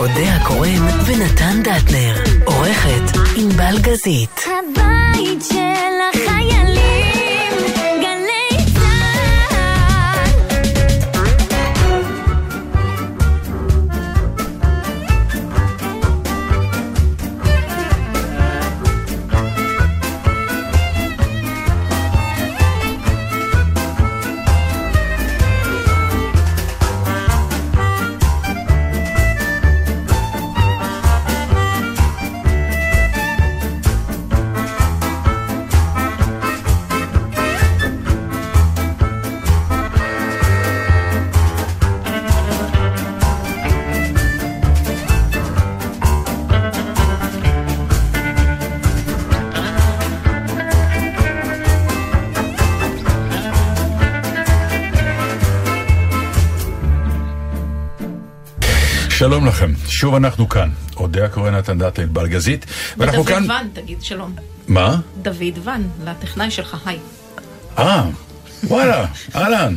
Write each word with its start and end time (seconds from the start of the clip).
אודה 0.00 0.36
הקורן 0.36 0.82
ונתן 1.06 1.62
דטנר. 1.62 2.14
עורכת 2.44 3.18
ענבל 3.36 3.78
גזית. 3.80 4.40
הבית 4.46 5.42
של 5.48 5.54
החיילים, 6.12 6.69
שלום 59.20 59.46
לכם, 59.46 59.72
שוב 59.88 60.14
אנחנו 60.14 60.48
כאן. 60.48 60.70
אודיה 60.96 61.28
קורא 61.28 61.50
נתן 61.50 61.78
דאטה 61.78 62.02
ענבל 62.02 62.26
גזית, 62.28 62.66
ואנחנו 62.96 63.20
ודוד 63.20 63.34
כאן... 63.34 63.50
ון, 63.50 63.68
תגיד 63.72 64.02
שלום. 64.02 64.34
מה? 64.68 64.96
דוד 65.22 65.58
ון, 65.64 65.88
לטכנאי 66.04 66.50
שלך, 66.50 66.76
היי. 66.86 66.98
אה, 67.78 68.04
וואלה, 68.64 69.06
אהלן. 69.34 69.74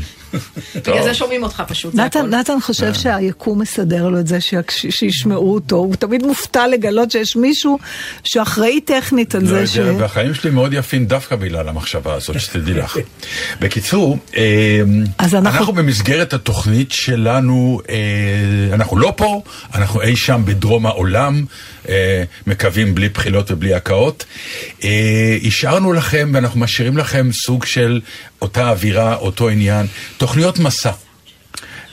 בגלל 0.75 1.03
זה 1.03 1.13
שומעים 1.13 1.43
אותך 1.43 1.63
פשוט, 1.67 1.95
נתן, 1.95 2.61
חושב 2.61 2.93
שהיקום 2.93 3.61
מסדר 3.61 4.09
לו 4.09 4.19
את 4.19 4.27
זה 4.27 4.37
שישמעו 4.69 5.53
אותו, 5.53 5.75
הוא 5.75 5.95
תמיד 5.95 6.25
מופתע 6.25 6.67
לגלות 6.67 7.11
שיש 7.11 7.35
מישהו 7.35 7.79
שאחראי 8.23 8.81
טכנית 8.81 9.35
על 9.35 9.41
לא 9.41 9.47
זה 9.47 9.67
ש... 9.67 9.75
יודע, 9.75 9.91
והחיים 10.01 10.33
שלי 10.33 10.51
מאוד 10.51 10.73
יפים 10.73 11.05
דווקא 11.05 11.35
בגלל 11.35 11.69
המחשבה 11.69 12.13
הזאת, 12.13 12.39
שתדעי 12.39 12.73
לך. 12.73 12.97
בקיצור, 13.61 14.17
אה, 14.37 14.81
אז 15.17 15.35
אנחנו- 15.35 15.59
אנחנו 15.59 15.73
במסגרת 15.73 16.33
התוכנית 16.33 16.91
שלנו, 16.91 17.81
אה, 17.89 17.95
אנחנו 18.73 18.97
לא 18.97 19.13
פה, 19.17 19.41
אנחנו 19.75 20.01
אי 20.01 20.15
שם 20.15 20.41
בדרום 20.45 20.85
העולם, 20.85 21.45
אה, 21.82 21.82
מקווים 22.47 22.95
בלי 22.95 23.09
בחילות 23.09 23.51
ובלי 23.51 23.73
הקאות. 23.73 24.25
אה, 24.83 25.37
השארנו 25.47 25.93
לכם 25.93 26.31
ואנחנו 26.33 26.59
משאירים 26.59 26.97
לכם 26.97 27.29
סוג 27.31 27.65
של 27.65 28.01
אותה 28.41 28.69
אווירה, 28.69 29.15
אותו 29.15 29.49
עניין, 29.49 29.85
תוכניות 30.17 30.59
מסע. 30.59 30.91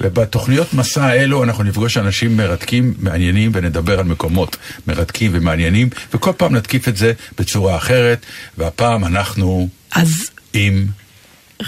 ובתוכניות 0.00 0.74
מסע 0.74 1.04
האלו 1.04 1.44
אנחנו 1.44 1.64
נפגוש 1.64 1.96
אנשים 1.96 2.36
מרתקים, 2.36 2.94
מעניינים, 2.98 3.50
ונדבר 3.54 3.98
על 3.98 4.04
מקומות 4.04 4.56
מרתקים 4.86 5.30
ומעניינים, 5.34 5.88
וכל 6.14 6.32
פעם 6.36 6.54
נתקיף 6.54 6.88
את 6.88 6.96
זה 6.96 7.12
בצורה 7.38 7.76
אחרת, 7.76 8.26
והפעם 8.58 9.04
אנחנו 9.04 9.68
אז 9.92 10.30
עם, 10.52 10.86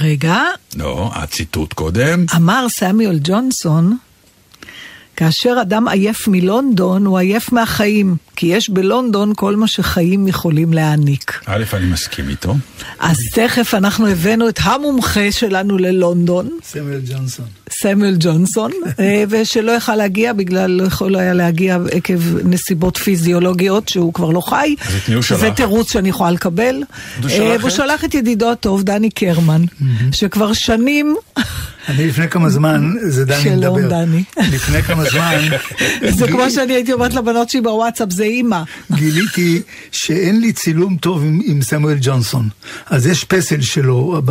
רגע, 0.00 0.38
לא, 0.76 1.10
הציטוט 1.14 1.72
קודם, 1.72 2.26
אמר 2.36 2.66
סמיול 2.68 3.18
ג'ונסון, 3.22 3.96
כאשר 5.16 5.56
אדם 5.62 5.88
עייף 5.88 6.28
מלונדון, 6.28 7.06
הוא 7.06 7.18
עייף 7.18 7.52
מהחיים, 7.52 8.16
כי 8.36 8.46
יש 8.46 8.70
בלונדון 8.70 9.32
כל 9.36 9.56
מה 9.56 9.66
שחיים 9.66 10.28
יכולים 10.28 10.72
להעניק. 10.72 11.40
א', 11.46 11.64
אני 11.72 11.86
מסכים 11.86 12.28
איתו, 12.28 12.54
אז 13.00 13.16
תכף 13.34 13.74
אנחנו 13.74 14.08
הבאנו 14.08 14.48
את 14.48 14.58
המומחה 14.62 15.32
שלנו 15.32 15.78
ללונדון, 15.78 16.50
סמואל 16.62 17.00
ג'ונסון. 17.10 17.46
סמואל 17.70 18.16
ג'ונסון, 18.20 18.70
אה, 19.00 19.24
ושלא 19.28 19.72
יכל 19.72 19.96
להגיע 19.96 20.32
בגלל, 20.32 20.70
לא 20.70 20.82
יכול 20.86 21.16
היה 21.16 21.32
להגיע 21.32 21.78
עקב 21.92 22.20
נסיבות 22.44 22.96
פיזיולוגיות 22.96 23.88
שהוא 23.88 24.14
כבר 24.14 24.30
לא 24.30 24.40
חי. 24.40 24.74
אז 24.80 24.94
את 24.94 25.08
מי 25.08 25.14
הוא 25.14 25.22
זה 25.22 25.28
שלח? 25.28 25.48
תירוץ 25.48 25.92
שאני 25.92 26.08
יכולה 26.08 26.30
לקבל. 26.30 26.74
הוא 26.74 27.24
אה, 27.24 27.30
שלח 27.30 27.60
והוא? 27.60 27.70
שלח 27.70 28.04
את 28.04 28.14
ידידו 28.14 28.50
הטוב, 28.50 28.82
דני 28.82 29.10
קרמן, 29.10 29.64
שכבר 30.12 30.52
שנים, 30.52 31.16
אני 31.88 32.06
לפני 32.06 32.28
כמה 32.28 32.50
זמן, 32.50 32.92
זה 33.02 33.24
דני 33.24 33.42
שלום, 33.42 33.78
מדבר. 33.78 33.88
דני. 33.88 34.24
לפני 34.36 34.82
כמה 34.82 35.04
זמן, 35.04 35.38
זה 36.18 36.26
כמו 36.26 36.50
שאני 36.50 36.72
הייתי 36.72 36.92
אומרת 36.92 37.14
לבנות 37.14 37.50
שלי 37.50 37.60
בוואטסאפ, 37.60 38.10
זה 38.10 38.24
אימא. 38.24 38.62
גיליתי 38.92 39.62
שאין 39.92 40.40
לי 40.40 40.52
צילום 40.52 40.96
טוב 40.96 41.22
עם, 41.22 41.40
עם 41.44 41.62
סמואל 41.62 41.96
ג'ונסון. 42.00 42.48
אז 42.86 43.06
יש 43.06 43.24
פסל 43.24 43.60
שלו 43.60 44.22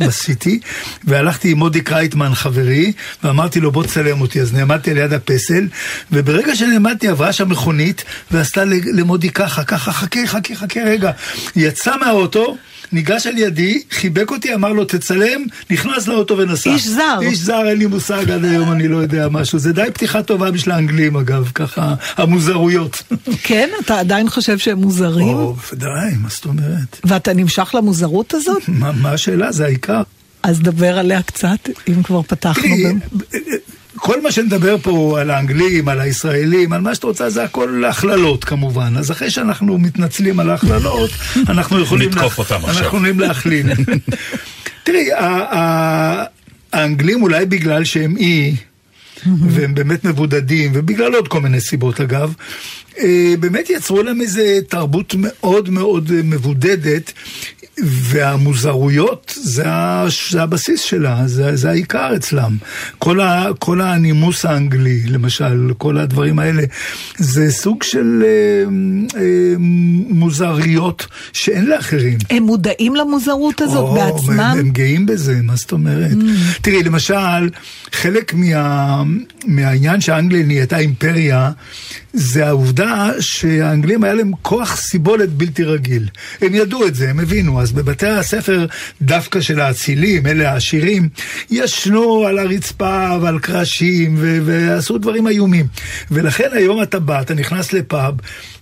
בסיטי, 0.00 0.60
והלכתי 1.04 1.50
עם 1.50 1.58
מודי 1.58 1.80
קרייטמן 1.80 2.34
חברי, 2.34 2.92
ואמרתי 3.24 3.60
לו 3.60 3.72
בוא 3.72 3.82
תצלם 3.82 4.20
אותי. 4.20 4.40
אז 4.40 4.52
נעמדתי 4.52 4.94
ליד 4.94 5.12
הפסל, 5.12 5.68
וברגע 6.12 6.56
שנעמדתי 6.56 7.08
עברה 7.08 7.32
שם 7.32 7.48
מכונית, 7.48 8.04
ועשתה 8.30 8.64
למודי 8.94 9.30
ככה, 9.30 9.64
ככה, 9.64 9.92
חכה, 9.92 10.26
חכה, 10.26 10.54
חכה 10.54 10.80
רגע. 10.80 11.10
יצא 11.56 11.96
מהאוטו. 12.00 12.56
ניגש 12.92 13.26
על 13.26 13.38
ידי, 13.38 13.82
חיבק 13.90 14.30
אותי, 14.30 14.54
אמר 14.54 14.72
לו 14.72 14.84
תצלם, 14.84 15.44
נכנס 15.70 16.08
לאוטו 16.08 16.38
ונסע. 16.38 16.70
איש 16.70 16.86
זר. 16.86 17.18
איש 17.22 17.38
זר, 17.38 17.68
אין 17.68 17.78
לי 17.78 17.86
מושג 17.86 18.30
עד 18.30 18.44
היום, 18.44 18.72
אני 18.72 18.88
לא 18.88 18.96
יודע 18.96 19.28
משהו. 19.28 19.58
זה 19.58 19.72
די 19.72 19.86
פתיחה 19.94 20.22
טובה 20.22 20.50
בשביל 20.50 20.74
האנגלים 20.74 21.16
אגב, 21.16 21.50
ככה, 21.54 21.94
המוזרויות. 22.16 23.02
כן, 23.42 23.68
אתה 23.84 24.00
עדיין 24.00 24.30
חושב 24.30 24.58
שהם 24.58 24.78
מוזרים? 24.78 25.28
או, 25.28 25.54
בוודאי, 25.54 26.10
מה 26.22 26.28
זאת 26.28 26.44
אומרת? 26.44 27.00
ואתה 27.04 27.32
נמשך 27.32 27.74
למוזרות 27.74 28.34
הזאת? 28.34 28.62
מה 28.68 28.92
מה 28.92 29.12
השאלה? 29.12 29.52
זה 29.52 29.64
העיקר. 29.64 30.02
אז 30.42 30.60
דבר 30.60 30.98
עליה 30.98 31.22
קצת, 31.22 31.68
אם 31.88 32.02
כבר 32.02 32.22
פתחנו. 32.22 32.76
כל 33.96 34.22
מה 34.22 34.32
שנדבר 34.32 34.76
פה 34.82 35.20
על 35.20 35.30
האנגלים, 35.30 35.88
על 35.88 36.00
הישראלים, 36.00 36.72
על 36.72 36.80
מה 36.80 36.94
שאת 36.94 37.04
רוצה, 37.04 37.30
זה 37.30 37.44
הכל 37.44 37.84
הכללות 37.84 38.44
כמובן. 38.44 38.96
אז 38.96 39.10
אחרי 39.10 39.30
שאנחנו 39.30 39.78
מתנצלים 39.78 40.40
על 40.40 40.50
ההכללות, 40.50 41.10
אנחנו 41.48 41.80
יכולים... 41.80 42.08
נתקוף 42.10 42.38
אותם 42.38 42.54
עכשיו. 42.54 42.68
אנחנו 42.68 42.86
יכולים 42.86 43.20
להכליל. 43.20 43.66
תראי, 44.84 45.08
האנגלים 46.72 47.22
אולי 47.22 47.46
בגלל 47.46 47.84
שהם 47.84 48.16
אי, 48.16 48.56
והם 49.26 49.74
באמת 49.74 50.04
מבודדים, 50.04 50.70
ובגלל 50.74 51.14
עוד 51.14 51.28
כל 51.28 51.40
מיני 51.40 51.60
סיבות 51.60 52.00
אגב, 52.00 52.34
אה, 52.98 53.34
באמת 53.40 53.70
יצרו 53.70 54.02
להם 54.02 54.20
איזה 54.20 54.58
תרבות 54.68 55.14
מאוד 55.18 55.70
מאוד 55.70 56.12
מבודדת. 56.24 57.12
והמוזרויות 57.84 59.34
זה, 59.42 59.62
ה- 59.68 60.06
זה 60.30 60.42
הבסיס 60.42 60.80
שלה, 60.80 61.22
זה, 61.26 61.56
זה 61.56 61.70
העיקר 61.70 62.10
אצלם. 62.16 62.56
כל, 62.98 63.20
ה, 63.20 63.46
כל 63.58 63.80
הנימוס 63.80 64.44
האנגלי, 64.44 65.02
למשל, 65.06 65.70
כל 65.78 65.98
הדברים 65.98 66.38
האלה, 66.38 66.62
זה 67.18 67.50
סוג 67.50 67.82
של 67.82 68.22
אה, 68.24 68.30
אה, 69.20 69.54
מוזריות 70.08 71.06
שאין 71.32 71.66
לאחרים. 71.66 72.18
הם 72.30 72.42
מודעים 72.42 72.94
למוזרות 72.94 73.60
הזאת 73.60 73.76
או, 73.88 73.94
בעצמם? 73.94 74.40
הם, 74.40 74.58
הם 74.58 74.70
גאים 74.70 75.06
בזה, 75.06 75.40
מה 75.42 75.56
זאת 75.56 75.72
אומרת? 75.72 76.10
Mm. 76.12 76.60
תראי, 76.62 76.82
למשל, 76.82 77.48
חלק 77.92 78.34
מה, 78.34 79.02
מהעניין 79.46 80.00
שאנגליה 80.00 80.46
נהייתה 80.46 80.78
אימפריה, 80.78 81.50
זה 82.12 82.46
העובדה 82.46 83.10
שהאנגלים 83.20 84.04
היה 84.04 84.14
להם 84.14 84.32
כוח 84.42 84.76
סיבולת 84.76 85.28
בלתי 85.28 85.64
רגיל. 85.64 86.08
הם 86.40 86.54
ידעו 86.54 86.86
את 86.86 86.94
זה, 86.94 87.10
הם 87.10 87.20
הבינו. 87.20 87.60
אז 87.60 87.72
בבתי 87.72 88.06
הספר, 88.06 88.66
דווקא 89.02 89.40
של 89.40 89.60
האצילים, 89.60 90.26
אלה 90.26 90.52
העשירים, 90.52 91.08
ישנו 91.50 92.26
על 92.26 92.38
הרצפה 92.38 93.18
ועל 93.22 93.38
קרשים, 93.38 94.14
ו- 94.18 94.38
ועשו 94.44 94.98
דברים 94.98 95.28
איומים. 95.28 95.66
ולכן 96.10 96.48
היום 96.52 96.82
אתה 96.82 96.98
בא, 96.98 97.20
אתה 97.20 97.34
נכנס 97.34 97.72
לפאב, 97.72 98.14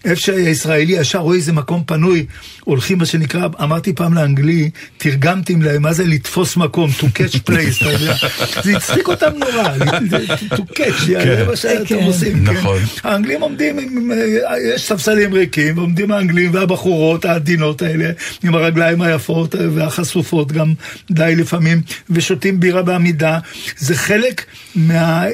איפה 0.05 0.21
שהישראלי 0.21 0.93
ישר 0.93 1.19
רואה 1.19 1.37
איזה 1.37 1.53
מקום 1.53 1.83
פנוי, 1.87 2.27
הולכים 2.65 2.99
מה 2.99 3.07
שנקרא, 3.07 3.49
אמרתי 3.63 3.93
פעם 3.93 4.15
לאנגלי, 4.15 4.71
תרגמתי 4.97 5.55
להם 5.57 5.83
מה 5.83 5.93
זה 5.93 6.07
לתפוס 6.07 6.57
מקום, 6.57 6.91
to 7.01 7.03
catch 7.03 7.51
place, 7.51 7.83
אתה 7.83 7.93
יודע. 7.93 8.15
זה 8.65 8.77
הצחיק 8.77 9.09
אותם 9.09 9.31
נורא, 9.37 9.69
to 10.57 10.63
catch, 10.75 11.05
זה 11.07 11.45
מה 11.49 11.57
שאתם 11.57 11.85
כן. 11.85 12.05
עושים. 12.05 12.47
כן. 12.47 12.53
נכון. 12.53 12.79
האנגלים 13.05 13.41
עומדים, 13.41 14.11
אה, 14.13 14.59
יש 14.75 14.83
ספסלים 14.83 15.35
ריקים, 15.35 15.79
ועומדים 15.79 16.11
האנגלים 16.11 16.55
והבחורות 16.55 17.25
העדינות 17.25 17.83
האלה, 17.83 18.11
עם 18.45 18.55
הרגליים 18.55 19.03
היפות 19.03 19.55
והחשופות 19.75 20.53
גם 20.53 20.75
די 21.11 21.35
לפעמים, 21.37 21.81
ושותים 22.11 22.61
בירה 22.61 22.83
בעמידה. 22.83 23.39
זה 23.77 23.97
חלק 23.97 24.45
מה... 24.75 25.25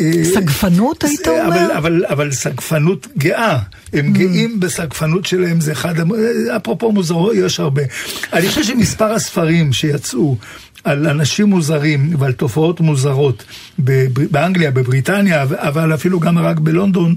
אה, 0.00 0.18
אה, 0.18 0.24
סגפנות, 0.24 1.04
היית 1.04 1.28
אומר? 1.28 1.46
אבל, 1.48 1.72
אבל, 1.76 2.04
אבל 2.08 2.32
סגפנות 2.32 3.06
גאה. 3.18 3.58
הם 3.92 4.12
גאים 4.12 4.60
בסגפנות 4.60 5.26
שלהם, 5.26 5.60
זה 5.60 5.72
אחד, 5.72 6.00
אה, 6.00 6.04
אפרופו 6.56 6.92
מוזרו, 6.92 7.34
יש 7.34 7.60
הרבה. 7.60 7.82
אני 8.32 8.48
חושב 8.48 8.62
שמספר 8.64 9.12
הספרים 9.12 9.72
שיצאו 9.72 10.36
על 10.84 11.06
אנשים 11.06 11.46
מוזרים 11.46 12.14
ועל 12.18 12.32
תופעות 12.32 12.80
מוזרות 12.80 13.44
בבר- 13.78 14.22
באנגליה, 14.30 14.70
בבריטניה, 14.70 15.42
אבל 15.42 15.94
אפילו 15.94 16.20
גם 16.20 16.38
רק 16.38 16.58
בלונדון, 16.58 17.14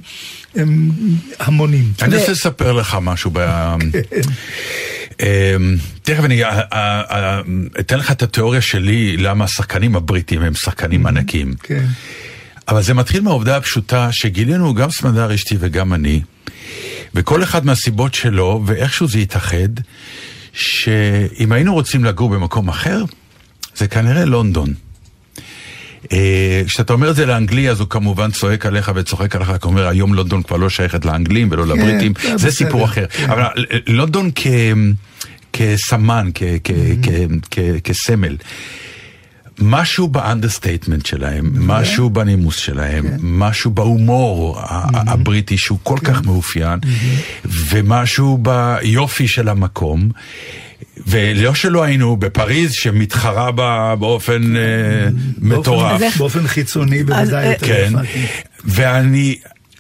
הם 0.56 0.90
המונים. 1.40 1.86
אני 2.02 2.18
רוצה 2.18 2.32
לספר 2.32 2.72
לך 2.72 2.98
משהו. 3.02 3.32
ב... 3.34 3.40
אמ, 5.22 5.26
תכף 6.04 6.24
אני 6.24 6.42
אתן 7.80 7.98
לך 8.00 8.12
את 8.12 8.24
התיאוריה 8.24 8.62
שלי 8.62 9.18
למה 9.18 9.46
השחקנים 9.46 9.96
הבריטים 9.96 10.42
הם 10.42 10.54
שחקנים 10.56 11.06
ענקים. 11.06 11.54
כן. 11.64 11.86
אבל 12.68 12.82
זה 12.82 12.94
מתחיל 12.94 13.22
מהעובדה 13.22 13.58
הפשוטה 13.58 14.12
שגילינו 14.12 14.74
גם 14.74 14.90
סמדר 14.92 15.36
אשתי 15.36 15.56
וגם 15.60 15.94
אני, 15.94 16.22
וכל 17.16 17.44
אחד 17.44 17.66
מהסיבות 17.66 18.14
שלו, 18.14 18.64
ואיכשהו 18.66 19.08
זה 19.08 19.18
התאחד, 19.20 19.70
שאם 20.54 21.52
היינו 21.52 21.74
רוצים 21.74 22.06
לגור 22.06 22.30
במקום 22.30 22.70
אחר, 22.70 23.04
זה 23.76 23.88
כנראה 23.88 24.26
לונדון. 24.26 24.74
אה, 26.12 26.62
כשאתה 26.68 26.94
אומר 26.94 27.10
את 27.10 27.16
זה 27.16 27.26
לאנגלי, 27.26 27.70
אז 27.70 27.80
הוא 27.80 27.90
כמובן 27.90 28.32
צועק 28.32 28.66
עליך 28.66 28.92
וצוחק 28.96 29.36
עליך, 29.36 29.48
כי 29.48 29.54
הוא 29.62 29.72
אומר, 29.72 29.88
היום 29.88 30.14
לונדון 30.14 30.44
כבר 30.44 30.58
לא 30.58 30.70
שייכת 30.70 31.06
לאנגלים 31.06 31.48
ולא 31.52 31.68
לבריטים, 31.68 32.14
זה 32.22 32.28
זה 32.30 32.36
בסדר, 32.36 32.52
סיפור 32.52 32.86
אחר. 32.86 33.06
כן. 33.08 33.30
אבל 33.30 33.42
אה, 33.42 33.78
לונדון 33.88 34.32
כ... 34.36 34.48
כסמן, 35.54 36.30
כ- 36.36 36.44
כ- 36.64 36.72
כ- 37.04 37.10
כ- 37.52 37.80
כסמל. 37.84 38.36
משהו 39.60 40.08
ב 40.08 40.14
understatement 40.14 41.06
שלהם, 41.06 41.52
משהו 41.58 42.10
בנימוס 42.10 42.56
שלהם, 42.56 43.06
משהו 43.22 43.72
בהומור 43.72 44.62
הבריטי 44.94 45.58
שהוא 45.58 45.80
כל 45.84 45.98
כך 46.04 46.26
מאופיין, 46.26 46.80
ומשהו 47.46 48.38
ביופי 48.38 49.28
של 49.28 49.50
המקום. 49.50 50.10
ולא 51.08 51.54
שלא 51.54 51.84
היינו 51.84 52.18
בפריז 52.18 52.74
שמתחרה 52.74 53.52
בה 53.52 53.96
באופן 54.00 54.56
אה, 54.56 54.62
מטורף. 55.38 56.18
באופן, 56.18 56.48
חיצוני 56.48 57.04
בוודאי 57.04 57.46
אה, 57.46 57.52
יותר 57.52 57.68
כן. 57.68 57.94
ואני, 58.66 59.38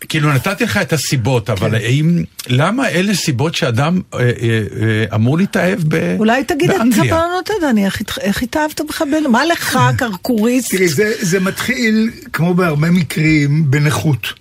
כאילו 0.09 0.33
נתתי 0.33 0.63
לך 0.63 0.77
את 0.77 0.93
הסיבות, 0.93 1.49
אבל 1.49 1.69
כן. 1.69 1.75
האם, 1.75 2.23
למה 2.47 2.89
אלה 2.89 3.13
סיבות 3.13 3.55
שאדם 3.55 4.01
אה, 4.13 4.19
אה, 4.19 4.29
אה, 4.29 5.15
אמור 5.15 5.37
להתאהב 5.37 5.79
ב- 5.87 6.15
אולי 6.19 6.43
תגיד, 6.43 6.69
לנו 6.69 7.39
אתה, 7.39 7.53
דני, 7.61 7.85
איך 7.85 8.01
איך 8.21 8.43
התאהבת 8.43 8.81
בכבל? 8.89 9.27
מה 9.31 9.45
לך, 9.45 9.79
קרקוריסט? 9.97 10.71
תראי, 10.71 10.87
זה, 10.87 11.13
זה 11.21 11.39
מתחיל, 11.39 12.09
כמו 12.33 12.53
בהרבה 12.53 12.91
מקרים, 12.91 13.71
בנכות. 13.71 14.33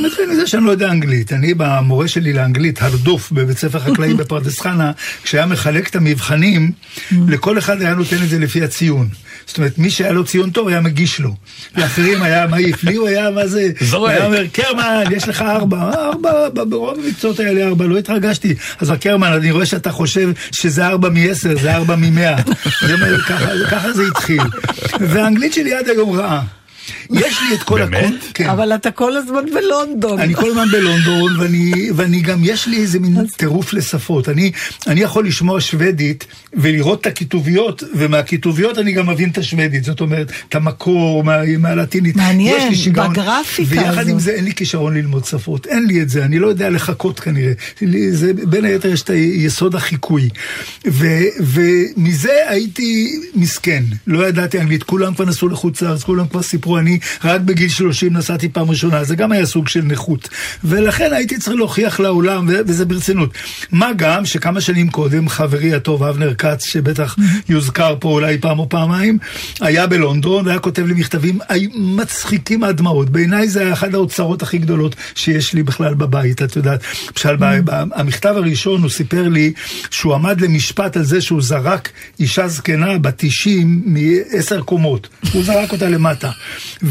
מתחיל 0.00 0.30
מזה 0.30 0.46
שאני 0.46 0.64
לא 0.64 0.70
יודע 0.70 0.90
אנגלית. 0.90 1.32
אני, 1.32 1.54
במורה 1.54 2.08
שלי 2.08 2.32
לאנגלית, 2.32 2.82
הרדוף, 2.82 3.32
בבית 3.32 3.58
ספר 3.58 3.78
חקלאי 3.78 4.14
בפרדס 4.14 4.60
חנה, 4.60 4.92
כשהיה 5.22 5.46
מחלק 5.46 5.88
את 5.88 5.96
המבחנים, 5.96 6.72
לכל 7.28 7.58
אחד 7.58 7.82
היה 7.82 7.94
נותן 7.94 8.16
את 8.22 8.28
זה 8.28 8.38
לפי 8.38 8.62
הציון. 8.62 9.08
זאת 9.46 9.58
אומרת, 9.58 9.78
מי 9.78 9.90
שהיה 9.90 10.12
לו 10.12 10.24
ציון 10.24 10.50
טוב 10.50 10.68
היה 10.68 10.80
מגיש 10.80 11.20
לו. 11.20 11.34
לאחרים 11.76 12.22
היה 12.22 12.46
מעיף. 12.46 12.84
לי 12.84 12.94
הוא 12.94 13.08
היה, 13.08 13.30
מה 13.30 13.46
זה? 13.46 13.70
זורק. 13.80 14.10
היה 14.10 14.26
אומר, 14.26 14.46
קרמן, 14.52 15.04
יש 15.10 15.28
לך 15.28 15.42
ארבע. 15.42 15.90
ארבע, 15.94 16.64
ברוב 16.64 16.98
המקצועות 16.98 17.38
לי 17.38 17.64
ארבע, 17.64 17.84
לא 17.84 17.98
התרגשתי. 17.98 18.54
אז 18.78 18.92
קרמן, 19.00 19.32
אני 19.32 19.50
רואה 19.50 19.66
שאתה 19.66 19.92
חושב 19.92 20.30
שזה 20.52 20.86
ארבע 20.86 21.08
מעשר, 21.08 21.58
זה 21.58 21.74
ארבע 21.74 21.96
ממאה. 21.96 22.36
ככה 23.70 23.92
זה 23.92 24.02
התחיל. 24.06 24.42
והאנגלית 25.00 25.52
שלי 25.54 25.74
עד 25.74 25.88
היום 25.88 26.18
רעה. 26.18 26.42
יש 27.14 27.38
לי 27.48 27.54
את 27.54 27.62
כל 27.62 27.78
באמת? 27.78 28.04
הקונט, 28.04 28.20
כן. 28.34 28.46
אבל 28.50 28.72
אתה 28.74 28.90
כל 28.90 29.16
הזמן 29.16 29.44
בלונדון. 29.54 30.20
אני 30.20 30.34
כל 30.34 30.50
הזמן 30.50 30.68
בלונדון, 30.72 31.40
ואני, 31.40 31.72
ואני 31.94 32.20
גם, 32.20 32.38
יש 32.44 32.66
לי 32.66 32.76
איזה 32.76 32.98
מין 33.00 33.26
טירוף 33.36 33.72
לשפות. 33.72 34.28
אני, 34.28 34.52
אני 34.86 35.00
יכול 35.00 35.26
לשמוע 35.26 35.60
שוודית 35.60 36.26
ולראות 36.54 37.00
את 37.00 37.06
הכיתוביות, 37.06 37.82
ומהכיתוביות 37.94 38.78
אני 38.78 38.92
גם 38.92 39.08
מבין 39.10 39.30
את 39.30 39.38
השוודית. 39.38 39.84
זאת 39.84 40.00
אומרת, 40.00 40.32
את 40.48 40.54
המקור 40.54 41.24
מה, 41.24 41.36
מהלטינית. 41.58 42.16
מעניין, 42.16 42.56
יש 42.56 42.70
לי 42.70 42.76
שיגעון. 42.76 43.12
בגרפיקה 43.12 43.70
ויחד 43.70 43.98
הזאת. 43.98 44.08
עם 44.08 44.18
זה 44.18 44.30
אין 44.32 44.44
לי 44.44 44.54
כישרון 44.54 44.94
ללמוד 44.94 45.24
שפות. 45.24 45.66
אין 45.66 45.86
לי 45.86 46.02
את 46.02 46.08
זה, 46.08 46.24
אני 46.24 46.38
לא 46.38 46.46
יודע 46.46 46.70
לחכות 46.70 47.20
כנראה. 47.20 47.52
לי- 47.80 48.12
זה, 48.12 48.32
בין 48.34 48.64
היתר 48.64 48.88
יש 48.92 49.02
את 49.02 49.10
יסוד 49.14 49.74
החיקוי. 49.74 50.28
ו, 50.88 51.06
ומזה 51.40 52.32
הייתי 52.48 53.12
מסכן. 53.34 53.82
לא 54.06 54.28
ידעתי 54.28 54.60
אנגלית, 54.60 54.82
כולם 54.82 55.14
כבר 55.14 55.24
נסעו 55.24 55.48
לחוץ 55.48 55.82
לארץ, 55.82 56.02
כולם 56.02 56.26
כבר 56.28 56.42
סיפרו, 56.42 56.78
אני 56.78 56.98
רק 57.24 57.40
בגיל 57.40 57.68
30 57.68 58.12
נסעתי 58.16 58.48
פעם 58.48 58.70
ראשונה, 58.70 59.04
זה 59.04 59.16
גם 59.16 59.32
היה 59.32 59.46
סוג 59.46 59.68
של 59.68 59.82
נכות. 59.82 60.28
ולכן 60.64 61.12
הייתי 61.12 61.38
צריך 61.38 61.56
להוכיח 61.56 62.00
לעולם, 62.00 62.48
וזה 62.66 62.84
ברצינות. 62.84 63.30
מה 63.72 63.90
גם 63.96 64.26
שכמה 64.26 64.60
שנים 64.60 64.88
קודם, 64.90 65.28
חברי 65.28 65.74
הטוב 65.74 66.02
אבנר 66.02 66.34
כץ, 66.34 66.64
שבטח 66.64 67.16
יוזכר 67.48 67.96
פה 68.00 68.08
אולי 68.08 68.38
פעם 68.38 68.58
או 68.58 68.68
פעמיים, 68.68 69.18
היה 69.60 69.86
בלונדון 69.86 70.46
והיה 70.46 70.58
כותב 70.58 70.86
לי 70.86 70.94
מכתבים 70.94 71.38
מצחיקים 71.74 72.64
עד 72.64 72.76
דמעות. 72.76 73.10
בעיניי 73.10 73.48
זה 73.48 73.60
היה 73.60 73.72
אחת 73.72 73.94
האוצרות 73.94 74.42
הכי 74.42 74.58
גדולות 74.58 74.96
שיש 75.14 75.54
לי 75.54 75.62
בכלל 75.62 75.94
בבית, 75.94 76.42
את 76.42 76.56
יודעת. 76.56 76.80
למשל, 77.10 77.36
ב- 77.36 77.70
המכתב 77.94 78.34
הראשון 78.36 78.82
הוא 78.82 78.90
סיפר 78.90 79.28
לי 79.28 79.52
שהוא 79.90 80.14
עמד 80.14 80.40
למשפט 80.40 80.96
על 80.96 81.02
זה 81.04 81.20
שהוא 81.20 81.42
זרק 81.42 81.88
אישה 82.20 82.48
זקנה 82.48 82.98
בת 82.98 83.14
90 83.16 83.82
מעשר 83.86 84.60
קומות. 84.62 85.08
הוא 85.32 85.44
זרק 85.44 85.72
אותה 85.72 85.88
למטה. 85.88 86.30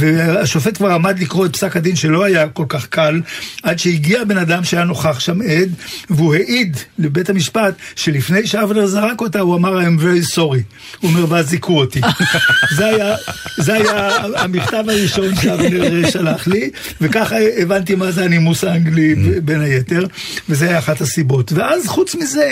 והשופט 0.02 0.78
כבר 0.78 0.92
עמד 0.92 1.20
לקרוא 1.20 1.46
את 1.46 1.54
פסק 1.54 1.78
הדין 1.78 1.96
שלא 1.96 2.24
היה 2.24 2.48
כל 2.48 2.66
כך 2.70 2.88
קל, 2.88 3.22
עד 3.64 3.80
שהגיע 3.80 4.24
בן 4.24 4.38
אדם 4.38 4.64
שהיה 4.64 4.84
נוכח 4.84 5.20
שם 5.20 5.42
עד, 5.42 5.70
והוא 6.10 6.36
העיד 6.36 6.78
לבית 7.00 7.30
המשפט 7.30 7.74
שלפני 7.96 8.48
שאבנר 8.48 8.86
זרק 8.86 9.22
אותה, 9.22 9.40
הוא 9.40 9.56
אמר 9.56 9.80
I'm 9.80 10.02
very 10.02 10.36
sorry. 10.36 10.64
הוא 11.00 11.10
אומר, 11.10 11.26
ואז 11.30 11.50
זיכו 11.50 11.80
אותי. 11.80 12.02
זה 12.78 12.86
היה, 12.86 13.16
זה 13.58 13.74
היה 13.74 14.18
המכתב 14.36 14.84
הראשון 14.88 15.36
שאבנר 15.36 16.10
שלח 16.10 16.48
לי, 16.48 16.70
וככה 17.02 17.36
הבנתי 17.58 17.96
מה 17.96 18.12
זה 18.12 18.24
הנימוס 18.24 18.64
האנגלי 18.64 19.16
בין 19.44 19.62
היתר, 19.62 20.06
וזה 20.50 20.70
היה 20.70 20.80
אחת 20.80 21.02
הסיבות. 21.02 21.52
ואז 21.52 21.88
חוץ 21.88 22.16
מזה, 22.16 22.52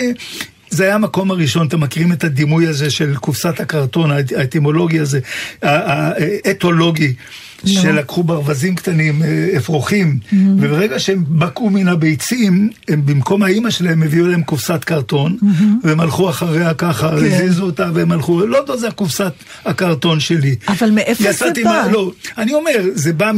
זה 0.70 0.84
היה 0.84 0.94
המקום 0.94 1.30
הראשון, 1.30 1.66
אתם 1.66 1.80
מכירים 1.80 2.12
את 2.12 2.24
הדימוי 2.24 2.66
הזה 2.66 2.90
של 2.90 3.16
קופסת 3.16 3.60
הקרטון, 3.60 4.10
האט- 4.10 4.32
האטימולוגי 4.32 4.98
הזה, 5.00 5.20
האתולוגי. 5.62 7.14
שלקחו 7.66 8.22
ברווזים 8.22 8.74
קטנים, 8.74 9.22
אה, 9.22 9.28
אפרוחים, 9.56 10.18
וברגע 10.58 10.98
שהם 10.98 11.24
בקעו 11.28 11.70
מן 11.70 11.88
הביצים, 11.88 12.70
הם 12.88 13.02
במקום 13.06 13.42
האימא 13.42 13.70
שלהם 13.70 14.02
הביאו 14.02 14.26
להם 14.26 14.42
קופסת 14.42 14.84
קרטון, 14.84 15.36
והם 15.84 16.00
הלכו 16.00 16.30
אחריה 16.30 16.74
ככה, 16.74 17.10
הזיזו 17.12 17.62
אותה 17.64 17.90
והם 17.94 18.12
הלכו, 18.12 18.46
לא 18.46 18.56
יודע, 18.56 18.76
זה 18.76 18.88
הקופסת 18.88 19.32
הקרטון 19.64 20.20
שלי. 20.20 20.54
אבל 20.68 20.90
מאיפה 20.90 21.32
זה 21.32 21.46
בא? 21.64 21.70
מה- 21.70 21.88
לא, 21.92 22.12
אני 22.38 22.52
אומר, 22.54 22.70
זה 22.94 23.12
בא 23.12 23.32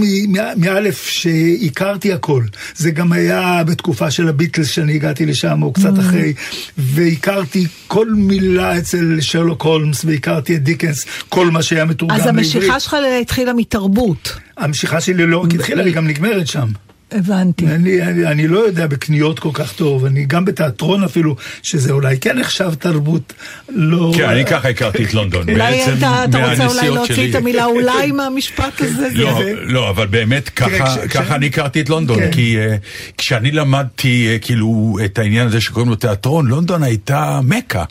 מאלף 0.56 1.06
שהכרתי 1.06 2.12
הכל. 2.12 2.42
זה 2.76 2.90
גם 2.90 3.12
היה 3.12 3.62
בתקופה 3.66 4.10
של 4.10 4.28
הביטלס 4.28 4.68
שאני 4.68 4.94
הגעתי 4.94 5.26
לשם, 5.26 5.62
או 5.62 5.72
קצת 5.72 5.98
אחרי, 6.00 6.32
והכרתי 6.78 7.66
כל 7.86 8.06
מילה 8.10 8.78
אצל 8.78 9.16
שרלוק 9.20 9.62
הולמס, 9.62 10.04
והכרתי 10.04 10.56
את 10.56 10.62
דיקנס, 10.62 11.04
כל 11.28 11.50
מה 11.50 11.62
שהיה 11.62 11.84
מתורגם 11.84 12.14
אז 12.16 12.26
לעברית. 12.26 12.44
המשיכה 12.54 12.80
שלך 12.80 12.96
התחילה 13.22 13.52
מתרבות. 13.52 14.11
המשיכה 14.56 15.00
שלי 15.00 15.26
לא 15.26 15.38
רק 15.38 15.54
התחילה, 15.54 15.84
היא 15.84 15.94
גם 15.94 16.06
נגמרת 16.08 16.46
שם. 16.46 16.68
הבנתי. 17.14 17.66
לי, 17.78 18.02
אני, 18.02 18.26
אני 18.26 18.48
לא 18.48 18.58
יודע 18.58 18.86
בקניות 18.86 19.38
כל 19.38 19.48
כך 19.52 19.72
טוב, 19.72 20.04
אני 20.04 20.24
גם 20.24 20.44
בתיאטרון 20.44 21.04
אפילו, 21.04 21.36
שזה 21.62 21.92
אולי 21.92 22.18
כן 22.18 22.38
נחשב 22.38 22.74
תרבות, 22.78 23.32
לא... 23.68 24.12
כן, 24.16 24.28
אני 24.28 24.44
ככה 24.44 24.68
הכרתי 24.68 25.04
את 25.04 25.14
לונדון. 25.14 25.48
אולי 25.50 25.84
אתה 25.84 26.24
אתה 26.24 26.50
רוצה 26.50 26.66
אולי 26.66 26.90
להוציא 26.90 27.14
שלי. 27.14 27.30
את 27.30 27.34
המילה 27.34 27.64
אולי 27.64 28.12
מהמשפט 28.16 28.80
הזה? 28.80 29.08
לא, 29.14 29.38
זה- 29.38 29.52
לא, 29.62 29.90
אבל 29.90 30.06
באמת 30.06 30.48
ככה, 30.48 30.68
כש- 30.86 31.06
ככה 31.14 31.24
כש- 31.24 31.30
אני 31.30 31.46
הכרתי 31.46 31.80
את 31.80 31.88
לונדון, 31.88 32.18
כן. 32.18 32.30
כי 32.32 32.56
uh, 32.58 33.14
כשאני 33.18 33.50
למדתי 33.50 34.02
uh, 34.40 34.44
כאילו 34.46 34.72
את 35.04 35.18
העניין 35.18 35.46
הזה 35.46 35.60
שקוראים 35.60 35.90
לו 35.90 35.96
תיאטרון, 35.96 36.46
לונדון 36.46 36.82
הייתה 36.82 37.40
מכה. 37.44 37.84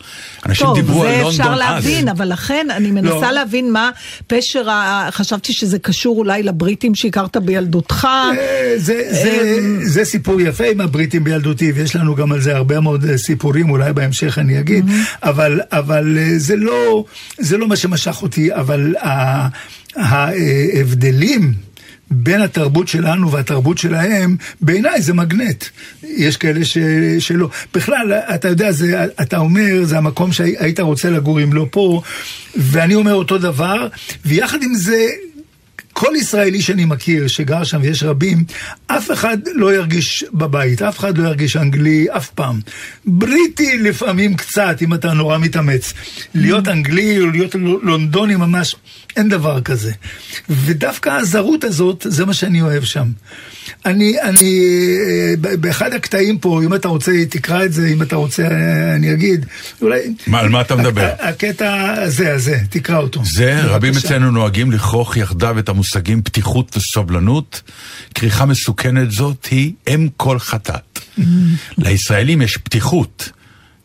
אנשים 0.46 0.68
טוב, 0.68 0.76
דיברו 0.76 1.04
על 1.04 1.10
זה 1.10 1.22
לונדון 1.22 1.30
אפשר 1.32 1.54
אז. 1.54 1.60
להבין, 1.60 2.08
אבל 2.10 2.32
לכן 2.32 2.68
אני 2.76 2.92
מנסה 2.92 3.16
לא. 3.16 3.32
להבין 3.32 3.72
מה 3.72 3.90
פשר, 4.28 4.68
חשבתי 5.12 5.54
שזה 5.54 5.80
קשור 5.80 6.18
אולי 6.18 6.44
לבריטים 6.44 6.96
שהכרת 6.96 7.38
בילדותך. 7.38 8.08
אה, 8.12 8.74
זה, 8.78 9.11
זה, 9.12 9.56
אמ, 9.60 9.80
זה 9.84 10.06
סיפור 10.06 10.42
יפה 10.42 10.66
עם 10.66 10.82
הבריטים 10.82 11.24
בילדותי, 11.24 11.72
ויש 11.72 11.96
לנו 11.96 12.16
גם 12.16 12.32
על 12.32 12.42
זה 12.42 12.56
הרבה 12.56 12.80
מאוד 12.80 13.06
אה, 13.06 13.18
סיפורים, 13.18 13.70
אולי 13.70 13.94
בהמשך 13.94 14.38
אני 14.38 14.60
אגיד, 14.60 14.86
אבל, 15.24 15.62
אבל 15.72 16.18
אה, 16.18 16.38
זה, 16.38 16.56
לא, 16.56 17.06
זה 17.38 17.58
לא 17.58 17.68
מה 17.68 17.76
שמשך 17.76 18.22
אותי, 18.22 18.54
אבל 18.54 18.96
ההבדלים... 19.96 21.54
בין 22.12 22.42
התרבות 22.42 22.88
שלנו 22.88 23.32
והתרבות 23.32 23.78
שלהם, 23.78 24.36
בעיניי 24.62 25.02
זה 25.02 25.14
מגנט. 25.14 25.66
יש 26.04 26.38
כאלה 26.38 26.66
ש... 26.66 26.78
שלא. 27.20 27.50
בכלל, 27.74 28.14
אתה 28.14 28.48
יודע, 28.48 28.72
זה, 28.72 29.06
אתה 29.22 29.38
אומר, 29.38 29.84
זה 29.84 29.98
המקום 29.98 30.32
שהיית 30.32 30.80
רוצה 30.80 31.10
לגור 31.10 31.44
אם 31.44 31.54
לא 31.54 31.68
פה, 31.72 32.02
ואני 32.56 32.96
אומר 32.96 33.14
אותו 33.14 33.38
דבר, 33.38 33.88
ויחד 34.26 34.64
עם 34.64 34.74
זה, 34.76 35.08
כל 36.02 36.14
ישראלי 36.16 36.62
שאני 36.62 36.86
מכיר 36.86 37.28
שגר 37.28 37.64
שם, 37.64 37.80
ויש 37.82 38.04
רבים, 38.04 38.44
אף 38.88 39.12
אחד 39.12 39.38
לא 39.54 39.74
ירגיש 39.76 40.26
בבית, 40.34 40.82
אף 40.82 41.00
אחד 41.00 41.18
לא 41.18 41.28
ירגיש 41.28 41.58
אנגלי 41.58 42.08
אף 42.10 42.30
פעם. 42.30 42.60
בריטי 43.06 43.78
לפעמים 43.78 44.36
קצת, 44.36 44.78
אם 44.82 44.94
אתה 44.94 45.14
נורא 45.14 45.38
מתאמץ. 45.38 45.94
להיות 46.36 46.68
אנגלי 46.68 47.20
או 47.20 47.26
להיות 47.26 47.56
לונדוני 47.82 48.36
ממש, 48.36 48.76
אין 49.16 49.30
דבר 49.30 49.62
כזה. 49.62 49.92
ודווקא 50.50 51.10
הזרות 51.10 51.64
הזאת, 51.64 52.06
זה 52.10 52.26
מה 52.26 52.34
שאני 52.34 52.62
אוהב 52.62 52.84
שם. 52.84 53.12
אני, 53.86 54.22
אני, 54.22 54.60
אה, 55.00 55.56
באחד 55.58 55.94
הקטעים 55.94 56.38
פה, 56.38 56.62
אם 56.64 56.74
אתה 56.74 56.88
רוצה, 56.88 57.12
תקרא 57.30 57.66
את 57.66 57.74
זה, 57.74 57.88
אם 57.88 58.02
אתה 58.02 58.16
רוצה, 58.16 58.44
אה, 58.44 58.96
אני 58.96 59.14
אגיד. 59.14 59.46
אולי... 59.82 60.00
מה, 60.28 60.40
על 60.40 60.50
מה 60.50 60.62
אתה 60.62 60.76
מדבר? 60.76 61.10
הקטע 61.20 61.94
הזה, 62.02 62.34
הזה, 62.34 62.60
תקרא 62.70 62.98
אותו. 62.98 63.22
זה, 63.26 63.62
רבים. 63.62 63.94
אצלנו 63.98 64.32
נוהגים 64.32 64.72
לכרוך 64.72 65.18
יחדיו 65.18 65.60
את 65.60 65.70
המושגים 65.70 66.22
פתיחות 66.22 66.78
וסובלנות. 66.78 67.62
כריכה 68.16 68.46
מסוכנת 68.46 69.12
זאת 69.12 69.46
היא 69.46 69.74
אם 69.88 70.08
כל 70.18 70.40
חטאת. 70.40 71.00
לישראלים 71.78 72.42
יש 72.42 72.58
פתיחות, 72.58 73.30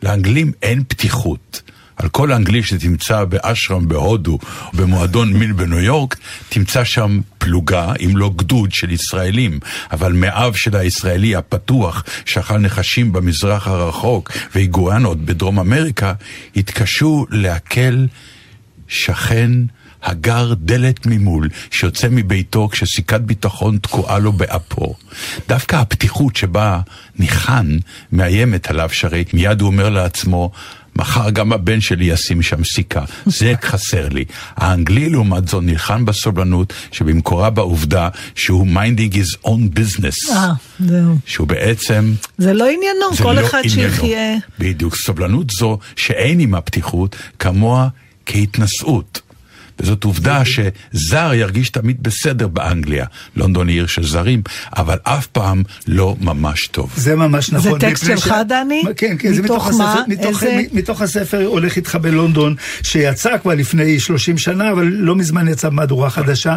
לאנגלים 0.02 0.52
אין 0.62 0.82
פתיחות. 0.88 1.62
על 1.96 2.08
כל 2.08 2.32
אנגלי 2.32 2.62
שתמצא 2.62 3.24
באשרם 3.24 3.88
בהודו 3.88 4.38
במועדון 4.74 5.32
מין 5.32 5.56
בניו 5.56 5.78
יורק, 5.78 6.16
תמצא 6.48 6.84
שם 6.84 7.20
פלוגה, 7.38 7.92
אם 8.04 8.16
לא 8.16 8.30
גדוד 8.36 8.72
של 8.72 8.90
ישראלים, 8.90 9.60
אבל 9.92 10.12
מאב 10.12 10.54
של 10.54 10.76
הישראלי 10.76 11.36
הפתוח, 11.36 12.04
שאכל 12.24 12.58
נחשים 12.58 13.12
במזרח 13.12 13.68
הרחוק 13.68 14.32
ואיגואנות 14.54 15.18
בדרום 15.18 15.58
אמריקה, 15.58 16.12
התקשו 16.56 17.26
לעכל 17.30 18.04
שכן 18.88 19.50
הגר 20.02 20.54
דלת 20.54 21.06
ממול, 21.06 21.48
שיוצא 21.70 22.08
מביתו 22.10 22.68
כשסיכת 22.68 23.20
ביטחון 23.20 23.78
תקועה 23.78 24.18
לו 24.18 24.32
באפו. 24.32 24.94
דווקא 25.48 25.76
הפתיחות 25.76 26.36
שבה 26.36 26.80
ניחן 27.18 27.78
מאיימת 28.12 28.70
עליו, 28.70 28.88
שהרי 28.92 29.24
מיד 29.32 29.60
הוא 29.60 29.66
אומר 29.66 29.88
לעצמו, 29.88 30.50
מחר 30.98 31.30
גם 31.30 31.52
הבן 31.52 31.80
שלי 31.80 32.04
ישים 32.04 32.42
שם 32.42 32.64
סיכה, 32.64 33.04
זה 33.26 33.52
חסר 33.62 34.08
לי. 34.08 34.24
האנגלי 34.56 35.08
לעומת 35.08 35.48
זאת 35.48 35.62
נלחם 35.62 36.04
בסובלנות 36.04 36.72
שבמקורה 36.92 37.50
בעובדה 37.50 38.08
שהוא 38.34 38.66
minding 38.66 39.14
his 39.14 39.46
own 39.46 39.78
business. 39.78 40.32
אה, 40.32 40.52
זהו. 40.80 41.16
שהוא 41.26 41.48
בעצם 41.48 42.14
זה 42.38 42.52
לא 42.52 42.64
עניינו, 42.64 43.14
זה 43.16 43.22
כל 43.22 43.32
לא 43.32 43.46
אחד 43.46 43.60
עניינו. 43.72 43.94
שיחיה. 43.94 44.36
בדיוק. 44.58 44.96
סובלנות 44.96 45.50
זו 45.50 45.78
שאין 45.96 46.38
עימה 46.38 46.60
פתיחות, 46.60 47.16
כמוה 47.38 47.88
כהתנשאות. 48.26 49.20
וזאת 49.80 50.04
עובדה 50.04 50.42
שזר 50.44 51.30
ירגיש 51.34 51.70
תמיד 51.70 51.96
בסדר 52.02 52.48
באנגליה. 52.48 53.06
לונדון 53.36 53.68
היא 53.68 53.76
עיר 53.76 53.86
של 53.86 54.06
זרים, 54.06 54.42
אבל 54.76 54.96
אף 55.02 55.26
פעם 55.26 55.62
לא 55.88 56.16
ממש 56.20 56.66
טוב. 56.66 56.92
זה 56.96 57.16
ממש 57.16 57.52
נכון. 57.52 57.78
טקסט 57.78 58.04
מפני 58.04 58.16
שלך, 58.18 58.34
דני? 58.48 58.82
כן, 58.96 59.16
כן, 59.18 59.34
זה 59.34 59.42
מתוך 59.42 59.68
מה? 59.78 59.92
הספר, 59.92 60.02
מתוך, 60.08 60.42
איזה? 60.42 60.62
מתוך 60.72 61.02
הספר 61.02 61.44
הולך 61.46 61.76
איתך 61.76 61.98
בלונדון, 62.02 62.54
שיצא 62.82 63.38
כבר 63.42 63.54
לפני 63.54 64.00
30 64.00 64.38
שנה, 64.38 64.72
אבל 64.72 64.84
לא 64.86 65.16
מזמן 65.16 65.48
יצא 65.48 65.70
מהדורה 65.70 66.10
חדשה. 66.10 66.56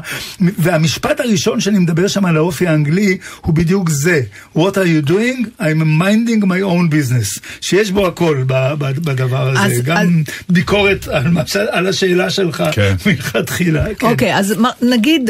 והמשפט 0.58 1.20
הראשון 1.20 1.60
שאני 1.60 1.80
מדבר 1.80 2.08
שם 2.08 2.26
על 2.26 2.38
האופי 2.38 2.68
האנגלי, 2.68 3.18
הוא 3.42 3.54
בדיוק 3.56 3.90
זה. 3.90 4.22
What 4.56 4.60
are 4.60 5.06
you 5.06 5.10
doing? 5.10 5.62
I'm 5.62 6.02
minding 6.02 6.44
my 6.44 6.64
own 6.64 6.92
business. 6.94 7.40
שיש 7.62 7.92
בו 7.92 8.08
הכל 8.08 8.44
בדבר 8.48 9.48
הזה. 9.50 9.60
אז- 9.60 9.82
גם 9.84 9.98
אז- 9.98 10.34
ביקורת 10.50 11.08
על, 11.08 11.28
מה 11.30 11.48
ש- 11.48 11.56
על 11.56 11.88
השאלה 11.88 12.30
שלך 12.30 12.64
כן. 12.72 12.96
מלכתחילה. 13.10 13.86
כן. 13.96 14.08
אוקיי, 14.08 14.38
אז 14.38 14.56
נגיד, 14.82 15.30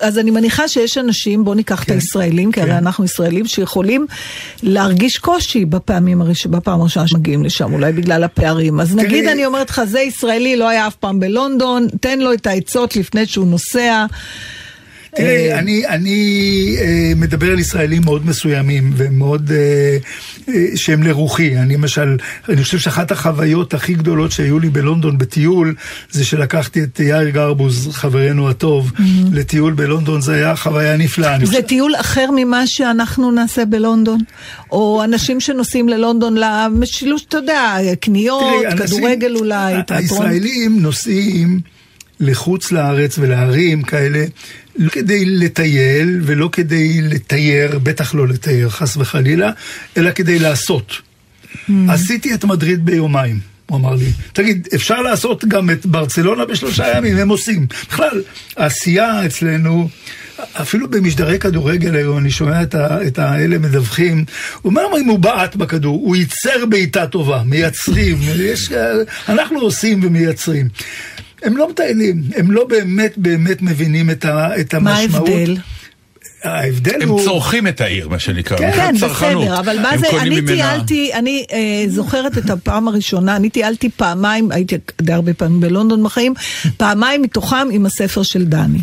אז 0.00 0.18
אני 0.18 0.30
מניחה 0.30 0.68
שיש 0.68 0.98
אנשים, 0.98 1.44
בואו 1.44 1.54
ניקח 1.54 1.82
את 1.82 1.88
כן, 1.88 1.94
הישראלים, 1.94 2.52
כי 2.52 2.60
הרי 2.60 2.70
כן. 2.70 2.76
אנחנו 2.76 3.04
ישראלים 3.04 3.46
שיכולים 3.46 4.06
להרגיש 4.62 5.18
קושי 5.18 5.64
בפעמים 5.64 6.22
הראש- 6.22 6.46
בפעם 6.46 6.80
הראשונה 6.80 7.06
שמגיעים 7.08 7.44
לשם, 7.44 7.72
אולי 7.72 7.92
בגלל 7.92 8.24
הפערים. 8.24 8.80
אז 8.80 8.96
נגיד, 8.96 9.24
אני 9.28 9.46
אומרת 9.46 9.70
לך, 9.70 9.82
זה 9.84 10.00
ישראלי, 10.00 10.56
לא 10.56 10.68
היה 10.68 10.86
אף 10.86 10.94
פעם 10.96 11.20
בלונדון, 11.20 11.86
תן 12.00 12.18
לו 12.18 12.32
את 12.32 12.46
העצות 12.46 12.96
לפני 12.96 13.26
שהוא 13.26 13.46
נוסע. 13.46 14.06
תראי, 15.16 15.52
אה, 15.52 15.58
אני, 15.58 15.86
אני 15.86 16.76
אה, 16.80 17.12
מדבר 17.16 17.50
על 17.52 17.58
ישראלים 17.58 18.02
מאוד 18.04 18.26
מסוימים 18.26 18.92
ומאוד, 18.96 19.52
אה, 19.52 19.96
שהם 20.74 21.02
לרוחי. 21.02 21.56
אני 21.56 21.74
למשל, 21.74 22.16
אני 22.48 22.62
חושב 22.62 22.78
שאחת 22.78 23.10
החוויות 23.10 23.74
הכי 23.74 23.94
גדולות 23.94 24.32
שהיו 24.32 24.58
לי 24.58 24.70
בלונדון 24.70 25.18
בטיול, 25.18 25.74
זה 26.10 26.24
שלקחתי 26.24 26.82
את 26.82 27.00
יאיר 27.00 27.28
גרבוז, 27.28 27.88
חברנו 27.92 28.50
הטוב, 28.50 28.92
לטיול 29.32 29.72
בלונדון, 29.72 30.20
זה 30.20 30.34
היה 30.34 30.56
חוויה 30.56 30.96
נפלאה. 30.96 31.38
זה 31.38 31.46
חושב- 31.46 31.60
טיול 31.60 31.92
אחר 31.96 32.26
ממה 32.36 32.66
שאנחנו 32.66 33.30
נעשה 33.30 33.64
בלונדון? 33.64 34.20
או 34.70 35.04
אנשים 35.04 35.40
שנוסעים 35.40 35.88
ללונדון 35.88 36.34
למשילות, 36.36 37.24
אתה 37.28 37.36
יודע, 37.36 37.76
קניות, 38.00 38.64
תראי, 38.64 38.86
כדורגל 38.86 39.36
אולי, 39.36 39.74
תיאטרון. 39.74 39.98
הישראלים 40.26 40.82
נוסעים 40.82 41.60
לחוץ 42.22 42.72
לארץ 42.72 43.18
ולערים 43.18 43.82
כאלה, 43.82 44.24
לא 44.76 44.90
כדי 44.90 45.24
לטייל 45.24 46.20
ולא 46.22 46.48
כדי 46.52 47.02
לתייר, 47.02 47.78
בטח 47.78 48.14
לא 48.14 48.28
לתייר, 48.28 48.68
חס 48.68 48.96
וחלילה, 48.96 49.50
אלא 49.96 50.10
כדי 50.10 50.38
לעשות. 50.38 50.92
Hmm. 50.92 51.72
עשיתי 51.88 52.34
את 52.34 52.44
מדריד 52.44 52.84
ביומיים. 52.84 53.52
הוא 53.66 53.78
אמר 53.78 53.94
לי, 53.94 54.06
תגיד, 54.32 54.68
אפשר 54.74 55.00
לעשות 55.02 55.44
גם 55.44 55.70
את 55.70 55.86
ברצלונה 55.86 56.44
בשלושה 56.44 56.96
ימים, 56.96 57.16
הם 57.16 57.28
עושים. 57.28 57.66
בכלל, 57.90 58.22
העשייה 58.56 59.26
אצלנו, 59.26 59.88
אפילו 60.52 60.90
במשדרי 60.90 61.38
כדורגל 61.38 61.94
היום, 61.94 62.18
אני 62.18 62.30
שומע 62.30 62.62
את, 62.62 62.74
ה, 62.74 63.06
את 63.06 63.18
האלה 63.18 63.58
מדווחים, 63.58 64.24
הוא 64.62 64.70
אומר 64.70 64.82
אם 65.00 65.08
הוא 65.08 65.18
בעט 65.18 65.56
בכדור, 65.56 66.00
הוא 66.04 66.16
ייצר 66.16 66.66
בעיטה 66.66 67.06
טובה, 67.06 67.42
מייצרים, 67.46 68.18
יש, 68.36 68.72
אנחנו 69.28 69.60
עושים 69.60 70.00
ומייצרים. 70.04 70.68
הם 71.42 71.56
לא 71.56 71.68
מטיילים, 71.70 72.22
הם 72.36 72.50
לא 72.50 72.64
באמת 72.64 73.12
באמת 73.16 73.62
מבינים 73.62 74.10
את, 74.10 74.24
ה, 74.24 74.60
את 74.60 74.74
מה 74.74 74.98
המשמעות. 74.98 75.28
ההבדל? 75.28 75.56
ההבדל 76.44 77.02
הם 77.02 77.08
הוא... 77.08 77.24
צורכים 77.24 77.66
את 77.66 77.80
העיר, 77.80 78.08
מה 78.08 78.18
שנקרא. 78.18 78.58
כן, 78.58 78.70
כן, 78.76 78.94
צרכנות. 79.00 79.42
בסדר, 79.44 79.58
אבל 79.60 79.78
מה 79.82 79.88
הם 79.90 79.98
זה, 80.00 80.06
אני 80.20 80.40
ממנה- 80.40 80.46
טיילתי, 80.46 81.10
אני 81.14 81.44
אה, 81.52 81.58
זוכרת 81.88 82.38
את 82.38 82.50
הפעם 82.50 82.88
הראשונה, 82.88 83.36
אני 83.36 83.50
טיילתי 83.50 83.90
פעמיים, 83.96 84.52
הייתי 84.52 84.74
די 85.02 85.12
הרבה 85.12 85.34
פעמים 85.34 85.60
בלונדון 85.60 86.04
בחיים, 86.04 86.34
פעמיים 86.76 87.22
מתוכם 87.22 87.66
עם 87.72 87.86
הספר 87.86 88.22
של 88.22 88.44
דני. 88.44 88.78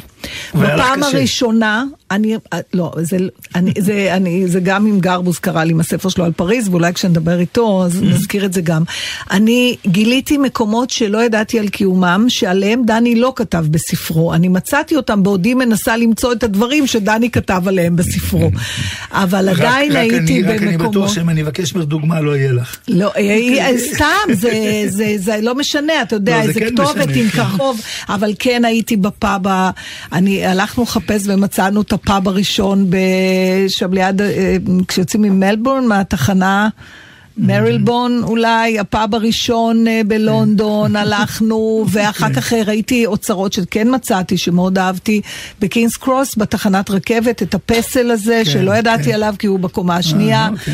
בפעם. 0.55 1.03
הראשונה, 1.03 1.83
אני, 2.11 2.35
אה, 2.53 2.59
לא, 2.73 2.91
זה, 3.01 3.17
אני, 3.55 3.71
זה, 3.77 4.09
אני, 4.13 4.47
זה 4.47 4.59
גם 4.59 4.85
עם 4.85 4.99
גרבוס 4.99 5.39
קרה 5.39 5.63
לי 5.63 5.71
עם 5.71 5.79
הספר 5.79 6.09
שלו 6.09 6.25
על 6.25 6.31
פריז, 6.31 6.67
ואולי 6.69 6.93
כשנדבר 6.93 7.39
איתו, 7.39 7.83
אז 7.85 8.01
נזכיר 8.01 8.45
את 8.45 8.53
זה 8.53 8.61
גם. 8.61 8.83
אני 9.31 9.75
גיליתי 9.87 10.37
מקומות 10.37 10.89
שלא 10.89 11.23
ידעתי 11.23 11.59
על 11.59 11.67
קיומם, 11.69 12.25
שעליהם 12.29 12.81
דני 12.85 13.15
לא 13.15 13.33
כתב 13.35 13.65
בספרו. 13.71 14.33
אני 14.33 14.47
מצאתי 14.47 14.95
אותם 14.95 15.23
בעודי 15.23 15.53
מנסה 15.53 15.97
למצוא 15.97 16.31
את 16.33 16.43
הדברים 16.43 16.87
שדני 16.87 17.31
כתב 17.31 17.61
עליהם 17.67 17.95
בספרו. 17.95 18.51
אבל 19.11 19.49
רק- 19.49 19.59
עדיין 19.59 19.91
רק 19.91 19.97
הייתי 19.97 20.17
אני, 20.17 20.43
רק 20.43 20.61
אני 20.61 20.71
במקומות... 20.71 20.91
בטוח 20.91 21.13
שאם 21.13 21.29
אני 21.29 21.41
אבקש 21.41 21.75
ממך 21.75 21.85
דוגמה 21.85 22.21
לא 22.21 22.37
יהיה 22.37 22.51
לך. 22.51 22.77
לא, 22.87 23.11
אה, 23.17 23.21
אה, 23.59 23.77
סתם, 23.77 24.33
זה, 24.33 24.51
זה, 24.87 25.13
זה 25.17 25.39
לא 25.41 25.55
משנה, 25.55 26.01
אתה 26.01 26.15
יודע, 26.15 26.37
לא, 26.37 26.41
זה 26.43 26.47
איזה 26.49 26.59
כן 26.59 26.69
כתובת 26.71 27.07
משנה, 27.07 27.21
עם 27.21 27.29
כן. 27.29 27.43
קרוב, 27.57 27.81
אבל 28.09 28.33
כן 28.39 28.65
הייתי 28.65 28.97
בפאב, 28.97 29.47
ה- 29.47 29.69
אני, 30.13 30.45
הלכנו 30.45 30.83
לחפש 30.83 31.23
ומצאנו 31.25 31.81
את 31.81 31.91
הפאב 32.03 32.27
הראשון 32.27 32.89
שם 33.67 33.93
ליד, 33.93 34.21
אה, 34.21 34.55
כשיוצאים 34.87 35.21
ממלבורן, 35.21 35.85
מהתחנה. 35.85 36.69
מרילבון 37.41 38.23
אולי, 38.23 38.79
הפאב 38.79 39.15
הראשון 39.15 39.87
אה, 39.87 40.01
בלונדון, 40.07 40.95
הלכנו, 41.01 41.85
ואחר 41.89 42.33
כך 42.33 42.53
אה, 42.53 42.61
ראיתי 42.65 43.05
אוצרות 43.05 43.53
שכן 43.53 43.87
מצאתי, 43.95 44.37
שמאוד 44.37 44.77
אהבתי, 44.77 45.21
בקינגס 45.61 45.97
קרוס, 45.97 46.37
בתחנת 46.37 46.89
רכבת, 46.89 47.43
את 47.43 47.55
הפסל 47.55 48.11
הזה, 48.11 48.41
כן, 48.45 48.51
שלא 48.51 48.77
ידעתי 48.77 49.03
כן. 49.03 49.13
עליו 49.13 49.35
כי 49.39 49.47
הוא 49.47 49.59
בקומה 49.59 49.95
השנייה. 49.95 50.49
אוקיי. 50.51 50.73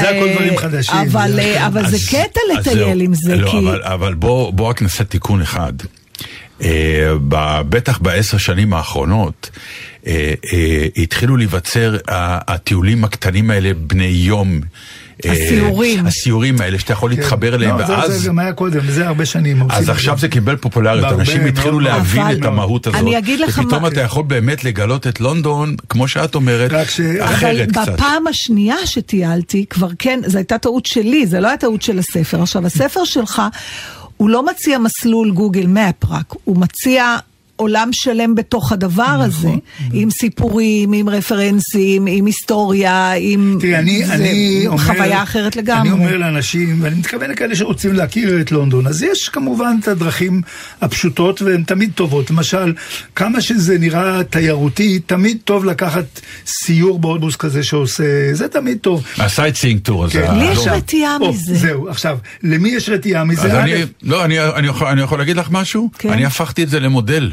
זה 0.00 0.08
הכל 0.10 0.28
דברים 0.32 0.56
חדשים, 0.56 0.96
אבל, 0.96 1.88
זה 1.88 1.96
קטע 2.10 2.40
לטייל. 2.54 3.00
עם 3.00 3.14
זה, 3.14 3.36
לא, 3.36 3.50
כי... 3.50 3.56
אבל, 3.82 4.14
בוא 4.14 4.68
רק 4.68 4.82
נעשה 4.82 5.04
תיקון 5.04 5.42
אחד. 5.42 5.72
אה, 6.62 7.12
בטח 7.68 7.98
בעשר 7.98 8.38
שנים 8.38 8.72
האחרונות 8.74 9.50
אה, 10.06 10.32
אה, 10.52 10.86
התחילו 10.96 11.36
להיווצר 11.36 11.96
הטיולים 12.08 13.04
הקטנים 13.04 13.50
האלה 13.50 13.70
בני 13.86 14.04
יום. 14.04 14.60
הסיורים. 15.24 16.06
הסיורים 16.06 16.60
האלה 16.60 16.78
שאתה 16.78 16.92
יכול 16.92 17.10
להתחבר 17.10 17.54
אליהם, 17.54 17.78
לא, 17.78 17.86
זה- 17.86 17.92
ואז... 17.92 18.12
זה 18.22 18.28
גם 18.28 18.38
היה 18.38 18.52
קודם, 18.52 18.80
זה 18.90 19.06
הרבה 19.06 19.24
שנים. 19.26 19.62
אז 19.70 19.88
עכשיו 19.88 20.18
זה. 20.18 20.28
קיבל 20.28 20.56
פופולריות, 20.56 21.12
אנשים 21.12 21.46
התחילו. 21.46 21.80
להבין 21.80 22.22
אבל- 22.22 22.36
את 22.40 22.44
המהות 22.44 22.86
הזאת, 22.86 23.00
אני 23.00 23.18
אגיד 23.18 23.40
לך 23.40 23.58
ופתאום 23.64 23.82
מה- 23.82 23.88
אתה 23.88 24.00
יכול 24.00 24.24
באמת 24.24 24.64
לגלות 24.64 25.06
את 25.06 25.20
לונדון, 25.20 25.76
כמו 25.88 26.08
שאת 26.08 26.34
אומרת, 26.34 26.72
רק 26.72 26.90
ש- 26.90 27.00
אבל 27.00 27.34
אחרת 27.34 27.68
קצת. 27.70 27.88
בפעם 27.92 28.26
השנייה 28.26 28.76
שטיילתי, 28.86 29.64
כבר 29.70 29.88
כן, 29.98 30.20
זו 30.26 30.38
הייתה 30.38 30.58
טעות 30.58 30.86
שלי, 30.86 31.26
זה 31.26 31.40
לא 31.40 31.48
הייתה 31.48 31.66
טעות 31.66 31.82
של 31.82 31.98
הספר. 31.98 32.42
עכשיו, 32.42 32.66
הספר 32.66 33.04
שלך, 33.04 33.42
הוא 34.16 34.30
לא 34.30 34.46
מציע 34.46 34.78
מסלול 34.78 35.30
גוגל 35.30 35.66
מפ 35.66 36.04
רק, 36.08 36.34
הוא 36.44 36.56
מציע 36.56 37.16
עולם 37.56 37.88
שלם 37.92 38.34
בתוך 38.34 38.72
הדבר 38.72 39.02
נכון, 39.02 39.20
הזה, 39.20 39.50
עם 39.92 40.10
סיפורים, 40.10 40.92
עם 40.92 41.08
רפרנסים, 41.08 42.06
עם 42.08 42.26
היסטוריה, 42.26 43.12
עם... 43.18 43.58
תראי, 43.60 43.76
אני, 43.76 44.04
זה 44.04 44.14
אני 44.14 44.64
אומר... 44.66 44.78
חוויה 44.78 45.22
אחרת 45.22 45.56
לגמרי. 45.56 45.88
אני 45.88 45.90
אומר 45.90 46.16
לאנשים, 46.16 46.78
ואני 46.82 46.94
מתכוון 46.94 47.30
לכאלה 47.30 47.56
שרוצים 47.56 47.92
להכיר 47.92 48.40
את 48.40 48.52
לונדון, 48.52 48.86
אז 48.86 49.02
יש 49.02 49.28
כמובן 49.28 49.76
את 49.82 49.88
הדרכים 49.88 50.42
הפשוטות 50.80 51.42
והן 51.42 51.62
תמיד 51.62 51.90
טובות. 51.94 52.30
למשל, 52.30 52.74
כמה 53.16 53.40
שזה 53.40 53.78
נראה 53.78 54.24
תיירותי, 54.24 54.98
תמיד 55.06 55.38
טוב 55.44 55.64
לקחת 55.64 56.20
סיור 56.46 56.98
באוטובוס 56.98 57.36
כזה 57.36 57.62
שעושה, 57.62 58.04
זה 58.32 58.48
תמיד 58.48 58.78
טוב. 58.78 59.04
ה 59.18 59.23
sightseeing 59.23 59.80
tour 59.80 60.04
הזה. 60.04 60.20
לי 60.20 60.44
יש 60.44 60.58
הלונג. 60.58 60.68
רתיעה 60.68 61.16
מזה. 61.18 61.54
זהו, 61.54 61.88
עכשיו, 61.88 62.18
למי 62.42 62.68
יש 62.68 62.88
רתיעה 62.88 63.24
מזה? 63.24 63.62
אני, 63.62 63.72
לא, 64.02 64.24
אני, 64.24 64.40
אני, 64.40 64.66
יכול, 64.66 64.86
אני 64.86 65.02
יכול 65.02 65.18
להגיד 65.18 65.36
לך 65.36 65.48
משהו? 65.50 65.90
כן. 65.98 66.08
אני 66.10 66.24
הפכתי 66.24 66.62
את 66.62 66.68
זה 66.68 66.80
למודל. 66.80 67.32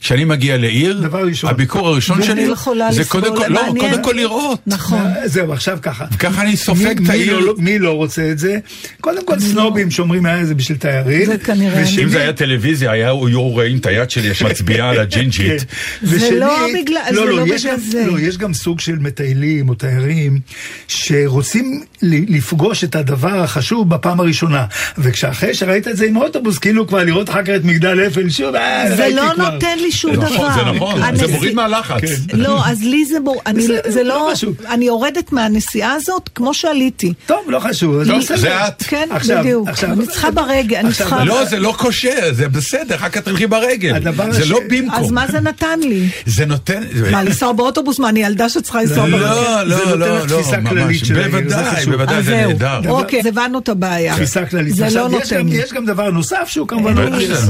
כשאני 0.00 0.24
מגיע 0.24 0.56
לעיר. 0.56 1.08
הביקור 1.42 1.88
הראשון 1.88 2.22
שלי, 2.22 2.42
יכולה 2.42 2.92
זה 2.92 3.04
קודם 3.04 3.36
כל, 3.36 3.46
לא. 3.48 3.60
קודם 3.80 4.02
כל 4.04 4.12
לראות. 4.16 4.60
נכון. 4.66 4.98
אה, 4.98 5.28
זהו, 5.28 5.52
עכשיו 5.52 5.78
ככה. 5.82 6.04
וככה 6.14 6.42
אני 6.42 6.56
סופג 6.56 6.84
את 6.90 7.00
מי 7.00 7.08
העיר. 7.08 7.38
לא- 7.38 7.54
מי 7.58 7.78
לא 7.78 7.90
רוצה 7.92 8.30
את 8.30 8.38
זה? 8.38 8.58
קודם 9.00 9.26
כל 9.26 9.40
סנובים 9.40 9.90
שאומרים 9.90 10.26
היה 10.26 10.44
זה 10.44 10.54
בשביל 10.54 10.78
תיירים. 10.78 11.26
זה 11.26 11.38
כנראה. 11.38 11.84
אם 12.02 12.08
זה 12.08 12.20
היה 12.20 12.32
טלוויזיה, 12.32 12.90
היה 12.90 13.10
רואים 13.10 13.76
את 13.78 13.86
היד 13.86 14.10
שלי 14.10 14.34
שמצביעה 14.34 14.90
על 14.90 14.98
הג'ינג'ית. 14.98 15.60
כן. 15.60 15.66
זה 16.06 16.30
לא 16.30 16.66
בגלל- 16.82 17.00
זה 17.14 17.20
לא 17.24 17.42
יש 17.46 17.62
בגלל 17.64 17.72
גם- 17.74 17.80
זה. 17.80 18.04
לא, 18.06 18.20
יש 18.20 18.38
גם 18.38 18.54
סוג 18.54 18.80
של 18.80 18.96
מטיילים 18.98 19.68
או 19.68 19.74
תיירים 19.74 20.40
שרוצים 20.88 21.82
לפגוש 22.02 22.84
את 22.84 22.94
הדבר 22.96 23.40
החשוב 23.42 23.90
בפעם 23.90 24.20
הראשונה. 24.20 24.64
וכשאחרי 24.98 25.54
שראית 25.54 25.88
את 25.88 25.96
זה 25.96 26.06
עם 26.06 26.16
האוטובוס, 26.16 26.58
כאילו 26.58 26.86
כבר 26.86 27.04
לראות 27.04 27.30
אחר 27.30 27.42
כך 27.42 27.50
את 27.56 27.64
מגדל 27.64 28.06
אפל 28.06 28.30
שוב, 28.30 28.54
אה, 28.54 28.84
זה 28.96 29.02
ראיתי 29.02 29.16
לא 29.16 29.22
כבר. 29.34 29.50
נותן 29.62 29.78
לי 29.78 29.92
שום 29.92 30.10
זה 30.14 30.16
דבר. 30.16 30.26
נכון, 30.34 30.52
זה 30.54 30.60
נכון, 30.72 31.16
זה 31.16 31.26
מוריד 31.26 31.54
מהלחץ. 31.54 32.00
כן. 32.00 32.38
לא, 32.38 32.66
אז 32.66 32.82
לי 32.82 33.04
זה 33.04 33.20
בור... 33.20 33.42
אני, 33.46 33.62
בסדר, 33.62 33.80
זה 33.88 34.02
לא 34.02 34.10
לא... 34.10 34.32
אני 34.68 34.84
יורדת 34.84 35.32
מהנסיעה 35.32 35.92
הזאת 35.92 36.30
כמו 36.34 36.54
שעליתי. 36.54 37.12
טוב, 37.26 37.38
לא 37.46 37.58
חשוב. 37.58 37.94
לא. 37.94 38.20
זה 38.36 38.66
את. 38.68 38.82
כן, 38.82 39.08
בדיוק. 39.28 39.68
אני 39.82 40.06
צריכה 40.06 40.30
ברגל, 40.30 40.76
אני 40.76 40.92
צריכה... 40.92 41.24
לא, 41.24 41.44
זה 41.44 41.58
לא 41.58 41.74
קושר, 41.78 42.32
זה 42.32 42.48
בסדר, 42.48 42.94
אחר 42.94 43.08
כך 43.08 43.20
תלכי 43.20 43.46
ברגל. 43.46 43.94
זה 44.30 44.44
לא 44.44 44.60
במקום. 44.70 45.04
אז 45.04 45.10
מה 45.10 45.26
זה 45.26 45.40
נתן 45.40 45.80
לי? 45.80 46.08
זה 46.26 46.46
נותן... 46.46 46.82
מה, 47.10 47.22
לנסוע 47.22 47.52
באוטובוס? 47.52 47.98
מה, 47.98 48.08
אני 48.08 48.20
ילדה 48.20 48.48
שצריכה 48.48 48.82
לנסוע 48.82 49.08
לא, 49.08 49.18
ברכבת? 49.18 49.66
לא, 49.66 49.96
לא, 49.96 49.98
לא, 49.98 50.26
לא, 50.26 50.40
ממש. 50.62 51.10
בוודאי. 51.10 51.86
בוודאי, 51.86 52.22
זה. 52.22 52.46
נהדר. 52.46 52.90
אוקיי, 52.90 53.20
אז 53.20 53.26
הבנו 53.26 53.58
את 53.58 53.68
הבעיה. 53.68 54.14
תפיסה 54.14 54.46
כללית. 54.46 54.74
זה 54.74 54.88
לא 54.94 55.08
נותן. 55.08 55.48
יש 55.48 55.72
גם 55.72 55.86
דבר 55.86 56.10
נוסף 56.10 56.48
שהוא 56.48 56.68
כמובן... 56.68 56.98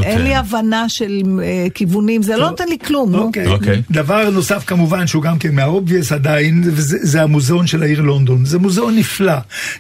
אין 0.03 0.23
לי- 0.23 0.35
הבנה 0.37 0.89
של 0.89 1.23
אה, 1.43 1.67
כיוונים, 2.01 2.23
זה 2.23 2.37
לא 2.37 2.51
נותן 2.51 2.69
לי 2.69 2.77
כלום, 2.87 3.11
נו. 3.13 3.19
אוקיי. 3.19 3.47
אוקיי. 3.47 3.83
דבר 3.91 4.31
נוסף 4.31 4.65
כמובן 4.67 5.07
שהוא 5.07 5.23
גם 5.23 5.39
כן 5.39 5.55
מה 5.55 5.68
obvious 5.68 6.13
עדיין, 6.13 6.63
זה 6.77 7.23
המוזיאון 7.23 7.67
של 7.67 7.83
העיר 7.83 8.01
לונדון. 8.01 8.45
זה 8.45 8.59
מוזיאון 8.59 8.97
נפלא, 8.97 9.33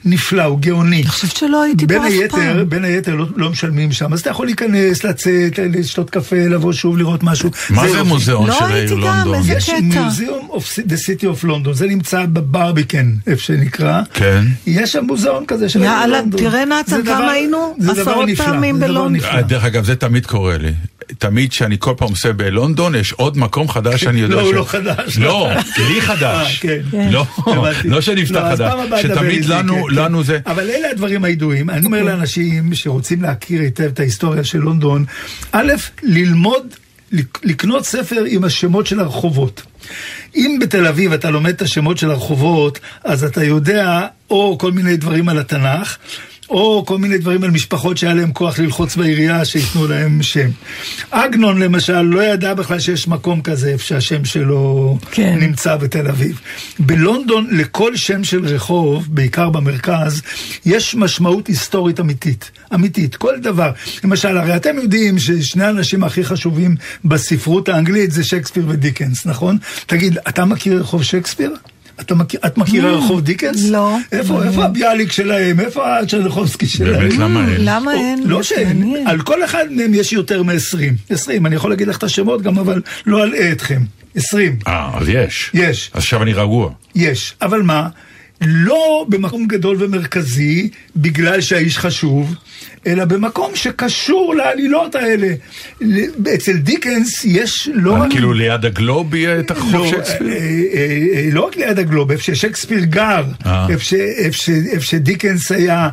נפלא, 0.05 0.43
הוא 0.43 0.59
גאוני. 0.61 0.97
אני 0.97 1.07
חושבת 1.07 1.37
שלא 1.37 1.63
הייתי 1.63 1.87
פה 1.87 1.97
אף 1.97 2.03
היתר, 2.05 2.37
פעם. 2.37 2.69
בין 2.69 2.85
היתר 2.85 3.15
לא, 3.15 3.27
לא 3.37 3.51
משלמים 3.51 3.93
שם, 3.93 4.13
אז 4.13 4.21
אתה 4.21 4.31
יכול 4.31 4.47
להיכנס, 4.47 5.05
לצאת, 5.05 5.59
לשתות 5.59 6.11
קפה, 6.11 6.37
לבוא 6.37 6.73
שוב 6.73 6.99
לראות 6.99 7.23
משהו. 7.23 7.51
מה 7.71 7.89
זה. 7.89 8.03
מוזיאון 8.03 8.47
לא 8.49 8.55
של 8.59 8.65
העיר 8.65 8.75
הייתי 8.77 8.95
גם, 8.95 9.01
לונדון? 9.01 9.35
איזה 9.35 9.53
יש 9.53 9.71
קטע. 9.71 10.03
museum 10.03 10.49
of 10.53 10.79
the 10.89 10.97
city 10.97 11.23
of 11.25 11.45
London, 11.45 11.73
זה 11.73 11.87
נמצא 11.87 12.27
בברביקן, 12.33 13.13
איפה 13.27 13.43
שנקרא. 13.43 14.03
כן. 14.15 14.45
יש 14.67 14.93
שם 14.93 15.05
מוזיאון 15.05 15.45
כזה 15.47 15.69
של 15.69 15.83
העיר 15.83 15.93
יאללה, 15.93 16.19
לונדון. 16.21 16.41
תראה 16.41 16.53
זה 16.53 16.65
נתן 16.97 17.03
דבר- 17.03 17.15
כמה 17.15 17.31
היינו, 17.31 17.77
עשרות 17.91 18.29
פעמים 18.37 18.81
בלונדון. 18.81 19.25
אה, 19.25 19.43
דרך 19.43 19.65
אגב, 19.65 19.85
זה 19.85 19.97
תמיד 19.97 20.27
קורה 20.27 20.59
לי. 20.59 20.73
תמיד 21.19 21.53
שאני 21.53 21.77
כל 21.79 21.93
פעם 21.97 22.09
עושה 22.09 22.33
בלונדון, 22.33 22.95
יש 22.95 23.13
עוד 23.13 23.39
מקום 23.39 23.69
חדש 23.69 24.01
שאני 24.05 24.21
יודע 24.21 24.35
לא, 24.37 24.43
ש... 24.43 24.47
הוא 24.47 24.55
לא 24.55 24.65
חדש. 24.65 25.19
לא, 25.19 25.49
לי 25.89 26.01
חדש. 26.01 26.65
אה, 26.69 26.79
כן. 26.91 27.09
לא, 27.13 27.27
הבנתי. 27.47 27.89
לא 27.89 28.01
שנפתח 28.01 28.37
לא, 28.37 28.57
חדש. 28.57 29.03
שתמיד 29.03 29.45
לנו, 29.45 29.85
כן, 29.85 29.95
לנו 29.95 30.19
כן. 30.19 30.25
זה... 30.25 30.39
אבל 30.47 30.71
אלה 30.71 30.91
הדברים 30.91 31.25
הידועים. 31.25 31.71
אני 31.71 31.87
אומר 31.87 32.03
לאנשים 32.03 32.75
שרוצים 32.75 33.23
להכיר 33.23 33.61
היטב 33.61 33.85
את 33.85 34.01
ההיסטוריה 34.01 34.45
של 34.45 34.59
לונדון, 34.59 35.05
א', 35.53 35.73
ללמוד, 36.03 36.67
לק- 37.13 37.41
לקנות 37.45 37.85
ספר 37.85 38.25
עם 38.29 38.45
השמות 38.45 38.87
של 38.87 39.01
הרחובות. 39.01 39.63
אם 40.37 40.59
בתל 40.61 40.87
אביב 40.87 41.13
אתה 41.13 41.31
לומד 41.31 41.51
את 41.51 41.63
השמות 41.63 41.99
של 41.99 42.11
הרחובות, 42.11 42.79
אז 43.05 43.25
אתה 43.25 43.45
יודע 43.45 44.01
או 44.31 44.57
כל 44.61 44.73
מיני 44.73 44.97
דברים 44.97 45.29
על 45.29 45.39
התנ"ך, 45.39 45.97
או 46.51 46.85
כל 46.87 46.99
מיני 46.99 47.19
דברים 47.19 47.45
על 47.45 47.51
משפחות 47.51 47.99
שהיה 47.99 48.15
להם 48.15 48.33
כוח 48.33 48.59
ללחוץ 48.59 48.97
בעירייה 48.97 49.45
שייתנו 49.45 49.87
להם 49.87 50.23
שם. 50.23 50.49
עגנון 51.11 51.63
למשל 51.63 52.01
לא 52.01 52.23
ידע 52.23 52.55
בכלל 52.55 52.79
שיש 52.79 53.09
מקום 53.09 53.43
כזה 53.43 53.69
איפה 53.69 53.85
שהשם 53.85 54.25
שלו 54.25 54.99
כן. 55.11 55.39
נמצא 55.41 55.77
בתל 55.77 56.09
אביב. 56.09 56.41
בלונדון 56.79 57.47
לכל 57.51 57.97
שם 57.97 58.25
של 58.25 58.47
רחוב, 58.47 59.07
בעיקר 59.09 59.51
במרכז, 59.51 60.23
יש 60.67 60.95
משמעות 60.95 61.47
היסטורית 61.47 62.01
אמיתית. 62.01 62.51
אמיתית, 62.75 63.17
כל 63.17 63.35
דבר. 63.43 63.71
למשל, 64.05 64.39
הרי 64.39 64.57
אתם 64.57 64.77
יודעים 64.77 65.19
ששני 65.19 65.65
האנשים 65.65 66.05
הכי 66.05 66.25
חשובים 66.25 66.77
בספרות 67.05 67.69
האנגלית 67.69 68.11
זה 68.11 68.25
שייקספיר 68.25 68.65
ודיקנס, 68.69 69.27
נכון? 69.27 69.59
תגיד, 69.87 70.19
אתה 70.29 70.45
מכיר 70.45 70.81
רחוב 70.81 71.03
שייקספיר? 71.03 71.55
אתה 72.01 72.15
מכיר, 72.15 72.41
את 72.47 72.59
מכירה 72.59 72.91
רחוב 72.91 73.21
דיקנס? 73.21 73.69
לא. 73.69 73.97
איפה, 74.13 74.45
איפה 74.45 74.65
הביאליק 74.65 75.13
שלהם? 75.13 75.61
איפה 75.61 75.99
הצ'רניחובסקי 75.99 76.67
שלהם? 76.67 77.01
באמת, 77.01 77.19
למה 77.19 77.49
אין? 77.49 77.57
למה 77.59 77.95
אין? 77.95 78.23
לא 78.25 78.39
זה 78.39 78.45
שאין. 78.45 78.95
על 79.07 79.21
כל 79.23 79.45
אחד 79.45 79.65
מהם 79.71 79.95
יש 79.95 80.13
יותר 80.13 80.43
מ-20. 80.43 81.11
20, 81.11 81.47
אני 81.47 81.55
יכול 81.55 81.71
להגיד 81.71 81.89
לך 81.89 81.97
את 81.99 82.03
השמות 82.03 82.43
גם, 82.43 82.59
אבל 82.59 82.83
לא 83.07 83.25
אלאה 83.25 83.53
אתכם. 83.53 83.83
20. 84.17 84.57
אה, 84.67 84.91
אז 84.95 85.09
יש. 85.09 85.51
יש. 85.55 85.91
אז 85.95 85.99
עכשיו 85.99 86.23
אני 86.23 86.33
רגוע. 86.33 86.71
יש, 86.95 87.35
אבל 87.43 87.63
מה? 87.63 87.89
לא 88.41 89.07
במקום 89.09 89.47
גדול 89.47 89.77
ומרכזי, 89.81 90.69
בגלל 90.97 91.41
שהאיש 91.41 91.79
חשוב, 91.79 92.35
אלא 92.87 93.05
במקום 93.05 93.57
שקשור 93.57 94.35
לעלילות 94.35 94.95
האלה. 94.95 95.35
אצל 96.35 96.57
דיקנס 96.57 97.25
יש 97.25 97.69
לא 97.75 97.93
רק... 97.93 98.11
כאילו 98.11 98.33
ליד 98.33 98.65
הגלוב 98.65 99.15
יהיה 99.15 99.41
את 99.41 99.51
החוף 99.51 99.73
לא, 99.73 99.87
שייקספיר? 99.89 100.29
אה, 100.29 100.35
אה, 100.35 101.07
אה, 101.15 101.29
לא 101.33 101.47
רק 101.47 101.57
ליד 101.57 101.79
הגלוב, 101.79 102.11
איפה 102.11 102.23
ששייקספיר 102.23 102.85
גר. 102.85 103.25
איפה 103.69 104.81
שדיקנס 104.81 105.53
היה, 105.53 105.89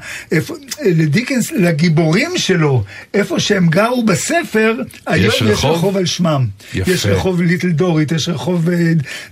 לדיקנס, 0.85 1.51
לגיבורים 1.51 2.31
שלו, 2.37 2.83
איפה 3.13 3.39
שהם 3.39 3.67
גרו 3.67 4.03
בספר, 4.03 4.75
היום 5.07 5.33
יש 5.33 5.41
רחוב? 5.41 5.97
על 5.97 6.05
שמם. 6.05 6.45
יש 6.73 7.05
רחוב 7.05 7.41
ליטל 7.41 7.69
דורית, 7.69 8.11
יש 8.11 8.29
רחוב 8.29 8.69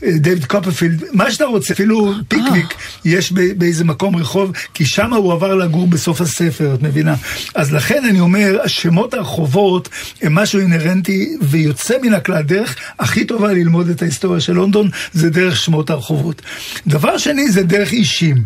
דיוויד 0.01 0.45
קופרפילד, 0.45 1.03
מה 1.13 1.31
שאתה 1.31 1.45
רוצה, 1.45 1.73
אפילו 1.73 2.13
פיקוויק, 2.27 2.73
יש 3.05 3.31
באיזה 3.31 3.83
מקום 3.83 4.15
רחוב, 4.15 4.51
כי 4.73 4.85
שם 4.85 5.13
הוא 5.13 5.33
עבר 5.33 5.55
לגור 5.55 5.87
בסוף 5.87 6.21
הספר, 6.21 6.73
את 6.73 6.81
מבינה? 6.81 7.15
אז 7.55 7.73
לכן 7.73 8.03
אני 8.09 8.19
אומר, 8.19 8.57
השמות 8.63 9.13
הרחובות 9.13 9.89
הם 10.21 10.35
משהו 10.35 10.59
אינהרנטי 10.59 11.29
ויוצא 11.41 11.95
מן 12.01 12.13
הכלל. 12.13 12.41
דרך 12.41 12.75
הכי 12.99 13.25
טובה 13.25 13.53
ללמוד 13.53 13.89
את 13.89 14.01
ההיסטוריה 14.01 14.39
של 14.39 14.53
לונדון 14.53 14.89
זה 15.13 15.29
דרך 15.29 15.57
שמות 15.57 15.89
הרחובות. 15.89 16.41
דבר 16.87 17.17
שני 17.17 17.51
זה 17.51 17.63
דרך 17.63 17.91
אישים. 17.91 18.43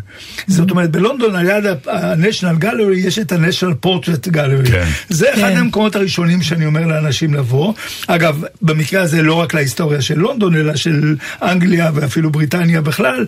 זאת 0.48 0.72
אומרת, 0.72 0.92
בלונדון 0.92 1.36
על 1.36 1.46
יד 1.46 1.66
ה-National 1.66 2.64
Gallery 2.64 2.98
יש 2.98 3.20
את 3.20 3.32
ה-National 3.32 3.86
Portrait 3.86 4.34
Gallery. 4.34 4.72
כן. 4.72 4.88
זה 5.10 5.34
אחד 5.34 5.50
כן. 5.50 5.58
המקומות 5.58 5.96
הראשונים 5.96 6.42
שאני 6.42 6.66
אומר 6.66 6.88
לאנשים 6.88 7.34
לבוא. 7.34 7.74
אגב, 8.08 8.44
במקרה 8.62 9.02
הזה 9.02 9.22
לא 9.22 9.34
רק 9.34 9.54
להיסטוריה 9.54 10.02
של 10.02 10.20
לונדון, 10.20 10.56
אלא 10.56 10.76
של 10.76 11.16
אנגליה 11.42 11.92
ואפילו 11.94 12.30
בריטניה 12.30 12.82
בכלל. 12.82 13.26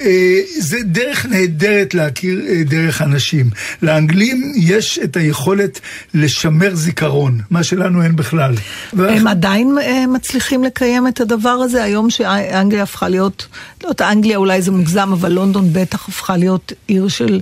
אה, 0.00 0.40
זה 0.58 0.78
דרך 0.84 1.26
נהדרת 1.26 1.94
להכיר 1.94 2.40
אה, 2.48 2.62
דרך 2.64 3.02
אנשים. 3.02 3.50
לאנגלים 3.82 4.52
יש 4.56 4.98
את 5.04 5.13
היכולת 5.16 5.80
לשמר 6.14 6.74
זיכרון, 6.74 7.40
מה 7.50 7.62
שלנו 7.62 8.02
אין 8.02 8.16
בכלל. 8.16 8.54
הם 8.98 9.26
עדיין 9.26 9.76
אה, 9.82 10.04
מצליחים 10.06 10.64
לקיים 10.64 11.08
את 11.08 11.20
הדבר 11.20 11.48
הזה, 11.50 11.82
היום 11.84 12.10
שאנגליה 12.10 12.82
הפכה 12.82 13.08
להיות, 13.08 13.46
לא 13.82 13.88
יודעת, 13.88 14.00
אנגליה 14.12 14.36
אולי 14.36 14.62
זה 14.62 14.70
מוגזם, 14.70 15.10
אבל 15.12 15.32
לונדון 15.32 15.68
בטח 15.72 16.08
הפכה 16.08 16.36
להיות 16.36 16.72
עיר 16.86 17.08
של 17.08 17.40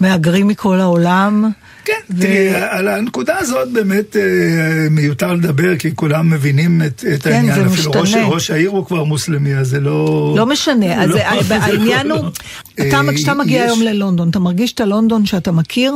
מהגרים 0.00 0.46
מכל 0.48 0.80
העולם. 0.80 1.50
כן, 1.84 1.92
ו- 2.10 2.20
תראי, 2.22 2.54
על 2.54 2.88
הנקודה 2.88 3.38
הזאת 3.38 3.72
באמת 3.72 4.16
אה, 4.16 4.22
מיותר 4.90 5.32
לדבר, 5.34 5.76
כי 5.76 5.90
כולם 5.96 6.30
מבינים 6.30 6.82
את, 6.86 7.04
את 7.14 7.22
כן, 7.22 7.32
העניין. 7.32 7.54
זה 7.54 7.66
אפילו 7.66 7.90
ראש, 7.92 8.08
משתנה. 8.08 8.26
ראש 8.26 8.50
העיר 8.50 8.70
הוא 8.70 8.86
כבר 8.86 9.04
מוסלמי, 9.04 9.54
אז 9.56 9.68
זה 9.68 9.80
לא... 9.80 10.34
לא 10.36 10.46
משנה, 10.46 11.02
אז 11.04 11.10
לא, 11.10 11.16
זה- 11.16 11.44
זה 11.48 11.54
העניין 11.56 12.06
לא- 12.06 12.14
הוא, 12.16 12.28
אתה- 12.74 12.96
אה, 13.08 13.14
כשאתה 13.14 13.34
מגיע 13.34 13.64
יש- 13.64 13.66
היום 13.70 13.82
ללונדון, 13.82 14.28
אתה 14.28 14.38
מרגיש 14.38 14.72
את 14.72 14.80
הלונדון 14.80 15.26
שאתה 15.26 15.52
מכיר? 15.52 15.94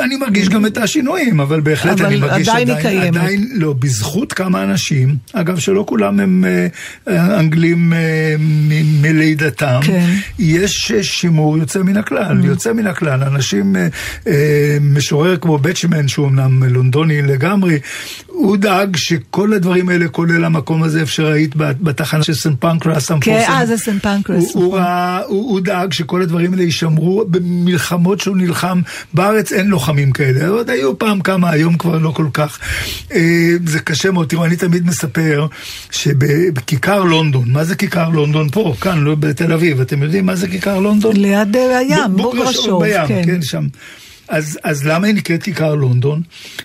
אני 0.00 0.16
מרגיש 0.16 0.48
גם 0.48 0.66
את 0.66 0.78
השינויים, 0.78 1.40
אבל 1.40 1.60
בהחלט 1.60 1.92
אבל 2.00 2.06
אני 2.06 2.16
מרגיש 2.16 2.48
עדיין 2.48 2.70
עדיין, 2.70 2.82
קיימת. 3.00 3.16
עדיין 3.16 3.48
לא, 3.54 3.72
בזכות 3.72 4.32
כמה 4.32 4.62
אנשים, 4.62 5.16
אגב 5.32 5.58
שלא 5.58 5.84
כולם 5.88 6.20
הם 6.20 6.44
אה, 6.44 6.66
אה, 7.08 7.40
אנגלים 7.40 7.92
אה, 7.92 7.98
מ- 8.38 9.02
מלידתם, 9.02 9.80
כן. 9.82 10.10
יש 10.38 10.92
אה, 10.92 11.02
שימור 11.02 11.58
יוצא 11.58 11.78
מן 11.82 11.96
הכלל, 11.96 12.44
יוצא 12.44 12.72
מן 12.72 12.86
הכלל, 12.86 13.22
אנשים, 13.22 13.76
אה, 13.76 13.86
אה, 14.26 14.32
משורר 14.80 15.36
כמו 15.36 15.58
בצ'מן, 15.58 16.08
שהוא 16.08 16.26
אמנם 16.28 16.62
לונדוני 16.64 17.22
לגמרי, 17.22 17.78
הוא 18.26 18.56
דאג 18.56 18.96
שכל 18.96 19.52
הדברים 19.52 19.88
האלה, 19.88 20.08
כולל 20.08 20.44
המקום 20.44 20.82
הזה, 20.82 21.06
שראית 21.06 21.56
בת- 21.56 21.80
בתחנה 21.80 22.22
של 22.22 22.34
סן 22.34 22.54
פנקרס 22.56 23.10
כן, 23.20 23.42
אה, 23.48 23.66
זה 23.66 23.76
סן 23.76 23.98
פנקרס. 23.98 24.54
הוא, 24.54 24.64
הוא, 24.64 24.74
ראה- 24.76 25.20
הוא, 25.26 25.50
הוא 25.50 25.60
דאג 25.60 25.92
שכל 25.92 26.22
הדברים 26.22 26.52
האלה 26.52 26.62
יישמרו 26.62 27.24
במלחמות 27.28 28.20
שהוא 28.20 28.36
נלחם. 28.36 28.80
בארץ 29.14 29.52
אין 29.52 29.70
לוחמים 29.74 30.12
כאלה, 30.12 30.48
עוד 30.48 30.70
היו 30.70 30.98
פעם 30.98 31.20
כמה, 31.20 31.50
היום 31.50 31.78
כבר 31.78 31.98
לא 31.98 32.10
כל 32.10 32.26
כך. 32.32 32.58
אה, 33.12 33.50
זה 33.66 33.80
קשה 33.80 34.10
מאוד. 34.10 34.28
תראו, 34.28 34.44
אני 34.44 34.56
תמיד 34.56 34.86
מספר 34.86 35.46
שבכיכר 35.90 37.02
לונדון, 37.02 37.44
מה 37.52 37.64
זה 37.64 37.74
כיכר 37.74 38.08
לונדון 38.08 38.48
פה, 38.48 38.74
כאן, 38.80 38.98
לא 38.98 39.14
בתל 39.14 39.52
אביב, 39.52 39.80
אתם 39.80 40.02
יודעים 40.02 40.26
מה 40.26 40.36
זה 40.36 40.48
כיכר 40.48 40.78
לונדון? 40.80 41.16
ליד 41.16 41.56
אה, 41.56 41.78
הים, 41.78 42.16
בוגרשוב, 42.16 42.84
בים, 42.84 43.06
כן. 43.08 43.22
כן, 43.26 43.42
שם. 43.42 43.66
אז, 44.28 44.58
אז 44.62 44.86
למה 44.86 45.06
היא 45.06 45.14
נקראת 45.14 45.42
כיכר 45.42 45.74
לונדון? 45.74 46.22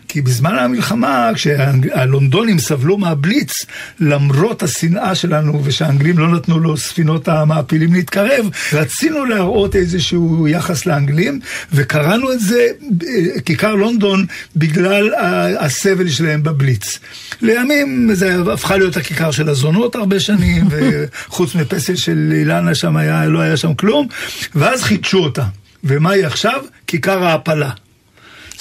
כי 0.08 0.22
בזמן 0.22 0.56
המלחמה, 0.56 1.32
כשהלונדונים 1.34 2.60
סבלו 2.60 2.98
מהבליץ, 2.98 3.54
למרות 4.00 4.63
השנאה 4.63 5.15
שלנו 5.15 5.62
ושהאנגלים 5.63 6.17
לא 6.17 6.28
נתנו 6.28 6.60
לו 6.60 6.78
ספינות 6.78 7.28
המעפילים 7.28 7.93
להתקרב, 7.93 8.50
רצינו 8.74 9.26
להראות 9.26 9.76
איזשהו 9.76 10.48
יחס 10.48 10.86
לאנגלים, 10.86 11.39
וקראנו 11.74 12.32
את 12.32 12.39
זה 12.39 12.67
אה, 13.08 13.41
כיכר 13.45 13.76
לונדון 13.76 14.26
בגלל 14.56 15.13
הסבל 15.60 16.10
שלהם 16.10 16.43
בבליץ. 16.43 17.00
לימים 17.41 18.10
זה 18.13 18.36
הפכה 18.54 18.78
להיות 18.78 18.98
הכיכר 18.98 19.32
של 19.32 19.50
הזונות 19.50 19.95
הרבה 19.95 20.19
שנים, 20.19 20.67
וחוץ 20.72 21.56
מפסל 21.56 21.95
של 21.95 22.34
אילנה 22.36 22.76
שם 22.76 22.98
היה, 22.98 23.26
לא 23.26 23.39
היה 23.39 23.58
שם 23.58 23.74
כלום, 23.74 24.08
ואז 24.56 24.84
חידשו 24.84 25.17
אותה. 25.17 25.43
ומה 25.84 26.12
היא 26.12 26.26
עכשיו? 26.26 26.62
כיכר 26.88 27.24
ההעפלה. 27.24 27.70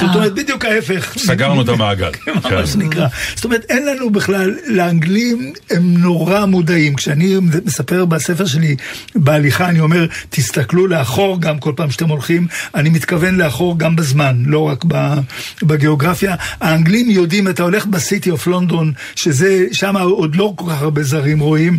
זאת 0.01 0.15
אומרת, 0.15 0.35
בדיוק 0.35 0.65
ההפך. 0.65 1.15
סגרנו 1.19 1.63
את 1.63 1.69
המעגל. 1.69 2.11
מה 2.35 2.41
כן. 2.41 2.67
שנקרא. 2.67 3.07
זאת 3.35 3.45
אומרת, 3.45 3.65
אין 3.69 3.87
לנו 3.87 4.11
בכלל, 4.11 4.55
לאנגלים 4.67 5.53
הם 5.71 5.95
נורא 5.97 6.45
מודעים. 6.45 6.95
כשאני 6.95 7.37
מספר 7.65 8.05
בספר 8.05 8.47
שלי, 8.47 8.77
בהליכה, 9.15 9.69
אני 9.69 9.81
אומר, 9.81 10.07
תסתכלו 10.31 10.87
לאחור 10.87 11.41
גם 11.41 11.59
כל 11.59 11.73
פעם 11.77 11.91
שאתם 11.91 12.09
הולכים, 12.09 12.47
אני 12.75 12.91
מתכוון 12.91 13.35
לאחור 13.35 13.79
גם 13.79 13.97
בזמן, 13.97 14.43
לא 14.47 14.69
רק 14.69 14.85
ב- 14.89 15.19
בגיאוגרפיה. 15.63 16.35
האנגלים 16.61 17.11
יודעים, 17.11 17.49
אתה 17.49 17.63
הולך 17.63 17.87
בסיטי 17.87 18.31
אוף 18.31 18.47
לונדון, 18.47 18.93
שזה, 19.15 19.65
שם 19.73 19.97
עוד 19.97 20.37
לא 20.37 20.53
כל 20.57 20.71
כך 20.71 20.83
הרבה 20.83 21.03
זרים 21.03 21.41
רואים. 21.41 21.79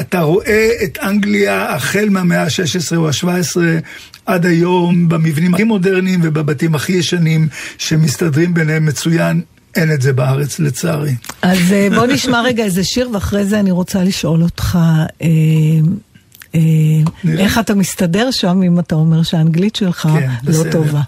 אתה 0.00 0.20
רואה 0.20 0.70
את 0.84 0.98
אנגליה 1.02 1.74
החל 1.74 2.08
מהמאה 2.10 2.42
ה-16 2.42 2.96
או 2.96 3.08
ה-17 3.08 3.56
עד 4.26 4.46
היום 4.46 5.08
במבנים 5.08 5.54
הכי 5.54 5.64
מודרניים 5.64 6.20
ובבתים 6.22 6.74
הכי 6.74 6.92
ישנים 6.92 7.48
שמסתדרים 7.78 8.54
ביניהם 8.54 8.86
מצוין. 8.86 9.42
אין 9.76 9.92
את 9.92 10.02
זה 10.02 10.12
בארץ 10.12 10.58
לצערי. 10.58 11.14
אז 11.42 11.72
אה, 11.72 11.88
בוא 11.94 12.06
נשמע 12.06 12.42
רגע 12.42 12.64
איזה 12.64 12.84
שיר, 12.84 13.10
ואחרי 13.12 13.44
זה 13.44 13.60
אני 13.60 13.70
רוצה 13.70 14.04
לשאול 14.04 14.42
אותך, 14.42 14.78
אה, 15.22 15.28
אה. 16.54 16.60
איך 17.38 17.58
אתה 17.58 17.74
מסתדר 17.74 18.30
שם 18.30 18.62
אם 18.62 18.78
אתה 18.78 18.94
אומר 18.94 19.22
שהאנגלית 19.22 19.76
שלך 19.76 20.08
כן, 20.12 20.30
לא 20.42 20.50
בסדר. 20.50 20.72
טובה. 20.72 21.00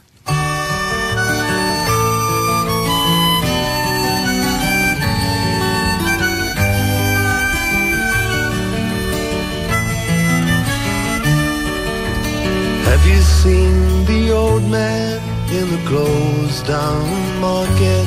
Seen 13.42 14.04
the 14.04 14.32
old 14.32 14.64
man 14.64 15.20
in 15.58 15.66
the 15.74 15.82
closed 15.86 16.66
down 16.66 17.08
market? 17.40 18.06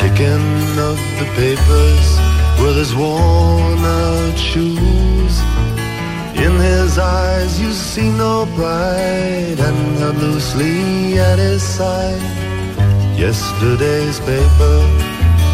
Kicking 0.00 0.78
up 0.88 1.00
the 1.20 1.28
papers 1.38 2.08
with 2.60 2.76
his 2.82 2.92
worn 2.96 3.78
out 3.78 4.36
shoes. 4.36 5.34
In 6.44 6.54
his 6.70 6.98
eyes 6.98 7.60
you 7.60 7.70
see 7.72 8.10
no 8.10 8.46
pride 8.56 9.58
and 9.68 9.78
held 10.00 10.16
loosely 10.16 11.18
at 11.18 11.38
his 11.38 11.62
side. 11.62 12.22
Yesterday's 13.16 14.18
paper 14.20 14.78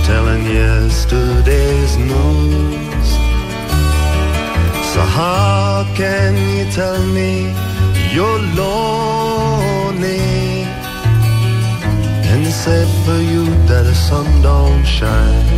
telling 0.09 0.42
yesterday's 0.46 1.92
news. 1.96 3.09
So 4.92 5.00
how 5.18 5.87
can 6.00 6.33
you 6.57 6.64
tell 6.72 7.03
me 7.18 7.53
you're 8.14 8.42
lonely? 8.62 10.20
And 12.31 12.46
it's 12.46 12.55
safe 12.55 12.92
for 13.05 13.20
you 13.33 13.44
that 13.68 13.83
the 13.90 13.94
sun 13.94 14.27
don't 14.40 14.85
shine. 14.85 15.48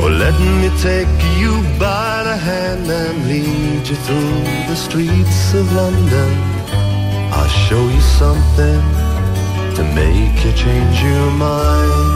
Or 0.00 0.10
let 0.10 0.36
me 0.60 0.68
take 0.88 1.16
you 1.40 1.52
by 1.78 2.22
the 2.28 2.36
hand 2.36 2.86
and 2.88 3.26
lead 3.26 3.88
you 3.90 3.96
through 4.06 4.42
the 4.70 4.76
streets 4.76 5.54
of 5.54 5.66
London. 5.72 6.30
I'll 7.36 7.54
show 7.66 7.84
you 7.88 8.02
something 8.22 8.80
to 9.76 9.82
make 9.94 10.44
you 10.44 10.52
change 10.52 10.96
your 11.02 11.30
mind. 11.32 12.15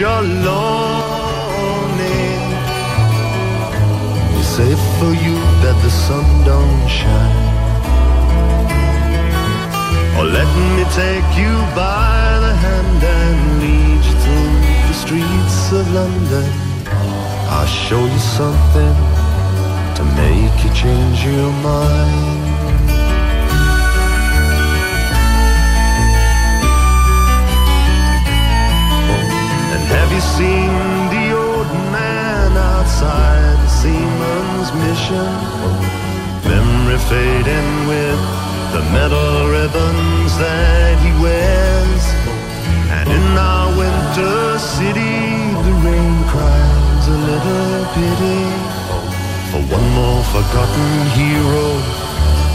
you're 0.00 0.22
lonely? 0.48 0.70
It's 4.38 4.48
safe 4.56 4.84
for 4.98 5.12
you 5.24 5.36
that 5.62 5.76
the 5.84 5.90
sun 5.90 6.24
don't 6.50 6.88
shine. 6.88 7.48
Or 10.16 10.24
let 10.24 10.48
me 10.76 10.84
take 11.02 11.30
you 11.36 11.52
by 11.76 12.38
the 12.46 12.54
hand 12.64 13.02
and 13.18 13.38
lead 13.62 14.02
you 14.08 14.16
through 14.24 14.52
the 14.88 14.96
streets 15.04 15.72
of 15.78 15.84
London. 15.92 16.48
I'll 17.54 17.66
show 17.66 18.02
you 18.02 18.22
something 18.40 18.94
to 19.96 20.02
make 20.16 20.56
you 20.64 20.70
change 20.82 21.18
your 21.24 21.52
mind. 21.62 22.49
Have 29.96 30.10
you 30.12 30.20
seen 30.20 30.72
the 31.14 31.26
old 31.34 31.70
man 31.90 32.56
outside 32.56 33.56
the 33.64 33.70
seaman's 33.80 34.70
mission? 34.84 35.30
Memory 36.46 36.98
fading 37.10 37.70
with 37.90 38.20
the 38.74 38.82
metal 38.94 39.48
ribbons 39.50 40.32
that 40.38 40.94
he 41.04 41.10
wears. 41.22 42.04
And 42.96 43.06
in 43.08 43.26
our 43.36 43.68
winter 43.76 44.58
city, 44.58 45.18
the 45.66 45.74
rain 45.86 46.14
cries 46.30 47.04
a 47.08 47.18
little 47.30 47.78
pity 47.98 48.42
for 49.50 49.62
one 49.76 49.88
more 49.98 50.22
forgotten 50.34 50.90
hero 51.18 51.66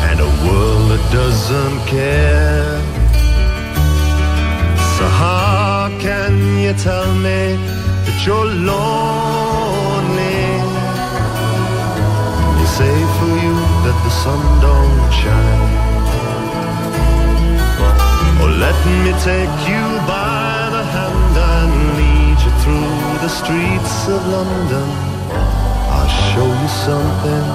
and 0.07 0.19
a 0.19 0.31
world 0.45 0.91
that 0.91 1.03
doesn't 1.11 1.79
care. 1.87 2.79
So 4.97 5.05
can 5.99 6.33
you 6.63 6.73
tell 6.73 7.13
me 7.15 7.57
that 8.05 8.17
you're 8.25 8.51
lonely? 8.69 10.41
You 12.59 12.67
say 12.79 12.95
for 13.17 13.33
you 13.45 13.55
that 13.85 13.97
the 14.05 14.13
sun 14.23 14.41
don't 14.65 15.11
shine. 15.21 15.73
Or 18.41 18.49
let 18.65 18.77
me 19.03 19.11
take 19.29 19.57
you 19.69 19.85
by 20.09 20.69
the 20.75 20.83
hand 20.95 21.35
and 21.53 21.73
lead 21.99 22.37
you 22.45 22.53
through 22.61 22.97
the 23.25 23.29
streets 23.29 23.95
of 24.09 24.21
London. 24.27 24.87
I'll 25.95 26.13
show 26.29 26.49
you 26.61 26.69
something 26.87 27.45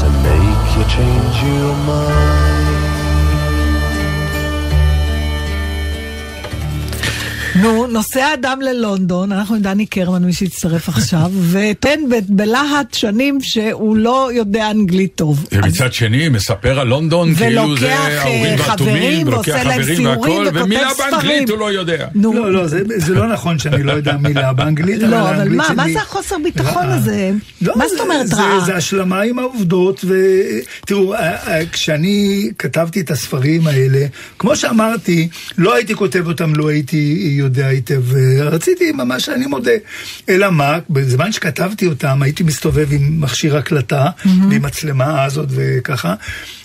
to 0.00 0.08
make 0.24 0.66
you 0.76 0.84
change 0.96 1.36
your 1.42 1.74
mind. 1.84 2.65
נו, 7.62 7.86
נוסע 7.86 8.34
אדם 8.34 8.60
ללונדון, 8.60 9.32
אנחנו 9.32 9.54
עם 9.54 9.62
דני 9.62 9.86
קרמן, 9.86 10.24
מי 10.24 10.32
שהצטרף 10.32 10.88
עכשיו, 10.88 11.30
ותן 11.52 12.00
בלהט 12.28 12.94
שנים 12.94 13.38
שהוא 13.40 13.96
לא 13.96 14.30
יודע 14.32 14.70
אנגלית 14.70 15.14
טוב. 15.14 15.46
ומצד 15.52 15.92
שני, 15.92 16.28
מספר 16.28 16.80
על 16.80 16.88
לונדון, 16.88 17.34
כאילו 17.34 17.76
זה 17.76 17.92
אה, 17.92 18.58
חברים, 18.58 18.58
והתומים, 18.58 19.28
ועושה 19.28 19.50
ולוקח 19.52 19.66
להם 19.66 19.82
חברים 19.82 19.96
סיורים, 19.96 20.18
והכל, 20.18 20.44
וכותב 20.46 20.64
ומילה 20.64 20.90
ספרים. 20.90 21.10
באנגלית 21.10 21.50
הוא 21.50 21.58
לא 21.58 21.72
יודע. 21.72 22.06
נו, 22.14 22.32
לא, 22.32 22.52
לא, 22.52 22.66
זה, 22.66 23.14
לא 23.14 23.28
נכון 23.32 23.58
שאני 23.58 23.82
לא 23.82 23.92
יודע 23.92 24.16
מילה 24.16 24.52
באנגלית, 24.52 25.02
לא, 25.02 25.30
אבל 25.30 25.48
מה, 25.48 25.68
מה 25.76 25.84
זה 25.92 26.00
החוסר 26.00 26.36
ביטחון 26.44 26.86
רעה. 26.86 26.94
הזה? 26.94 27.30
לא, 27.62 27.74
מה 27.76 27.88
זאת 27.88 28.00
אומרת 28.00 28.26
זה, 28.26 28.36
רעה? 28.36 28.60
זה 28.60 28.76
השלמה 28.76 29.20
עם 29.20 29.38
העובדות, 29.38 30.04
ותראו, 30.04 31.14
אה, 31.14 31.18
אה, 31.18 31.66
כשאני 31.72 32.48
כתבתי 32.58 33.00
את 33.00 33.10
הספרים 33.10 33.66
האלה, 33.66 34.06
כמו 34.38 34.56
שאמרתי, 34.56 35.28
לא 35.58 35.74
הייתי 35.74 35.94
כותב 35.94 36.26
אותם, 36.26 36.54
לא 36.54 36.68
הייתי 36.68 37.36
יודע 37.46 37.66
היטב, 37.66 38.02
אה, 38.16 38.44
רציתי 38.44 38.92
ממש, 38.92 39.28
אני 39.28 39.46
מודה. 39.46 39.70
אלא 40.28 40.50
מה, 40.50 40.78
בזמן 40.90 41.32
שכתבתי 41.32 41.86
אותם, 41.86 42.22
הייתי 42.22 42.42
מסתובב 42.42 42.92
עם 42.92 43.20
מכשיר 43.20 43.56
הקלטה, 43.56 44.10
ועם 44.50 44.62
מצלמה 44.62 45.24
הזאת 45.24 45.48
וככה, 45.50 46.14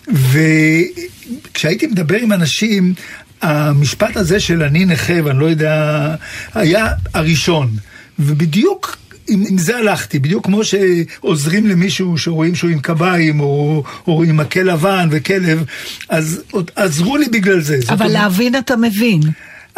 וכשהייתי 0.08 1.88
מדבר 1.88 2.18
עם 2.18 2.32
אנשים, 2.32 2.94
המשפט 3.42 4.18
הזה 4.18 4.40
של 4.40 4.64
אני 4.64 4.86
נכה 4.86 5.14
ואני 5.24 5.40
לא 5.40 5.46
יודע, 5.46 6.16
היה 6.54 6.88
הראשון. 7.14 7.72
ובדיוק 8.20 8.98
עם, 9.28 9.44
עם 9.50 9.58
זה 9.58 9.78
הלכתי, 9.78 10.20
בדיוק 10.20 10.46
כמו 10.46 10.62
שעוזרים 10.64 11.68
למישהו 11.68 12.18
שרואים 12.18 12.56
שהוא 12.56 12.72
עם 12.72 12.80
קביים 12.80 13.40
או, 13.40 13.84
או 14.08 14.24
עם 14.24 14.38
מקל 14.38 14.64
לבן 14.64 15.08
וכלב, 15.12 15.64
אז 16.10 16.42
עוד 16.52 16.72
עזרו 16.76 17.18
לי 17.18 17.26
בגלל 17.26 17.62
זה. 17.62 17.80
אבל 17.90 18.08
להבין 18.08 18.56
אתה 18.56 18.76
מבין. 18.76 19.22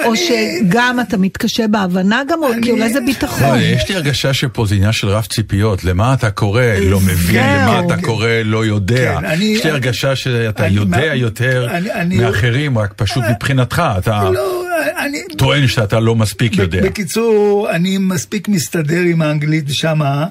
או 0.06 0.10
אני- 0.10 0.18
שגם 0.18 0.98
אתה 1.08 1.18
מתקשה 1.18 1.68
בהבנה 1.68 2.22
גם, 2.30 2.40
או 2.44 2.54
אני- 2.54 2.62
כי 2.64 2.72
אולי 2.72 2.94
זה 2.94 3.00
ביטחון. 3.02 3.50
לא, 3.50 3.62
יש 3.62 3.90
לי 3.90 3.96
הרגשה 3.96 4.34
שפה 4.34 4.66
זה 4.66 4.76
עניין 4.76 4.92
של 4.92 5.08
רף 5.10 5.28
ציפיות, 5.28 5.84
למה 5.84 6.14
אתה 6.14 6.32
קורא, 6.32 6.62
לא 6.82 7.00
מבין, 7.00 7.44
למה 7.44 7.80
זהו. 7.80 7.88
אתה 7.94 8.02
קורא, 8.02 8.28
לא 8.46 8.66
יודע. 8.66 9.16
כן, 9.20 9.26
אני- 9.26 9.46
יש 9.46 9.64
לי 9.66 9.72
הרגשה 9.72 10.16
שאתה 10.16 10.66
אני- 10.66 10.76
יודע 10.76 11.16
יותר 11.16 11.68
אני- 11.72 11.92
אני- 11.94 12.18
מאחרים, 12.18 12.78
רק 12.78 12.94
פשוט 12.96 13.24
מבחינתך, 13.32 13.84
אתה 13.98 14.30
לא, 14.34 14.64
אני... 15.06 15.22
טוען 15.38 15.68
שאתה 15.68 16.00
לא 16.00 16.16
מספיק 16.16 16.58
יודע. 16.58 16.82
בקיצור, 16.84 17.68
אני 17.72 17.98
מספיק 17.98 18.48
מסתדר 18.48 19.02
עם 19.02 19.22
האנגלית 19.22 19.66
שמה, 19.70 20.26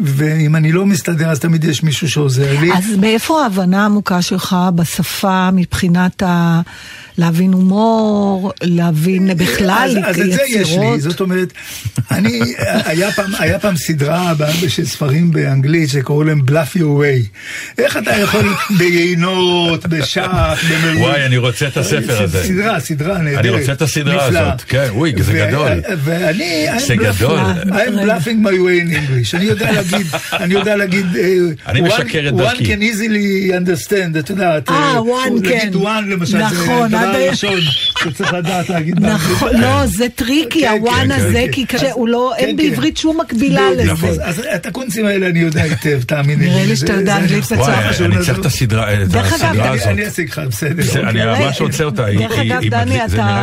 ואם 0.00 0.56
אני 0.56 0.72
לא 0.72 0.86
מסתדר 0.86 1.30
אז 1.30 1.40
תמיד 1.40 1.64
יש 1.64 1.82
מישהו 1.82 2.10
שעוזר 2.10 2.60
לי. 2.60 2.72
אז 2.72 2.96
מאיפה 3.00 3.42
ההבנה 3.42 3.82
העמוקה 3.82 4.22
שלך 4.22 4.56
בשפה 4.74 5.50
מבחינת 5.50 6.22
ה... 6.22 6.60
להבין 7.18 7.52
הומור, 7.52 8.52
להבין 8.62 9.30
בכלל 9.36 9.96
אז, 10.04 10.16
אז 10.16 10.20
את 10.20 10.32
זה 10.32 10.42
יש 10.42 10.50
לי, 10.50 10.60
יצירות? 10.60 11.00
זאת 11.00 11.20
אומרת, 11.20 11.52
אני, 12.10 12.40
היה 12.84 13.12
פעם, 13.12 13.30
היה 13.38 13.58
פעם 13.58 13.76
סדרה 13.76 14.32
של 14.68 14.84
ספרים 14.84 15.30
באנגלית 15.30 15.90
שקראו 15.90 16.22
להם 16.22 16.40
Bluff 16.48 16.76
Your 16.76 17.00
Way. 17.00 17.26
איך 17.78 17.96
אתה 17.96 18.16
יכול 18.16 18.54
ביינות, 18.78 19.86
בשח, 19.86 20.58
במרוץ. 20.70 21.00
וואי, 21.00 21.26
אני 21.26 21.36
רוצה 21.36 21.68
את 21.68 21.76
הספר 21.76 22.22
הזה. 22.22 22.44
סדרה, 22.44 22.80
סדרה 22.80 23.18
נהדרת. 23.18 23.40
אני 23.40 23.50
רוצה 23.50 23.72
את 23.72 23.82
הסדרה. 23.86 24.24
הזאת, 24.26 24.62
כן, 24.68 24.86
אוי, 24.90 25.12
זה 25.18 25.32
גדול. 25.32 25.68
ואני... 26.04 26.66
זה 26.86 26.96
גדול. 26.96 27.40
I'm 27.64 28.04
bluffing 28.04 28.46
my 28.46 28.52
way 28.52 28.82
in 28.82 28.96
English. 28.96 29.36
אני 29.36 29.44
יודע 29.44 29.72
להגיד, 29.72 30.06
אני 30.32 30.54
יודע 30.54 30.76
להגיד... 30.76 31.06
אה, 31.16 31.22
אני 31.66 31.80
one- 31.80 31.82
משקר 31.82 32.28
את 32.28 32.34
דרכי. 32.36 32.64
One 32.64 32.66
can 32.66 32.80
easily 32.80 33.52
understand, 33.52 34.18
את 34.18 34.30
יודעת. 34.30 34.70
אה, 34.70 34.74
אה, 34.74 34.98
one 34.98 35.42
להגיד 35.48 35.74
can. 35.74 35.76
one 35.76 36.10
למשל, 36.10 36.38
נכון, 36.38 36.56
זה 36.90 36.96
הדבר 37.00 37.10
היום. 37.10 37.26
הראשון 37.26 37.60
שצריך 38.02 38.32
לדעת 38.34 38.68
להגיד. 38.68 39.00
נכון, 39.06 39.60
לא, 39.60 39.86
זה 39.86 40.06
טריקי, 40.14 40.60
כן, 40.60 40.68
ה 40.78 40.82
one 40.82 40.94
כן, 41.04 41.10
הזה, 41.10 41.42
כן, 41.46 41.52
כי 41.52 41.66
כן. 41.66 41.86
הוא 41.92 42.08
לא, 42.08 42.34
אין 42.36 42.56
כן, 42.56 42.62
כן. 42.62 42.70
בעברית 42.70 42.96
שום 42.96 43.20
מקבילה. 43.20 43.60
נכון. 43.86 44.08
לזה. 44.10 44.24
אז 44.24 44.42
את 44.54 44.66
הקונצים 44.66 45.06
האלה 45.06 45.26
אני 45.26 45.38
יודע 45.38 45.62
היטב, 45.62 46.02
תאמיני 46.02 46.44
לי. 46.44 46.50
נראה 46.50 46.64
לי 46.66 46.76
שאתה 46.76 46.92
יודע 46.92 47.16
אנגלית 47.16 47.44
בצורה 47.44 47.60
וואי, 47.62 47.88
פשוט 47.92 48.06
אני 48.06 48.24
צריך 48.24 48.38
את 48.38 48.46
הסדרה 48.46 48.94
את 49.02 49.08
דרך 49.08 49.26
אגב, 49.32 49.34
הסדרה 49.34 49.68
אני- 49.68 49.76
הזאת. 49.76 49.86
אני 49.88 50.08
אשיג 50.08 50.28
לך, 50.30 50.38
בסדר. 50.48 51.08
אני 51.08 51.26
אוקיי. 51.26 51.44
ממש 51.46 51.60
רוצה 51.60 51.84
אותה, 51.84 52.02
זה 52.04 52.12
נראה 52.12 52.42
לי 52.42 52.54
אתה, 52.56 52.64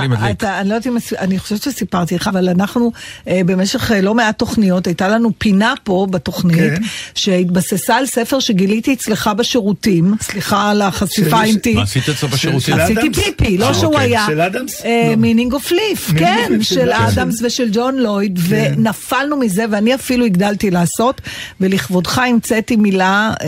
מדליק. 0.08 0.33
אתה, 0.34 0.60
אני 0.60 0.70
לא 0.70 0.76
יודעת 0.76 0.88
אם, 0.88 0.98
אני 1.20 1.40
חושבת 1.40 1.62
שסיפרתי 1.62 2.16
לך, 2.16 2.28
אבל 2.28 2.50
אנחנו 2.50 2.92
אה, 3.28 3.42
במשך 3.46 3.92
אה, 3.92 4.02
לא 4.02 4.14
מעט 4.16 4.38
תוכניות, 4.40 4.88
הייתה 4.88 5.08
לנו 5.08 5.32
פינה 5.38 5.74
פה 5.84 6.08
בתוכנית, 6.10 6.58
כן. 6.58 6.82
שהתבססה 7.16 7.96
על 7.96 8.06
ספר 8.06 8.40
שגיליתי 8.40 8.94
אצלך 8.94 9.30
בשירותים, 9.38 10.14
סליחה 10.22 10.70
על 10.70 10.82
החשיפה 10.82 11.30
של- 11.30 11.36
האינטי. 11.36 11.74
מה 11.74 11.82
עשית 11.82 12.10
אצלו 12.10 12.30
בשירותים? 12.30 12.76
של 12.76 12.82
עשיתי 12.82 13.02
אדמס? 13.02 13.20
פיפי, 13.20 13.58
לא 13.58 13.66
אה, 13.68 13.74
שהוא 13.74 13.86
אוקיי. 13.94 14.06
היה. 14.08 14.24
של 14.28 14.42
אדמס? 14.42 14.82
אה, 14.86 15.08
לא. 15.10 15.16
מינינג 15.16 15.54
אוף 15.54 15.72
ליף, 15.72 16.12
כן, 16.18 16.50
של 16.62 16.74
של 16.76 16.92
אדמס 16.92 17.42
ושל 17.42 17.70
ג'ון 17.74 17.96
לויד, 17.98 18.40
ונפלנו 18.48 19.38
מזה, 19.38 19.66
ואני 19.72 19.96
אפילו 19.96 20.26
הגדלתי 20.26 20.72
לעשות, 20.72 21.22
ולכבודך 21.62 22.18
המצאתי 22.18 22.76
מילה 22.76 23.34
אה, 23.42 23.48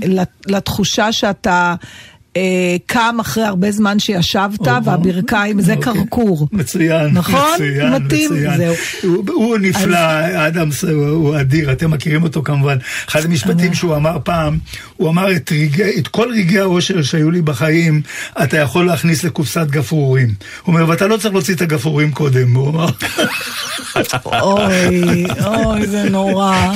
כן. 0.00 0.10
לת- 0.10 0.46
לתחושה 0.46 1.12
שאתה... 1.12 1.74
אה, 2.38 2.76
קם 2.86 3.16
אחרי 3.20 3.44
הרבה 3.44 3.70
זמן 3.70 3.98
שישבת, 3.98 4.66
והברכיים, 4.84 5.60
זה 5.60 5.74
אוקיי. 5.74 5.92
קרקור. 5.94 6.48
מצוין, 6.52 7.06
נכון? 7.12 7.50
מצוין, 7.54 7.92
מתאים, 7.92 8.30
מצוין. 8.32 8.56
זהו. 8.56 8.74
הוא, 9.02 9.24
הוא 9.26 9.58
נפלא, 9.58 9.98
אדמס 10.46 10.84
הוא, 10.84 11.40
אדיר, 11.40 11.72
אתם 11.72 11.90
מכירים 11.90 12.22
אותו 12.22 12.42
כמובן. 12.42 12.76
אחד 13.08 13.24
המשפטים 13.24 13.74
שהוא 13.74 13.96
אמר 13.96 14.18
פעם, 14.24 14.58
הוא 14.96 15.08
אמר 15.08 15.36
את, 15.36 15.52
רגעי, 15.52 15.98
את 15.98 16.08
כל 16.08 16.28
רגעי 16.32 16.58
האושר 16.58 17.02
שהיו 17.02 17.30
לי 17.30 17.42
בחיים, 17.42 18.02
אתה 18.42 18.56
יכול 18.56 18.86
להכניס 18.86 19.24
לקופסת 19.24 19.66
גפרורים. 19.70 20.28
הוא 20.62 20.74
אומר, 20.74 20.88
ואתה 20.88 21.06
לא 21.06 21.16
צריך 21.16 21.34
להוציא 21.34 21.54
את 21.54 21.62
הגפרורים 21.62 22.12
קודם, 22.12 22.54
הוא 22.54 22.68
אמר. 22.68 22.88
אוי, 24.24 25.26
אוי, 25.46 25.86
זה 25.86 26.02
נורא. 26.10 26.72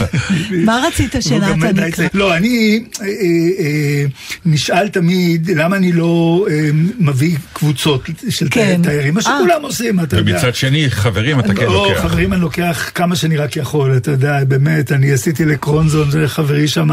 מה 0.51 0.85
רצית 0.89 1.15
שנתן? 1.21 1.91
צעיר. 1.91 2.09
לא, 2.15 2.37
אני 2.37 2.85
אה, 3.01 3.07
אה, 3.07 4.05
נשאל 4.47 4.89
תמיד 4.89 5.51
למה 5.55 5.77
אני 5.77 5.93
לא 5.93 6.47
אה, 6.51 6.71
מביא 6.99 7.37
קבוצות 7.53 8.03
של 8.29 8.47
כן. 8.51 8.81
תיירים, 8.83 9.15
מה 9.15 9.21
אה. 9.21 9.25
שכולם 9.25 9.63
עושים, 9.63 10.01
אתה 10.01 10.17
יודע. 10.17 10.33
ומצד 10.33 10.55
שני, 10.55 10.91
חברים 10.91 11.41
אתה 11.41 11.55
כן 11.55 11.67
לא, 11.67 11.89
לוקח. 11.89 12.01
חברים 12.01 12.33
אני 12.33 12.41
לוקח 12.41 12.91
כמה 12.95 13.17
שאני 13.17 13.37
רק 13.37 13.57
יכול, 13.57 13.97
אתה 13.97 14.11
יודע, 14.11 14.45
באמת, 14.45 14.93
אני 14.93 15.13
עשיתי 15.13 15.45
לקרונזון 15.45 16.09
ולחברי 16.13 16.69
שם 16.69 16.89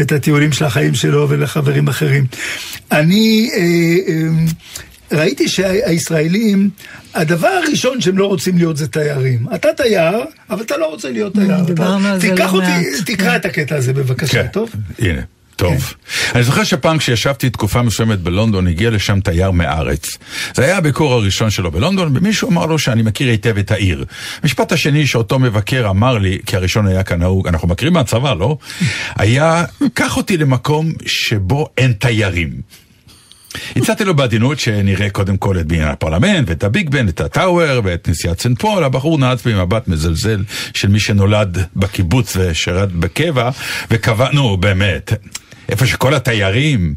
את 0.00 0.12
הטיולים 0.12 0.52
של 0.52 0.64
החיים 0.64 0.94
שלו 0.94 1.26
ולחברים 1.28 1.88
אחרים. 1.88 2.26
אני 2.92 3.50
אה, 3.54 3.58
אה, 4.08 5.18
ראיתי 5.18 5.48
שהישראלים, 5.48 6.70
הדבר 7.14 7.48
הראשון 7.48 8.00
שהם 8.00 8.18
לא 8.18 8.26
רוצים 8.26 8.58
להיות 8.58 8.76
זה 8.76 8.88
תיירים. 8.88 9.46
אתה 9.54 9.68
תייר, 9.76 10.18
אבל 10.50 10.62
אתה 10.62 10.76
לא 10.76 10.86
רוצה 10.86 11.10
להיות 11.10 11.34
תייר. 11.34 11.60
דיברנו 11.60 12.08
על 12.08 12.20
זה 12.20 12.28
לא 12.28 12.34
תיקח 12.34 12.52
אותי, 12.54 12.66
מעט, 12.66 13.06
תקרא 13.06 13.30
כן. 13.30 13.36
את 13.36 13.44
הקטע 13.44 13.76
הזה 13.76 13.92
בבקשה, 13.92 14.42
כן, 14.42 14.48
טוב? 14.52 14.70
הנה. 14.98 15.22
טוב. 15.56 15.94
אני 16.34 16.42
זוכר 16.42 16.64
שפעם 16.64 16.98
כשישבתי 16.98 17.50
תקופה 17.50 17.82
מסוימת 17.82 18.18
בלונדון, 18.18 18.66
הגיע 18.66 18.90
לשם 18.90 19.20
תייר 19.20 19.50
מארץ. 19.50 20.18
זה 20.54 20.64
היה 20.64 20.76
הביקור 20.76 21.12
הראשון 21.12 21.50
שלו 21.50 21.70
בלונדון, 21.70 22.16
ומישהו 22.16 22.50
אמר 22.50 22.66
לו 22.66 22.78
שאני 22.78 23.02
מכיר 23.02 23.28
היטב 23.28 23.58
את 23.58 23.70
העיר. 23.70 24.04
המשפט 24.42 24.72
השני 24.72 25.06
שאותו 25.06 25.38
מבקר 25.38 25.90
אמר 25.90 26.18
לי, 26.18 26.38
כי 26.46 26.56
הראשון 26.56 26.86
היה 26.86 27.02
כנהוג, 27.02 27.48
אנחנו 27.48 27.68
מכירים 27.68 27.94
מהצבא, 27.94 28.34
לא? 28.34 28.56
היה, 29.16 29.64
קח 29.94 30.16
אותי 30.16 30.36
למקום 30.36 30.92
שבו 31.06 31.68
אין 31.78 31.92
תיירים. 31.92 32.50
הצעתי 33.76 34.04
לו 34.04 34.16
בעדינות 34.16 34.60
שנראה 34.60 35.10
קודם 35.10 35.36
כל 35.36 35.58
את 35.58 35.66
בניין 35.66 35.88
הפרלמנט 35.88 36.48
ואת 36.48 36.64
הביג 36.64 36.90
בן, 36.90 37.08
את 37.08 37.20
הטאוור 37.20 37.80
ואת 37.84 38.08
כנסיית 38.08 38.40
סנט 38.40 38.60
פול, 38.60 38.84
הבחור 38.84 39.18
נעץ 39.18 39.46
במבט 39.46 39.88
מזלזל 39.88 40.42
של 40.74 40.88
מי 40.88 41.00
שנולד 41.00 41.66
בקיבוץ 41.76 42.36
ושירת 42.36 42.92
בקבע, 42.92 43.50
וקבענו 43.90 44.56
באמת, 44.56 45.12
איפה 45.68 45.86
שכל 45.86 46.14
התיירים, 46.14 46.94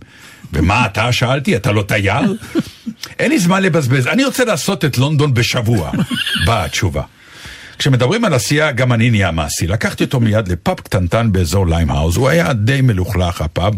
ומה 0.53 0.85
אתה 0.85 1.11
שאלתי, 1.11 1.55
אתה 1.55 1.71
לא 1.71 1.81
תייר? 1.81 2.35
אין 3.19 3.31
לי 3.31 3.39
זמן 3.39 3.63
לבזבז, 3.63 4.07
אני 4.07 4.25
רוצה 4.25 4.45
לעשות 4.45 4.85
את 4.85 4.97
לונדון 4.97 5.33
בשבוע, 5.33 5.91
באה 6.47 6.65
התשובה. 6.65 7.01
כשמדברים 7.79 8.25
על 8.25 8.33
עשייה, 8.33 8.71
גם 8.71 8.93
אני 8.93 9.09
נהיה 9.09 9.31
מעשי. 9.31 9.67
לקחתי 9.67 10.03
אותו 10.03 10.19
מיד 10.19 10.47
לפאב 10.47 10.79
קטנטן 10.79 11.31
באזור 11.31 11.67
ליימהאוז, 11.67 12.17
הוא 12.17 12.29
היה 12.29 12.53
די 12.53 12.81
מלוכלך, 12.81 13.41
הפאב. 13.41 13.73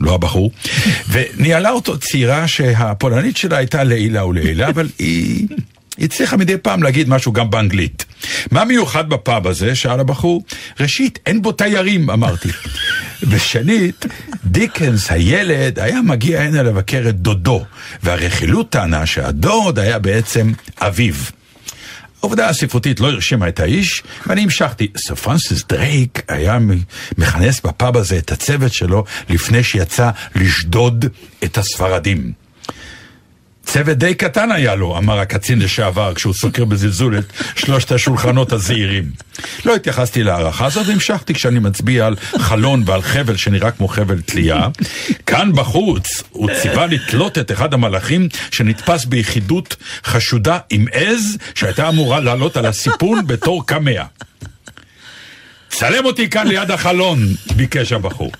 לא 0.00 0.14
הבחור, 0.14 0.50
וניהלה 1.10 1.70
אותו 1.70 1.98
צעירה 1.98 2.48
שהפולנית 2.48 3.36
שלה 3.36 3.56
הייתה 3.56 3.84
לעילא 3.84 4.26
ולעילא, 4.26 4.68
אבל 4.68 4.88
היא 4.98 5.48
הצליחה 6.00 6.36
מדי 6.36 6.56
פעם 6.58 6.82
להגיד 6.82 7.08
משהו 7.08 7.32
גם 7.32 7.50
באנגלית. 7.50 8.04
מה 8.50 8.64
מיוחד 8.64 9.08
בפאב 9.08 9.46
הזה? 9.46 9.74
שאל 9.74 10.00
הבחור. 10.00 10.44
ראשית, 10.80 11.18
אין 11.26 11.42
בו 11.42 11.52
תיירים, 11.52 12.10
אמרתי. 12.10 12.48
ושנית, 13.28 14.04
דיקנס 14.44 15.10
הילד 15.10 15.78
היה 15.78 16.02
מגיע 16.02 16.40
הנה 16.40 16.62
לבקר 16.62 17.04
את 17.08 17.20
דודו, 17.20 17.64
והרכילות 18.02 18.70
טענה 18.70 19.06
שהדוד 19.06 19.78
היה 19.78 19.98
בעצם 19.98 20.52
אביו. 20.80 21.14
העובדה 22.22 22.48
הספרותית 22.48 23.00
לא 23.00 23.10
הרשימה 23.10 23.48
את 23.48 23.60
האיש, 23.60 24.02
ואני 24.26 24.42
המשכתי. 24.42 24.88
סר 24.96 25.14
פרנסיס 25.14 25.64
דרייק 25.68 26.22
היה 26.28 26.58
מכנס 27.18 27.60
בפאב 27.60 27.96
הזה 27.96 28.18
את 28.18 28.32
הצוות 28.32 28.72
שלו 28.72 29.04
לפני 29.28 29.62
שיצא 29.62 30.10
לשדוד 30.34 31.04
את 31.44 31.58
הספרדים. 31.58 32.32
צוות 33.70 33.98
די 33.98 34.14
קטן 34.14 34.52
היה 34.52 34.74
לו, 34.74 34.98
אמר 34.98 35.18
הקצין 35.18 35.58
לשעבר, 35.58 36.14
כשהוא 36.14 36.34
סוקר 36.34 36.64
בזלזול 36.64 37.18
את 37.18 37.32
שלושת 37.56 37.92
השולחנות 37.92 38.52
הזעירים. 38.52 39.10
לא 39.64 39.74
התייחסתי 39.74 40.22
להערכה 40.22 40.66
הזאת 40.66 40.86
והמשכתי 40.86 41.34
כשאני 41.34 41.58
מצביע 41.58 42.06
על 42.06 42.16
חלון 42.38 42.82
ועל 42.86 43.02
חבל 43.02 43.36
שנראה 43.36 43.70
כמו 43.70 43.88
חבל 43.88 44.20
תלייה. 44.20 44.68
כאן 45.26 45.52
בחוץ 45.54 46.22
הוא 46.30 46.50
ציווה 46.62 46.86
לתלות 46.86 47.38
את 47.38 47.52
אחד 47.52 47.74
המלאכים 47.74 48.28
שנתפס 48.50 49.04
ביחידות 49.04 49.76
חשודה 50.04 50.58
עם 50.70 50.86
עז 50.92 51.38
שהייתה 51.54 51.88
אמורה 51.88 52.20
לעלות 52.20 52.56
על 52.56 52.66
הסיפון 52.66 53.26
בתור 53.26 53.66
קמע. 53.66 54.02
צלם 55.68 56.04
אותי 56.04 56.30
כאן 56.30 56.46
ליד 56.46 56.70
החלון, 56.70 57.18
ביקש 57.56 57.92
הבחור. 57.92 58.32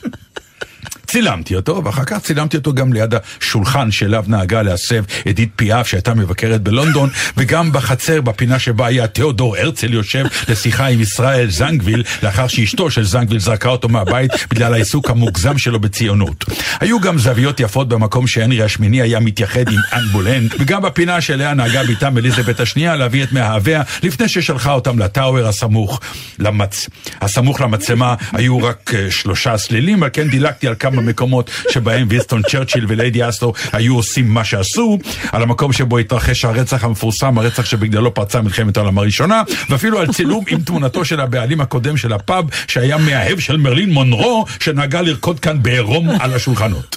צילמתי 1.09 1.57
אותו, 1.57 1.85
ואחר 1.85 2.05
כך 2.05 2.19
צילמתי 2.19 2.57
אותו 2.57 2.73
גם 2.73 2.93
ליד 2.93 3.15
השולחן 3.15 3.91
שאליו 3.91 4.25
נהגה 4.27 4.63
להסב 4.63 5.05
אדית 5.29 5.49
פיאף 5.57 5.89
שהייתה 5.89 6.15
מבקרת 6.15 6.63
בלונדון, 6.63 7.11
וגם 7.37 7.73
בחצר 7.73 8.21
בפינה 8.21 8.59
שבה 8.59 8.87
היה 8.87 9.07
תיאודור 9.07 9.57
הרצל 9.57 9.95
יושב 9.95 10.25
לשיחה 10.49 10.87
עם 10.87 11.01
ישראל 11.01 11.51
זנגוויל, 11.51 12.03
לאחר 12.23 12.47
שאשתו 12.49 12.91
של 12.91 13.05
זנגוויל 13.05 13.41
זרקה 13.41 13.69
אותו 13.69 13.89
מהבית 13.89 14.31
בגלל 14.51 14.75
העיסוק 14.75 15.11
המוגזם 15.11 15.59
שלו 15.59 15.81
בציונות. 15.81 16.45
היו 16.81 17.01
גם 17.01 17.19
זוויות 17.19 17.61
יפות 17.61 17.89
במקום 17.89 18.27
שהנרי 18.27 18.63
השמיני 18.63 19.03
היה 19.03 19.21
מתייחד 19.21 19.69
עם 19.69 19.81
אן 19.93 20.05
בולן, 20.13 20.47
וגם 20.59 20.83
בפינה 20.83 21.21
שאליה 21.21 21.55
נהגה 21.55 21.83
בתם 21.83 22.19
אליזבת 22.19 22.61
השנייה 22.61 22.97
להביא 22.97 23.23
את 23.23 23.33
מאהביה, 23.33 23.83
לפני 24.03 24.29
ששלחה 24.29 24.73
אותם 24.73 24.99
לטאוור 24.99 25.47
הסמוך 25.47 26.01
למצ... 26.39 26.87
הסמוך 27.21 27.61
למצלמה 27.61 28.15
היו 28.33 28.63
רק 28.63 28.95
אה, 28.95 29.11
שלושה 29.11 29.57
סלילים, 29.57 30.03
על 30.03 30.11
כן 30.13 30.29
דילגתי 30.29 30.69
על 30.69 30.75
כמה 30.79 30.98
מקומות 31.03 31.51
שבהם 31.71 32.07
ויסטון 32.11 32.43
צ'רצ'יל 32.43 32.85
וליידי 32.89 33.29
אסטרו 33.29 33.53
היו 33.73 33.97
עושים 33.97 34.29
מה 34.29 34.45
שעשו, 34.45 34.99
על 35.33 35.43
המקום 35.43 35.73
שבו 35.73 35.99
התרחש 35.99 36.45
הרצח 36.45 36.85
המפורסם, 36.85 37.39
הרצח 37.39 37.65
שבגללו 37.65 38.15
פרצה 38.15 38.41
מלחמת 38.41 38.77
העולם 38.77 38.99
הראשונה, 38.99 39.43
ואפילו 39.71 39.99
על 39.99 40.13
צילום 40.13 40.45
עם 40.49 40.61
תמונתו 40.61 41.05
של 41.05 41.21
הבעלים 41.21 41.61
הקודם 41.61 41.97
של 41.97 42.13
הפאב, 42.13 42.45
שהיה 42.69 42.97
מאהב 42.97 43.39
של 43.39 43.57
מרלין 43.57 43.91
מונרו, 43.91 44.45
שנהגה 44.61 45.01
לרקוד 45.01 45.41
כאן 45.41 45.63
בעירום 45.63 46.09
על 46.21 46.35
השולחנות. 46.35 46.97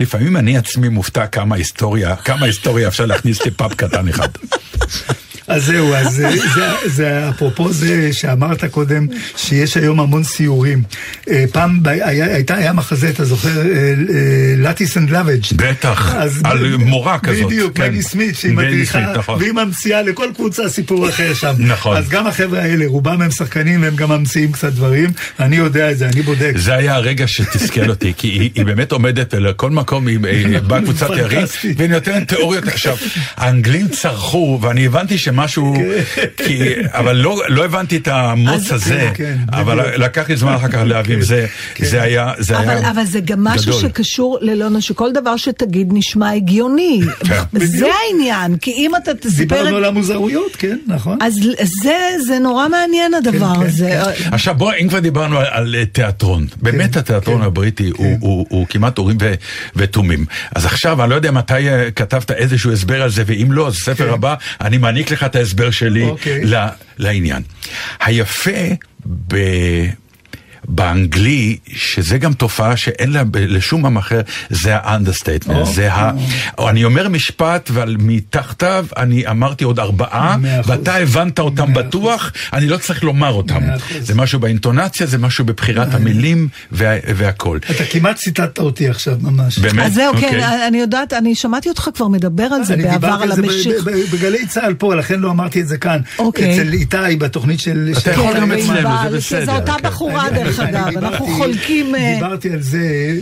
לפעמים 0.00 0.36
אני 0.36 0.58
עצמי 0.58 0.88
מופתע 0.88 1.26
כמה 1.26 1.56
היסטוריה, 1.56 2.16
כמה 2.16 2.46
היסטוריה 2.46 2.88
אפשר 2.88 3.06
להכניס 3.06 3.46
לפאב 3.46 3.72
קטן 3.72 4.08
אחד. 4.08 4.28
אז 5.48 5.64
זהו, 5.64 5.94
אז 5.94 6.14
זה, 6.14 6.28
זה, 6.54 6.66
זה 6.86 7.28
אפרופו 7.28 7.72
זה 7.72 8.12
שאמרת 8.12 8.64
קודם, 8.64 9.06
שיש 9.36 9.76
היום 9.76 10.00
המון 10.00 10.24
סיורים. 10.24 10.82
אה, 11.30 11.44
פעם 11.52 11.80
היה, 11.84 12.26
הייתה, 12.34 12.54
היה 12.54 12.72
מחזה, 12.72 13.08
אתה 13.08 13.24
זוכר, 13.24 13.62
Lettice 14.56 14.96
and 14.96 15.10
Lovage. 15.10 15.42
בטח, 15.56 16.14
אז 16.14 16.40
על 16.44 16.76
מורה 16.76 17.18
כזאת. 17.18 17.46
בדיוק, 17.46 17.76
כן. 17.76 17.90
מגי 17.90 18.02
סמית, 18.02 18.36
שהיא 18.36 18.54
מדריכה, 18.54 19.12
נכון. 19.18 19.38
והיא 19.38 19.52
ממציאה 19.52 20.02
לכל 20.02 20.28
קבוצה 20.34 20.68
סיפור 20.68 21.08
אחר 21.08 21.34
שם. 21.34 21.54
נכון. 21.58 21.96
אז 21.96 22.08
גם 22.08 22.26
החבר'ה 22.26 22.62
האלה, 22.62 22.86
רובם 22.86 23.22
הם 23.22 23.30
שחקנים, 23.30 23.82
והם 23.82 23.96
גם 23.96 24.08
ממציאים 24.08 24.52
קצת 24.52 24.72
דברים. 24.72 25.10
אני 25.40 25.56
יודע 25.56 25.90
את 25.90 25.98
זה, 25.98 26.08
אני 26.08 26.22
בודק. 26.22 26.52
זה 26.56 26.74
היה 26.74 26.94
הרגע 26.94 27.28
שתסכל 27.28 27.90
אותי, 27.90 28.12
כי 28.16 28.28
היא, 28.28 28.50
היא 28.54 28.64
באמת 28.64 28.92
עומדת 28.92 29.34
לכל 29.34 29.70
מקום, 29.70 30.06
היא 30.06 30.18
באה 30.66 30.80
קבוצת 30.80 31.06
פנטסטי. 31.30 31.74
והיא 31.76 31.90
נותנת 31.90 32.28
תיאוריות. 32.28 32.68
עכשיו, 32.68 32.96
האנגלים 33.36 33.88
צרחו, 33.88 34.58
ואני 34.62 34.86
הבנתי 34.86 35.18
שמשהו, 35.36 35.74
כי, 36.36 36.74
אבל 36.88 37.16
לא, 37.16 37.42
לא 37.48 37.64
הבנתי 37.64 37.96
את 37.96 38.08
המוץ 38.08 38.72
הזה, 38.72 39.10
כן, 39.14 39.36
אבל 39.52 39.80
בדיוק. 39.80 39.98
לקח 39.98 40.28
לי 40.28 40.36
זמן 40.36 40.52
אחר 40.52 40.68
כך 40.68 40.78
להבין, 40.86 41.20
זה, 41.20 41.46
זה 41.78 42.02
היה, 42.02 42.32
זה 42.38 42.58
אבל, 42.58 42.68
היה 42.68 42.90
אבל 42.90 43.04
זה 43.04 43.20
גם 43.20 43.44
משהו 43.44 43.72
גדול. 43.72 43.80
שקשור 43.80 44.38
ללונה, 44.40 44.80
שכל 44.80 45.12
דבר 45.12 45.36
שתגיד 45.36 45.88
נשמע 45.92 46.30
הגיוני. 46.30 47.00
זה. 47.52 47.86
העניין, 47.86 48.56
כי 48.56 48.70
אם 48.70 48.96
אתה 48.96 49.14
תספר... 49.14 49.38
דיברנו 49.38 49.76
על 49.76 49.84
המוזרויות, 49.84 50.56
כן, 50.56 50.78
נכון. 50.86 51.18
אז 51.22 51.34
זה, 51.82 51.96
זה 52.26 52.38
נורא 52.38 52.68
מעניין 52.68 53.14
הדבר 53.14 53.54
כן, 53.54 53.66
הזה. 53.66 54.02
עכשיו 54.32 54.54
בוא, 54.54 54.72
אם 54.82 54.88
כבר 54.88 54.98
דיברנו 54.98 55.38
על, 55.38 55.46
על 55.50 55.74
תיאטרון, 55.92 56.46
באמת 56.62 56.92
כן, 56.92 56.98
התיאטרון 56.98 57.40
כן, 57.40 57.46
הבריטי 57.46 57.88
הוא, 57.88 57.96
כן. 57.96 58.16
הוא, 58.20 58.46
הוא 58.48 58.66
כמעט 58.66 58.98
אורים 58.98 59.16
ותומים. 59.76 60.26
אז 60.54 60.66
עכשיו, 60.66 61.02
אני 61.02 61.10
לא 61.10 61.14
יודע 61.14 61.30
מתי 61.30 61.68
אה, 61.68 61.90
כתבת 61.90 62.30
איזשהו 62.30 62.72
הסבר 62.72 63.02
על 63.02 63.10
זה, 63.10 63.22
ואם 63.26 63.52
לא, 63.52 63.66
אז 63.66 63.74
ספר 63.74 64.06
כן. 64.06 64.12
הבא, 64.12 64.34
אני 64.60 64.78
מעניק 64.78 65.10
לך 65.10 65.25
את 65.26 65.36
ההסבר 65.36 65.70
שלי 65.70 66.02
אוקיי. 66.02 66.44
ל- 66.44 66.66
לעניין. 66.98 67.42
היפה 68.00 68.50
ב... 69.06 69.36
באנגלי, 70.68 71.56
שזה 71.74 72.18
גם 72.18 72.32
תופעה 72.32 72.76
שאין 72.76 73.12
לה 73.12 73.22
לשום 73.34 73.86
עם 73.86 73.96
אחר, 73.96 74.20
זה 74.50 74.76
ה 74.76 74.81
understatement, 74.81 75.56
או, 75.58 75.66
זה 75.66 75.92
ה... 75.92 76.12
או 76.58 76.68
אני 76.70 76.84
אומר 76.84 77.08
משפט, 77.08 77.70
אבל 77.70 77.96
מתחתיו 77.98 78.86
אני 78.96 79.26
אמרתי 79.26 79.64
עוד 79.64 79.78
ארבעה. 79.78 80.36
ואתה 80.66 80.96
הבנת 80.96 81.38
אותם 81.38 81.74
בטוח, 81.74 82.32
אני 82.52 82.66
לא 82.68 82.76
צריך 82.76 83.04
לומר 83.04 83.32
אותם. 83.32 83.60
זה 84.00 84.14
משהו 84.14 84.40
באינטונציה, 84.40 85.06
זה 85.06 85.18
משהו 85.18 85.44
בבחירת 85.44 85.94
המילים 85.94 86.48
וה- 86.72 86.86
והכל. 87.14 87.58
אתה 87.70 87.84
כמעט 87.84 88.16
ציטטת 88.16 88.58
אותי 88.58 88.88
עכשיו, 88.88 89.16
ממש. 89.20 89.58
באמת? 89.58 89.86
אז 89.86 89.94
זהו, 89.94 90.14
אוקיי. 90.14 90.30
כן, 90.30 90.40
אני 90.68 90.78
יודעת, 90.78 91.12
אני 91.12 91.34
שמעתי 91.34 91.68
אותך 91.68 91.88
כבר 91.94 92.08
מדבר 92.08 92.44
על 92.44 92.64
זה 92.64 92.74
אני 92.74 92.82
בעבר, 92.82 92.94
דיברתי 92.98 93.22
על 93.22 93.30
על 93.30 93.36
זה 93.36 93.42
ב- 93.42 93.44
המשיך. 93.44 93.84
ב- 93.84 93.90
ב- 93.90 94.10
בגלי 94.16 94.46
צה"ל 94.46 94.74
פה, 94.74 94.94
לכן 94.94 95.20
לא 95.20 95.30
אמרתי 95.30 95.60
את 95.60 95.68
זה 95.68 95.78
כאן. 95.78 96.00
אוקיי. 96.18 96.54
אצל 96.62 96.72
איתי, 96.72 96.96
בתוכנית 97.18 97.60
של... 97.60 97.92
אתה 97.98 98.10
יכול 98.12 98.36
גם 98.40 98.52
אצלנו, 98.52 98.90
זה 99.10 99.16
בסדר, 99.16 99.44
זו 99.46 99.52
אותה 99.56 99.72
כן. 99.82 99.88
בחורה 99.88 100.28
אני- 100.28 100.38
דרך 100.38 100.55
אני 100.60 100.70
אגב, 100.88 100.98
אנחנו 100.98 101.26
חולקים... 101.26 101.94
אה, 101.94 102.12
דיברתי 102.14 102.50
על 102.50 102.62
זה, 102.62 103.12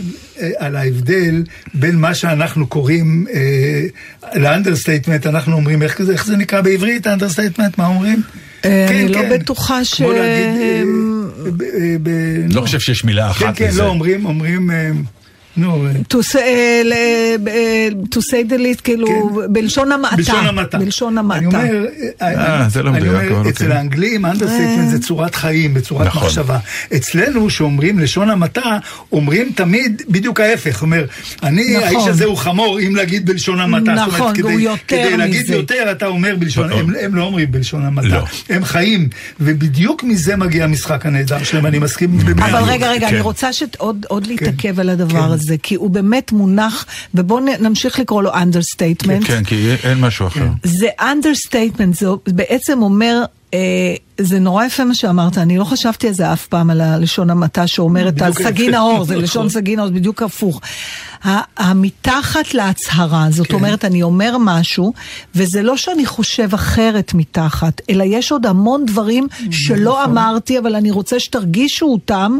אה, 0.41 0.49
על 0.57 0.75
ההבדל 0.75 1.43
בין 1.73 1.95
מה 1.95 2.13
שאנחנו 2.15 2.67
קוראים 2.67 3.25
אה, 3.33 3.85
ל 4.35 4.41
understatement, 4.41 5.27
אנחנו 5.27 5.55
אומרים, 5.55 5.81
איך 5.83 6.01
זה- 6.01 6.13
איך 6.13 6.25
זה 6.25 6.37
נקרא 6.37 6.61
בעברית, 6.61 7.07
ה 7.07 7.11
understatement, 7.11 7.77
מה 7.77 7.87
אומרים? 7.87 8.21
כן, 8.61 8.85
אני 8.89 9.07
לא 9.07 9.21
כן. 9.21 9.29
בטוחה 9.39 9.85
ש... 9.85 10.01
לא 12.49 12.61
חושב 12.61 12.79
שיש 12.79 13.03
מילה 13.03 13.33
כן, 13.33 13.45
אחת 13.47 13.57
כן, 13.57 13.67
לזה. 13.67 13.81
לא, 13.81 13.87
אומרים, 13.87 14.25
אומרים, 14.25 14.69
נו, 15.57 15.85
אה, 15.87 15.91
to 16.13 16.17
say, 16.17 16.37
אה, 16.37 16.81
אה, 17.47 18.57
least, 18.57 18.81
כאילו, 18.83 19.07
כן. 19.07 19.53
בלשון 19.53 19.91
המעטה. 19.91 20.15
בלשון 20.15 20.45
המעטה. 20.47 20.77
בלשון 20.77 21.17
המעטה. 21.17 21.39
אני 21.61 21.69
אומר, 21.69 21.85
אה, 22.21 22.69
זה 22.69 22.83
לא 22.83 22.89
אני 22.89 22.97
מדויק, 22.99 23.15
אומר, 23.31 23.41
אבל 23.41 23.49
אצל 23.49 23.63
אוקיי. 23.63 23.77
האנגלים 23.77 24.25
understatement 24.25 24.89
זה 24.89 24.99
צורת 24.99 25.35
חיים, 25.35 25.73
בצורת 25.73 26.07
נכון. 26.07 26.23
מחשבה. 26.23 26.59
אצלנו, 26.95 27.49
שאומרים 27.49 27.99
לשון 27.99 28.29
המעטה, 28.29 28.77
אומרים 29.11 29.51
תמיד 29.55 30.01
בדיוק 30.09 30.39
ההפך. 30.39 30.81
אומר, 30.81 31.05
אני, 31.43 31.73
נכון. 31.77 31.83
האיש 31.87 32.07
הזה 32.07 32.25
הוא 32.25 32.37
חמור, 32.37 32.79
אם 32.79 32.95
להגיד 32.95 33.25
בלשון 33.25 33.59
המעטה. 33.59 33.93
נכון, 33.93 34.33
כדי- 34.33 34.43
והוא 34.43 34.59
יותר 34.59 34.75
כדי 34.87 35.17
להגיד 35.17 35.41
מזה. 35.43 35.55
יותר, 35.55 35.91
אתה 35.91 36.05
אומר 36.07 36.35
בלשון, 36.39 36.67
נכון. 36.69 36.79
הם- 36.79 36.93
הם 37.01 37.15
לא 37.15 37.23
אומרים 37.23 37.51
בלשון 37.51 37.85
המעטה. 37.85 38.07
לא. 38.07 38.23
הם 38.49 38.63
חיים, 38.65 39.09
ובדיוק 39.39 40.03
מזה 40.03 40.35
מגיע 40.35 40.63
המשחק 40.63 41.05
הנהדר 41.05 41.43
שלהם, 41.43 41.65
אני 41.65 41.79
מסכים 41.79 42.19
אבל. 42.37 42.63
רגע, 42.63 42.89
רגע, 42.91 43.07
כן. 43.07 43.13
אני 43.13 43.21
רוצה 43.21 43.53
שעוד 43.53 44.05
עוד 44.09 44.27
להתעכב 44.27 44.79
על 44.79 44.89
הדבר 44.89 45.09
כן. 45.27 45.31
הזה, 45.45 45.57
כי 45.57 45.75
הוא 45.75 45.89
באמת 45.89 46.31
מונח, 46.31 46.85
ובואו 47.15 47.39
נמשיך 47.59 47.99
לקרוא 47.99 48.23
לו 48.23 48.33
understatement. 48.33 49.25
כן, 49.25 49.43
כי 49.43 49.75
אין 49.83 49.99
משהו 49.99 50.27
אחר. 50.27 50.47
זה 50.63 50.87
understatement, 50.99 51.93
זה 51.93 52.07
בעצם 52.27 52.81
אומר, 52.81 53.23
אה, 53.53 53.95
זה 54.21 54.39
נורא 54.39 54.65
יפה 54.65 54.85
מה 54.85 54.93
שאמרת, 54.93 55.37
אני 55.37 55.57
לא 55.57 55.63
חשבתי 55.63 56.07
על 56.07 56.13
זה 56.13 56.33
אף 56.33 56.47
פעם, 56.47 56.69
על 56.69 56.81
הלשון 56.81 57.29
המעטה 57.29 57.67
שאומרת 57.67 58.21
על 58.21 58.33
סגי. 58.33 58.67
נאור, 58.67 59.05
זה 59.05 59.13
נכון. 59.13 59.23
לשון 59.23 59.49
סגי 59.49 59.75
נאור, 59.75 59.87
זה 59.87 59.93
בדיוק 59.93 60.23
הפוך. 60.23 60.61
המתחת 61.57 62.53
להצהרה, 62.53 63.27
זאת 63.29 63.47
כן. 63.47 63.53
אומרת, 63.53 63.85
אני 63.85 64.03
אומר 64.03 64.37
משהו, 64.39 64.93
וזה 65.35 65.63
לא 65.63 65.77
שאני 65.77 66.05
חושב 66.05 66.53
אחרת 66.53 67.13
מתחת, 67.13 67.81
אלא 67.89 68.03
יש 68.07 68.31
עוד 68.31 68.45
המון 68.45 68.85
דברים 68.85 69.27
שלא 69.51 69.99
נכון. 70.01 70.17
אמרתי, 70.17 70.59
אבל 70.59 70.75
אני 70.75 70.91
רוצה 70.91 71.19
שתרגישו 71.19 71.85
אותם. 71.85 72.37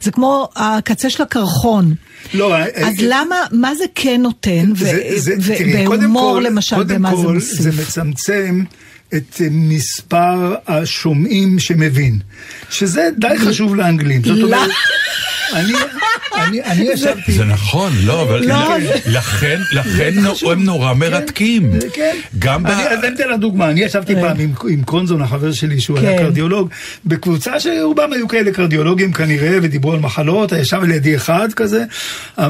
זה 0.00 0.10
כמו 0.10 0.48
הקצה 0.56 1.10
של 1.10 1.22
הקרחון. 1.22 1.94
לא, 2.34 2.56
אז 2.56 2.66
אה, 2.74 2.90
למה, 3.02 3.36
מה 3.52 3.74
זה 3.74 3.84
כן 3.94 4.22
נותן, 4.22 4.64
קודם 5.86 6.00
ובהומור 6.00 6.34
כל- 6.34 6.46
למשל, 6.46 6.76
קודם 6.76 6.94
במה 6.94 7.16
זה 7.16 7.22
כל, 7.26 7.34
מוסיף? 7.34 7.60
זה 7.60 7.70
מצמצם 7.82 8.64
את 9.16 9.40
אה, 9.40 9.46
מספר 9.50 10.54
השומעים 10.66 11.58
שמבין, 11.58 12.18
שזה 12.70 13.08
די 13.18 13.38
חשוב 13.38 13.76
לאנגלים. 13.76 14.24
זאת 14.24 14.38
לא. 14.38 14.44
אומרת, 14.44 14.70
אני... 15.52 15.72
אני 16.36 16.62
אני 16.62 16.88
ישבתי... 16.92 17.32
זה 17.32 17.44
נכון, 17.44 17.92
לא, 18.04 18.22
אבל 18.22 18.48
לא. 18.48 18.76
לכן, 19.06 19.60
לכן 19.72 20.12
הם 20.50 20.64
נורא 20.64 20.94
מרתקים. 20.94 21.70
כן. 21.92 22.16
גם 22.38 22.62
ב... 22.62 22.66
אני 22.66 22.88
אז 22.88 23.04
אני 23.04 23.14
אתן 23.14 23.28
לך 23.28 23.38
דוגמה, 23.38 23.70
אני 23.70 23.80
ישבתי 23.80 24.14
פעם 24.14 24.36
עם, 24.68 24.82
קרונזון, 24.84 25.22
החבר 25.22 25.52
שלי, 25.52 25.80
שהוא 25.80 25.98
היה 25.98 26.18
כן. 26.18 26.18
קרדיולוג, 26.18 26.68
בקבוצה 27.06 27.60
שרובם 27.60 28.12
היו 28.12 28.28
כאלה 28.28 28.52
קרדיולוגים 28.52 29.12
כנראה, 29.12 29.58
ודיברו 29.62 29.92
על 29.92 30.00
מחלות, 30.00 30.52
ישב 30.52 30.82
לידי 30.82 31.16
אחד 31.16 31.52
כזה, 31.52 31.84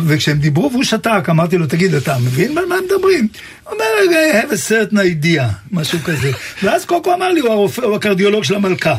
וכשהם 0.06 0.38
דיברו 0.38 0.70
והוא 0.72 0.84
שתק, 0.84 1.26
אמרתי 1.30 1.58
לו, 1.58 1.66
תגיד, 1.66 1.94
אתה 1.94 2.16
מבין 2.18 2.58
על 2.58 2.66
מה 2.66 2.74
הם 2.74 2.84
מדברים? 2.84 3.28
הוא 3.64 3.72
אומר, 3.72 3.84
I 4.12 4.44
have 4.44 4.52
a 4.52 4.70
certain 4.70 4.96
idea, 4.96 5.42
משהו 5.70 5.98
כזה. 6.04 6.30
ואז 6.62 6.84
קוקו 6.84 7.14
אמר 7.14 7.32
לי, 7.32 7.40
הוא 7.40 7.96
הקרדיולוג 7.96 8.44
של 8.44 8.54
המלכה. 8.54 8.94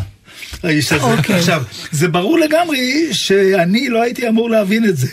האיש 0.64 0.92
הזה. 0.94 1.04
אוקיי. 1.06 1.36
עכשיו, 1.36 1.64
זה 1.92 2.08
ברור 2.08 2.40
לגמרי 2.40 3.08
שאני 3.14 3.90
לא 3.90 4.02
הייתי 4.02 4.28
אמור 4.28 4.50
להבין 4.50 4.86
את 4.86 4.98
זה. 4.98 5.08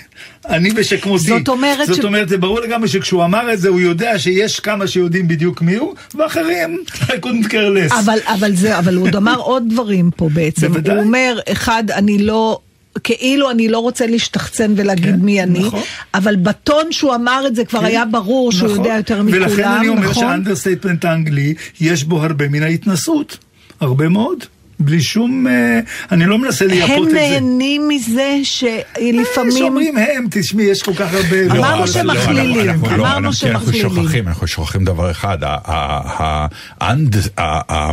אני 0.48 0.70
ושכמותי. 0.76 1.24
זאת 1.24 1.48
אומרת 1.48 1.86
זאת 1.88 1.96
ש- 1.96 2.05
אומרת, 2.05 2.28
זה 2.28 2.38
ברור 2.38 2.61
לגמרי 2.61 2.88
שכשהוא 2.88 3.24
אמר 3.24 3.53
את 3.53 3.61
זה, 3.61 3.68
הוא 3.68 3.80
יודע 3.80 4.18
שיש 4.18 4.61
כמה 4.61 4.86
שיודעים 4.86 5.28
בדיוק 5.28 5.62
מי 5.62 5.74
הוא, 5.76 5.94
ואחרים, 6.14 6.78
I 7.01 7.05
couldn't 7.07 7.46
care 7.46 7.53
less. 7.90 7.94
אבל, 7.98 8.18
אבל 8.26 8.55
זה, 8.55 8.78
אבל 8.78 8.94
הוא 8.96 9.07
עוד 9.07 9.16
אמר 9.16 9.36
עוד 9.51 9.62
דברים 9.68 10.11
פה 10.16 10.28
בעצם. 10.32 10.68
בוודאי. 10.68 10.94
הוא 10.96 11.05
אומר, 11.05 11.38
אחד, 11.53 11.84
אני 11.90 12.18
לא... 12.18 12.59
כאילו 13.05 13.51
אני 13.51 13.68
לא 13.68 13.78
רוצה 13.78 14.07
להשתחצן 14.07 14.72
ולהגיד 14.76 15.05
כן, 15.14 15.20
מי 15.20 15.42
אני, 15.42 15.59
נכון. 15.59 15.80
אבל 16.14 16.36
בטון 16.36 16.92
שהוא 16.92 17.14
אמר 17.14 17.44
את 17.46 17.57
זה 17.57 17.64
כבר 17.64 17.80
כן, 17.80 17.86
היה 17.86 18.05
ברור 18.05 18.53
שהוא 18.53 18.68
נכון. 18.68 18.84
יודע 18.84 18.96
יותר 18.96 19.22
מכולם, 19.22 19.42
ולכן 19.42 19.64
אני 19.68 19.88
אומר 19.88 20.01
נכון? 20.11 20.14
שה 20.14 20.30
understatement 20.30 21.05
האנגלי, 21.05 21.55
יש 21.80 22.05
בו 22.05 22.22
הרבה 22.22 22.48
מן 22.48 22.62
ההתנשאות. 22.62 23.36
הרבה 23.80 24.09
מאוד. 24.09 24.44
בלי 24.81 25.01
שום... 25.01 25.47
אה, 25.47 25.81
אני 26.12 26.26
לא 26.26 26.39
מנסה 26.39 26.64
הם 26.64 26.70
לייפות 26.70 27.07
את 27.07 27.11
זה. 27.11 27.18
נהנים 27.41 27.89
מזה 27.89 28.35
שלפעמים... 28.43 29.53
שאומרים 29.59 29.97
הם, 29.99 30.26
תשמעי, 30.31 30.64
יש 30.64 30.83
כל 30.83 30.95
כך 30.95 31.14
הרבה... 31.14 31.43
לא, 31.47 31.53
אמרנו 31.59 31.89
שהם 31.89 32.07
לא, 32.07 32.12
אנחנו 32.12 32.33
לא, 32.33 32.95
אמרנו 32.95 33.28
אנחנו- 33.51 33.68
מכלילים. 33.68 33.91
שוכחים, 33.91 34.28
אנחנו 34.28 34.47
שוכחים 34.47 34.85
דבר 34.85 35.11
אחד, 35.11 35.39
ה- 35.43 35.57
ה- 35.64 36.47
האנד- 36.81 37.16
ה- 37.39 37.72
ה- 37.74 37.91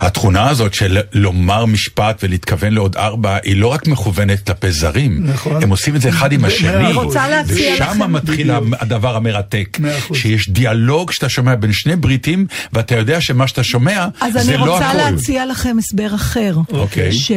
התכונה 0.00 0.48
הזאת 0.48 0.74
של 0.74 0.98
לומר 1.12 1.64
משפט 1.66 2.20
ולהתכוון 2.22 2.72
לעוד 2.72 2.96
ארבע, 2.96 3.36
היא 3.42 3.56
לא 3.56 3.66
רק 3.68 3.86
מכוונת 3.86 4.46
כלפי 4.46 4.72
זרים, 4.72 5.26
נכון. 5.26 5.62
הם 5.62 5.70
עושים 5.70 5.96
את 5.96 6.00
זה 6.00 6.08
אחד 6.08 6.32
עם 6.32 6.44
השני. 6.44 6.74
אני 6.74 6.92
רוצה 6.92 7.26
ושם 7.46 8.12
מתחיל 8.12 8.58
בדיוק. 8.58 8.74
הדבר 8.82 9.16
המרתק. 9.16 9.78
שיש 10.14 10.48
דיאלוג 10.50 11.12
שאתה 11.12 11.28
שומע 11.28 11.54
בין 11.54 11.72
שני 11.72 11.96
בריטים, 11.96 12.46
ואתה 12.72 12.96
יודע 12.96 13.20
שמה 13.20 13.48
שאתה 13.48 13.64
שומע 13.64 14.06
אז 14.20 14.32
זה 14.32 14.40
אני 14.40 14.56
לא 14.56 14.72
רוצה 14.72 14.90
הכל. 14.90 14.98
להציע 14.98 15.46
לכם 15.46 15.76
הסבר 15.78 16.14
אחר. 16.14 16.56
אוקיי. 16.72 17.12
ש... 17.12 17.32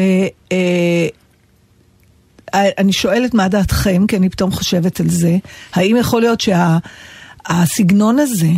אה, 0.51 1.07
אני 2.53 2.93
שואלת 2.93 3.33
מה 3.33 3.47
דעתכם, 3.47 4.07
כי 4.07 4.17
אני 4.17 4.29
פתאום 4.29 4.51
חושבת 4.51 4.99
על 4.99 5.09
זה. 5.09 5.35
האם 5.73 5.95
יכול 5.99 6.21
להיות 6.21 6.41
שהסגנון 6.41 8.19
הזה 8.19 8.49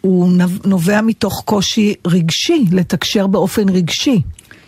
הוא 0.00 0.32
נובע 0.64 1.00
מתוך 1.00 1.42
קושי 1.44 1.94
רגשי, 2.06 2.64
לתקשר 2.72 3.26
באופן 3.26 3.68
רגשי? 3.68 4.20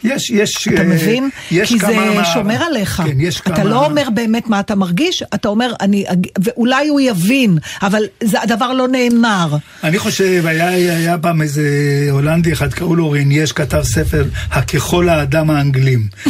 יש, 0.04 0.30
יש... 0.30 0.68
אתה 0.68 0.82
אה, 0.82 0.86
מבין? 0.86 1.30
יש 1.50 1.68
כי 1.68 1.78
זה 1.78 1.86
כמה 1.86 2.14
מה- 2.14 2.24
שומר 2.24 2.62
עליך. 2.62 3.02
כן, 3.06 3.20
יש 3.20 3.40
כמה... 3.40 3.54
אתה 3.54 3.64
לא 3.64 3.86
אומר 3.86 4.08
באמת 4.14 4.46
מה 4.48 4.60
אתה 4.60 4.74
מרגיש, 4.74 5.22
אתה 5.34 5.48
אומר, 5.48 5.72
אני, 5.80 6.04
ואולי 6.44 6.88
הוא 6.88 7.00
יבין, 7.00 7.58
אבל 7.82 8.02
זה, 8.22 8.42
הדבר 8.42 8.72
לא 8.72 8.88
נאמר. 8.88 9.56
אני 9.84 9.98
חושב, 9.98 10.46
היה, 10.46 10.68
היה 10.68 11.18
פעם 11.18 11.42
איזה 11.42 11.68
הולנדי 12.10 12.52
אחד, 12.52 12.72
קראו 12.74 12.96
לו 12.96 13.10
רניאש, 13.10 13.52
כתב 13.52 13.82
ספר, 13.82 14.24
הככל 14.50 15.08
האדם 15.08 15.50
האנגלים. 15.50 16.06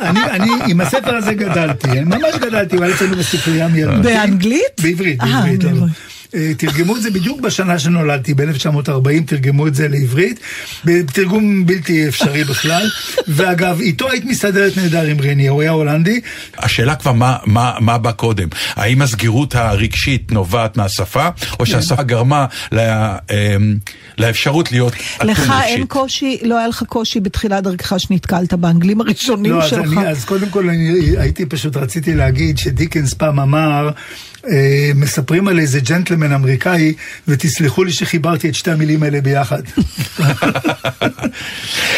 אני, 0.00 0.20
אני 0.30 0.50
עם 0.68 0.80
הספר 0.80 1.14
הזה 1.16 1.34
גדלתי, 1.34 1.90
אני 1.90 2.00
ממש 2.04 2.34
גדלתי, 2.40 2.76
הוא 2.76 2.84
היה 2.84 2.94
אצלנו 2.94 3.16
בספרייה 3.16 3.68
מילדותי. 3.68 4.02
באנגלית? 4.02 4.80
בעברית, 4.82 5.20
אה, 5.20 5.42
בעברית. 5.42 5.90
אה, 6.34 6.52
תרגמו 6.58 6.96
את 6.96 7.02
זה 7.02 7.10
בדיוק 7.10 7.40
בשנה 7.40 7.78
שנולדתי, 7.78 8.34
ב-1940 8.34 9.24
תרגמו 9.26 9.66
את 9.66 9.74
זה 9.74 9.88
לעברית, 9.88 10.40
בתרגום 10.84 11.66
בלתי 11.66 12.08
אפשרי 12.08 12.44
בכלל, 12.44 12.86
ואגב, 13.28 13.80
איתו 13.80 14.10
היית 14.10 14.24
מסתדרת 14.24 14.76
נהדר 14.76 15.06
עם 15.06 15.20
רני, 15.20 15.48
הוא 15.48 15.62
היה 15.62 15.70
הולנדי, 15.70 16.20
השאלה 16.58 16.94
כבר 16.94 17.12
מה, 17.12 17.36
מה, 17.44 17.72
מה 17.80 17.98
בא 17.98 18.12
קודם, 18.12 18.48
האם 18.74 19.02
הסגירות 19.02 19.54
הרגשית 19.54 20.32
נובעת 20.32 20.76
מהשפה, 20.76 21.28
או 21.60 21.66
שהשפה 21.66 22.02
גרמה 22.02 22.46
לה, 22.72 23.16
אמ, 23.30 23.76
לאפשרות 24.18 24.72
להיות 24.72 24.92
אטום 25.16 25.30
לך 25.30 25.38
אין 25.38 25.72
רגשית. 25.72 25.90
קושי, 25.90 26.38
לא 26.42 26.58
היה 26.58 26.68
לך 26.68 26.82
קושי 26.88 27.20
בתחילת 27.20 27.64
דרכך 27.64 28.00
שנתקלת 28.00 28.54
באנגלים 28.54 29.00
הראשונים 29.00 29.52
לא, 29.52 29.62
אז, 29.62 29.70
שלך? 29.70 29.92
אני, 29.98 30.08
אז 30.08 30.24
קודם 30.24 30.48
כל 30.48 30.68
אני 30.68 31.16
הייתי 31.18 31.46
פשוט, 31.46 31.76
רציתי 31.76 32.14
להגיד 32.14 32.58
שדיקנס 32.58 33.14
פעם 33.14 33.40
אמר, 33.40 33.90
אה, 34.46 34.52
מספרים 34.94 35.48
על 35.48 35.58
איזה 35.58 35.80
ג'נטלמן 35.80 36.32
אמריקאי, 36.32 36.94
ותסלחו 37.28 37.84
לי 37.84 37.92
שחיברתי 37.92 38.48
את 38.48 38.54
שתי 38.54 38.70
המילים 38.70 39.02
האלה 39.02 39.20
ביחד. 39.20 39.62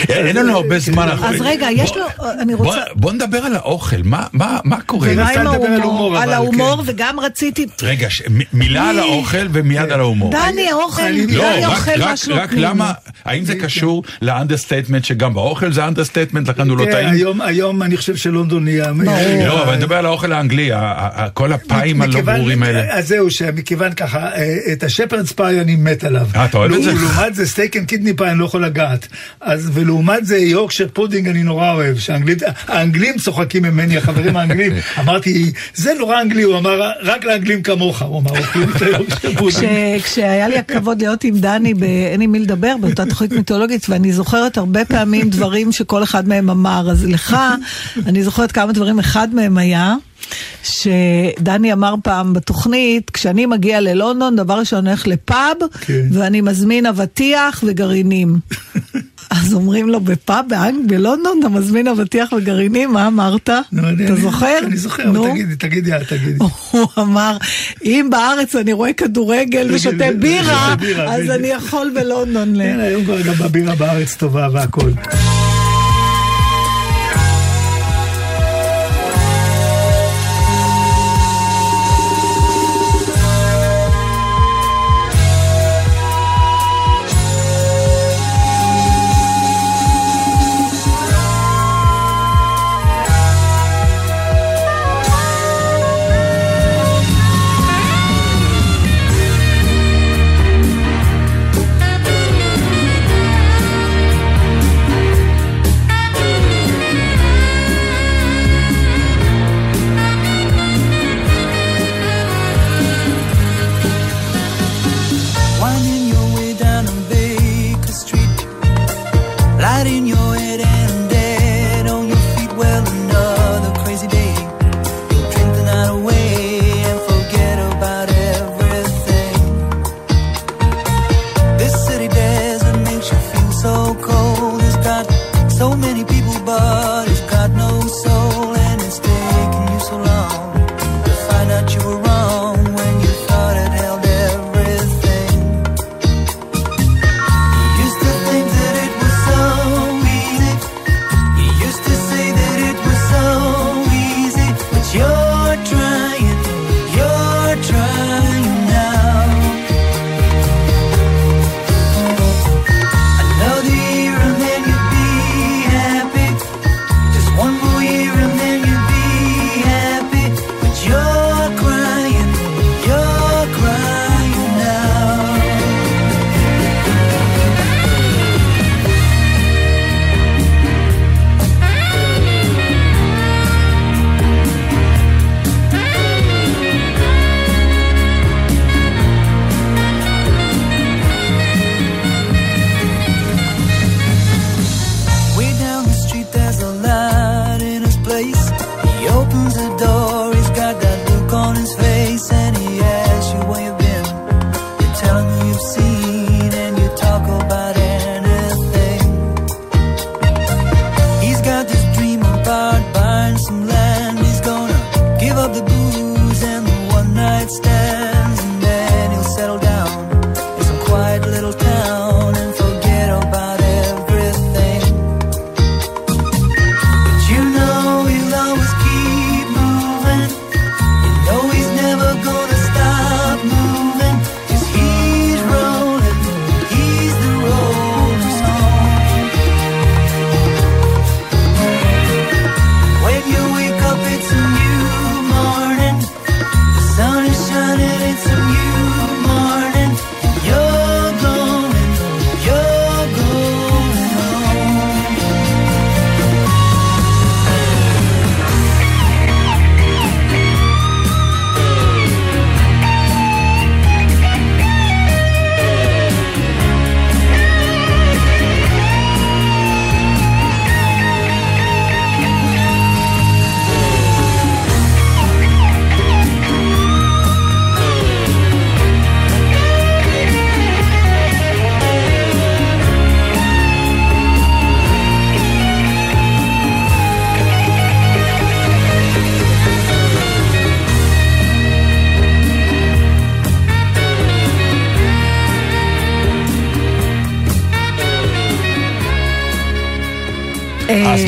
אין 0.08 0.36
לנו 0.36 0.56
הרבה 0.56 0.78
זמן. 0.78 1.08
אנחנו- 1.08 1.26
אז 1.26 1.40
רגע, 1.40 1.66
יש 1.72 1.92
לו, 1.96 2.04
אני 2.40 2.54
רוצה... 2.54 2.78
בוא 2.94 3.12
נדבר 3.12 3.38
על 3.38 3.56
האוכל, 3.56 3.96
מה, 4.04 4.26
מה, 4.32 4.58
מה 4.64 4.80
קורה? 4.80 5.08
על 5.10 5.18
ההומור? 5.46 5.66
הומור, 5.82 6.16
על 6.16 6.22
אבל, 6.22 6.32
ההומור, 6.32 6.76
כן. 6.76 6.82
וגם 6.90 7.20
רציתי... 7.20 7.66
רגע, 7.82 8.08
מילה 8.52 8.90
על 8.90 8.98
האוכל 8.98 9.46
ומיד 9.52 9.92
על 9.92 10.00
ההומור. 10.00 10.32
דני 10.32 10.66
לא, 10.70 10.90
דני 10.98 11.64
רק, 11.66 11.72
אוכל 11.72 11.90
מה 11.98 12.14
רק. 12.42 12.50
למה, 12.52 12.92
האם 13.24 13.44
זה 13.44 13.54
קשור 13.54 14.02
ל 14.22 14.28
understatement 14.28 15.04
שגם 15.04 15.34
באוכל 15.34 15.72
זה 15.72 15.86
understatement, 15.88 16.48
לכן 16.48 16.68
הוא 16.70 16.78
לא 16.78 16.84
כן, 16.84 16.90
טעים? 16.92 17.40
היום, 17.42 17.82
אני 17.82 17.96
חושב 17.96 18.16
שלונדון 18.16 18.64
נהיה... 18.64 18.86
לא, 19.46 19.62
אבל 19.62 19.68
אני 19.72 19.78
מדבר 19.78 19.96
על 19.96 20.06
האוכל 20.06 20.32
האנגלי, 20.32 20.70
כל 21.34 21.52
הפאים 21.52 22.02
הלא 22.02 22.12
מכיוון- 22.12 22.39
ברורים 22.40 22.62
האלה. 22.62 22.94
אז 22.98 23.08
זהו, 23.08 23.30
שמכיוון 23.30 23.92
ככה, 23.92 24.32
אה, 24.34 24.56
את 24.72 24.82
ה 24.82 24.87
shepherd's 24.87 25.32
pie 25.32 25.60
אני 25.60 25.76
מת 25.76 26.04
עליו. 26.04 26.26
אה, 26.36 26.44
אתה 26.44 26.58
אוהב 26.58 26.72
את 26.72 26.82
זה? 26.82 26.92
לעומת 26.92 27.34
זה 27.34 27.46
steak 27.46 27.76
and 27.76 27.86
kidney 27.86 28.12
pie 28.14 28.30
אני 28.30 28.38
לא 28.38 28.44
יכול 28.44 28.64
לגעת. 28.64 29.08
אז 29.40 29.70
ולעומת 29.74 30.26
זה 30.26 30.38
Yorkshire 30.38 30.86
pudding 30.92 31.28
אני 31.28 31.42
נורא 31.42 31.72
אוהב. 31.72 31.98
שהאנגלית- 31.98 32.42
האנגלים 32.68 33.18
צוחקים 33.18 33.62
ממני, 33.62 33.96
החברים 33.96 34.36
האנגלים. 34.36 34.72
אמרתי, 35.00 35.52
זה 35.74 35.92
נורא 35.98 36.20
אנגלי, 36.22 36.42
הוא 36.42 36.58
אמר, 36.58 36.90
רק 37.02 37.24
לאנגלים 37.24 37.62
כמוך, 37.62 38.02
הוא 38.02 38.20
אמר, 38.20 38.30
אוכלים 38.38 38.68
את 38.76 38.82
ה 38.82 38.87
Yorkshire 38.87 39.32
pudding. 39.38 40.00
כש- 40.02 40.12
כשהיה 40.12 40.48
לי 40.48 40.58
הכבוד 40.58 41.00
להיות 41.02 41.24
עם 41.24 41.38
דני 41.38 41.74
ב"אין 41.74 42.20
עם 42.20 42.32
מי 42.32 42.38
לדבר" 42.38 42.74
באותה 42.80 43.06
תוכנית 43.06 43.32
מיתולוגית, 43.32 43.86
ואני 43.88 44.12
זוכרת 44.12 44.58
הרבה 44.58 44.84
פעמים 44.84 45.30
דברים 45.30 45.72
שכל 45.72 46.02
אחד 46.02 46.28
מהם 46.28 46.50
אמר. 46.50 46.90
אז 46.90 47.04
לך, 47.06 47.36
אני 48.06 48.22
זוכרת 48.22 48.52
כמה 48.52 48.72
דברים, 48.72 48.98
אחד 48.98 49.28
מהם 49.34 49.58
היה... 49.58 49.94
שדני 50.62 51.72
אמר 51.72 51.94
פעם 52.02 52.32
בתוכנית, 52.32 53.10
כשאני 53.10 53.46
מגיע 53.46 53.80
ללונדון, 53.80 54.36
דבר 54.36 54.58
ראשון 54.58 54.86
הולך 54.86 55.06
לפאב, 55.06 55.56
כן. 55.80 56.06
ואני 56.12 56.40
מזמין 56.40 56.86
אבטיח 56.86 57.64
וגרעינים. 57.66 58.36
אז 59.30 59.54
אומרים 59.54 59.88
לו, 59.88 60.00
בפאב 60.00 60.44
באנג- 60.48 60.86
בלונדון 60.86 61.36
אתה 61.40 61.48
מזמין 61.48 61.88
אבטיח 61.88 62.32
וגרעינים, 62.32 62.92
מה 62.92 63.06
אמרת? 63.06 63.50
נו, 63.72 63.88
אני- 63.88 64.04
אתה 64.04 64.12
אני- 64.12 64.20
זוכר? 64.22 64.58
אני 64.66 64.76
זוכר, 64.76 65.10
נו. 65.10 65.24
אבל 65.24 65.30
תגידי, 65.32 65.56
תגידי, 65.56 65.96
את, 65.96 66.08
תגידי. 66.08 66.38
הוא 66.70 66.86
אמר, 66.98 67.36
אם 67.84 68.08
בארץ 68.10 68.56
אני 68.56 68.72
רואה 68.72 68.92
כדורגל 68.92 69.68
ושותה 69.74 70.04
בירה, 70.20 70.74
אז. 71.08 71.30
אני 71.30 71.48
יכול 71.48 71.92
בלונדון. 71.94 72.56
ל- 72.56 72.62
כן, 72.62 72.80
היום 72.80 73.04
כבר 73.04 73.20
גם 73.22 73.34
הבירה 73.40 73.74
בארץ 73.74 74.14
טובה 74.14 74.48
והכל. 74.52 74.90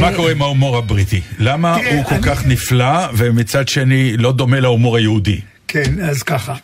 מה 0.02 0.16
קורה 0.16 0.30
עם 0.30 0.42
ההומור 0.42 0.76
הבריטי? 0.76 1.20
למה 1.38 1.76
הוא 1.76 2.04
כל 2.04 2.22
כך 2.22 2.46
נפלא, 2.46 3.08
ומצד 3.16 3.68
שני 3.68 4.16
לא 4.16 4.32
דומה 4.32 4.60
להומור 4.60 4.96
היהודי? 4.96 5.40
כן, 5.68 6.00
אז 6.00 6.22
ככה. 6.22 6.54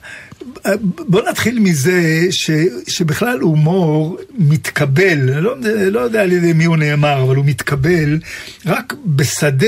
בוא 0.83 1.23
נתחיל 1.31 1.59
מזה 1.59 2.27
ש, 2.31 2.51
שבכלל 2.89 3.41
הומור 3.41 4.19
מתקבל, 4.39 5.19
לא, 5.41 5.55
לא 5.91 6.01
יודע 6.01 6.23
על 6.23 6.33
ידי 6.33 6.53
מי 6.53 6.65
הוא 6.65 6.77
נאמר, 6.77 7.23
אבל 7.23 7.37
הוא 7.37 7.45
מתקבל 7.45 8.19
רק 8.67 8.95
בשדה 9.07 9.67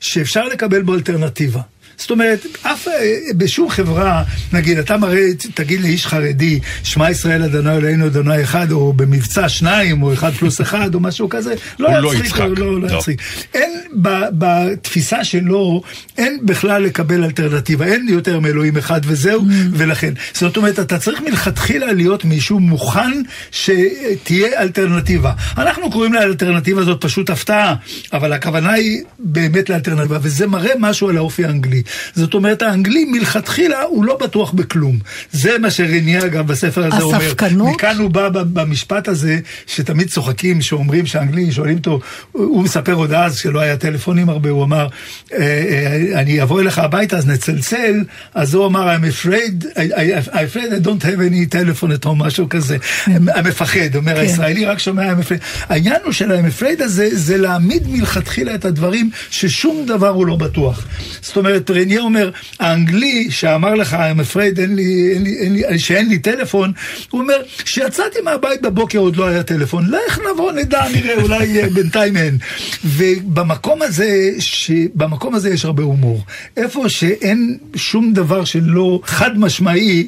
שאפשר 0.00 0.44
לקבל 0.44 0.82
בו 0.82 0.94
אלטרנטיבה. 0.94 1.60
זאת 1.98 2.10
אומרת, 2.10 2.46
אף, 2.62 2.88
בשום 3.36 3.70
חברה, 3.70 4.22
נגיד, 4.52 4.78
אתה 4.78 4.96
מראה, 4.96 5.22
תגיד 5.54 5.80
לאיש 5.80 6.06
חרדי, 6.06 6.60
שמע 6.82 7.10
ישראל 7.10 7.42
אדוני 7.42 7.76
אלוהינו 7.76 8.06
אדוני 8.06 8.42
אחד, 8.42 8.72
או 8.72 8.92
במבצע 8.92 9.48
שניים, 9.48 10.02
או 10.02 10.12
אחד 10.12 10.32
פלוס 10.32 10.60
אחד, 10.60 10.94
או 10.94 11.00
משהו 11.00 11.28
כזה, 11.28 11.54
לא 11.78 11.88
הוא 11.88 11.98
לא 11.98 12.14
יצחיק. 12.14 12.36
לא, 12.38 12.48
לא 12.56 12.80
לא. 12.80 12.96
יצחיק. 12.96 13.20
אין, 13.54 13.70
ב- 14.02 14.28
בתפיסה 14.38 15.24
שלו, 15.24 15.82
אין 16.18 16.38
בכלל 16.42 16.82
לקבל 16.82 17.24
אלטרנטיבה, 17.24 17.84
אין 17.84 18.06
יותר 18.10 18.40
מאלוהים 18.40 18.76
אחד 18.76 19.00
וזהו, 19.04 19.42
ולכן. 19.72 20.14
זאת 20.32 20.56
אומרת, 20.56 20.78
אתה 20.78 20.98
צריך 20.98 21.20
מלכתחילה 21.20 21.92
להיות 21.92 22.24
מישהו 22.24 22.60
מוכן 22.60 23.22
שתהיה 23.50 24.62
אלטרנטיבה. 24.62 25.32
אנחנו 25.58 25.90
קוראים 25.90 26.12
לאלטרנטיבה 26.12 26.80
הזאת 26.80 27.00
פשוט 27.00 27.30
הפתעה, 27.30 27.74
אבל 28.12 28.32
הכוונה 28.32 28.72
היא 28.72 29.02
באמת 29.18 29.70
לאלטרנטיבה, 29.70 30.18
וזה 30.22 30.46
מראה 30.46 30.72
משהו 30.78 31.08
על 31.08 31.16
האופי 31.16 31.44
האנגלי. 31.44 31.82
זאת 32.14 32.34
אומרת, 32.34 32.62
האנגלי 32.62 33.04
מלכתחילה 33.04 33.82
הוא 33.82 34.04
לא 34.04 34.18
בטוח 34.20 34.52
בכלום. 34.52 34.98
זה 35.32 35.58
מה 35.58 35.70
שרניה 35.70 36.26
גם 36.28 36.46
בספר 36.46 36.86
הזה 36.86 37.02
אומר. 37.02 37.16
הספקנות? 37.16 37.74
מכאן 37.74 37.98
הוא 37.98 38.10
בא 38.10 38.28
במשפט 38.28 39.08
הזה, 39.08 39.38
שתמיד 39.66 40.08
צוחקים, 40.08 40.62
שאומרים 40.62 41.06
שהאנגלים 41.06 41.52
שואלים 41.52 41.76
אותו, 41.76 42.00
הוא 42.32 42.62
מספר 42.62 42.92
עוד 42.92 43.12
אז, 43.12 43.36
שלא 43.36 43.60
היה 43.60 43.76
טלפונים 43.76 44.28
הרבה, 44.28 44.50
הוא 44.50 44.64
אמר, 44.64 44.86
"אה, 45.32 45.38
אה, 45.38 46.20
אני 46.20 46.42
אבוא 46.42 46.60
אליך 46.60 46.78
הביתה, 46.78 47.16
אז 47.16 47.26
נצלצל, 47.26 48.04
אז 48.34 48.54
הוא 48.54 48.66
אמר, 48.66 48.96
I'm 48.96 49.24
afraid, 49.24 49.64
I, 49.64 49.76
I, 49.76 50.32
I'm 50.32 50.56
afraid 50.56 50.70
I 50.72 50.86
don't 50.86 51.02
have 51.02 51.20
any 51.20 51.54
telephone 51.54 52.02
at 52.02 52.06
home, 52.06 52.14
משהו 52.14 52.48
כזה. 52.48 52.76
המפחד, 53.06 53.96
אומר 53.96 54.18
הישראלי, 54.18 54.64
רק 54.66 54.78
שומע 54.78 55.12
I'm 55.12 55.28
afraid. 55.28 55.40
העניין 55.68 55.96
הוא 56.04 56.12
של 56.12 56.32
ה-I'm 56.32 56.60
afraid 56.62 56.82
הזה, 56.84 57.08
זה 57.12 57.36
להעמיד 57.36 57.88
מלכתחילה 57.88 58.54
את 58.54 58.64
הדברים 58.64 59.10
ששום 59.30 59.86
דבר 59.86 60.08
הוא 60.08 60.26
לא 60.26 60.36
בטוח. 60.36 60.86
זאת 61.22 61.36
אומרת, 61.36 61.70
רניה 61.76 62.00
אומר, 62.00 62.30
האנגלי 62.60 63.30
שאמר 63.30 63.74
לך, 63.74 63.92
I'm 63.94 64.34
afraid, 64.34 64.60
אין 64.60 64.76
לי, 64.76 65.12
אין 65.14 65.22
לי, 65.22 65.36
אין 65.38 65.52
לי, 65.52 65.78
שאין 65.78 66.08
לי 66.08 66.18
טלפון, 66.18 66.72
הוא 67.10 67.20
אומר, 67.20 67.42
כשיצאתי 67.58 68.18
מהבית 68.24 68.62
בבוקר 68.62 68.98
עוד 68.98 69.16
לא 69.16 69.26
היה 69.26 69.42
טלפון, 69.42 69.90
לך 69.90 70.18
נבוא, 70.32 70.52
נדע, 70.52 70.84
נראה, 70.94 71.22
אולי 71.22 71.62
אה, 71.62 71.68
בינתיים 71.68 72.16
אין. 72.16 72.38
ובמקום 72.84 73.82
הזה, 73.82 74.30
ש... 74.38 74.70
במקום 74.94 75.34
הזה 75.34 75.50
יש 75.50 75.64
הרבה 75.64 75.82
הומור. 75.82 76.24
איפה 76.56 76.88
שאין 76.88 77.58
שום 77.76 78.12
דבר 78.12 78.44
שלא 78.44 79.00
חד 79.04 79.38
משמעי, 79.38 80.06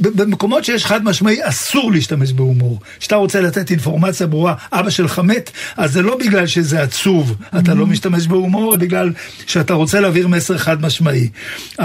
במקומות 0.00 0.64
שיש 0.64 0.86
חד 0.86 1.04
משמעי 1.04 1.38
אסור 1.42 1.92
להשתמש 1.92 2.32
בהומור. 2.32 2.80
כשאתה 3.00 3.16
רוצה 3.16 3.40
לתת 3.40 3.70
אינפורמציה 3.70 4.26
ברורה, 4.26 4.54
אבא 4.72 4.90
שלך 4.90 5.18
מת, 5.18 5.50
אז 5.76 5.92
זה 5.92 6.02
לא 6.02 6.18
בגלל 6.18 6.46
שזה 6.46 6.82
עצוב, 6.82 7.36
אתה 7.58 7.74
לא 7.74 7.86
משתמש 7.86 8.26
בהומור, 8.26 8.72
זה 8.72 8.78
בגלל 8.78 9.12
שאתה 9.46 9.74
רוצה 9.74 10.00
להעביר 10.00 10.28
מסר 10.28 10.58
חד 10.58 10.82
משמעי. 10.82 11.28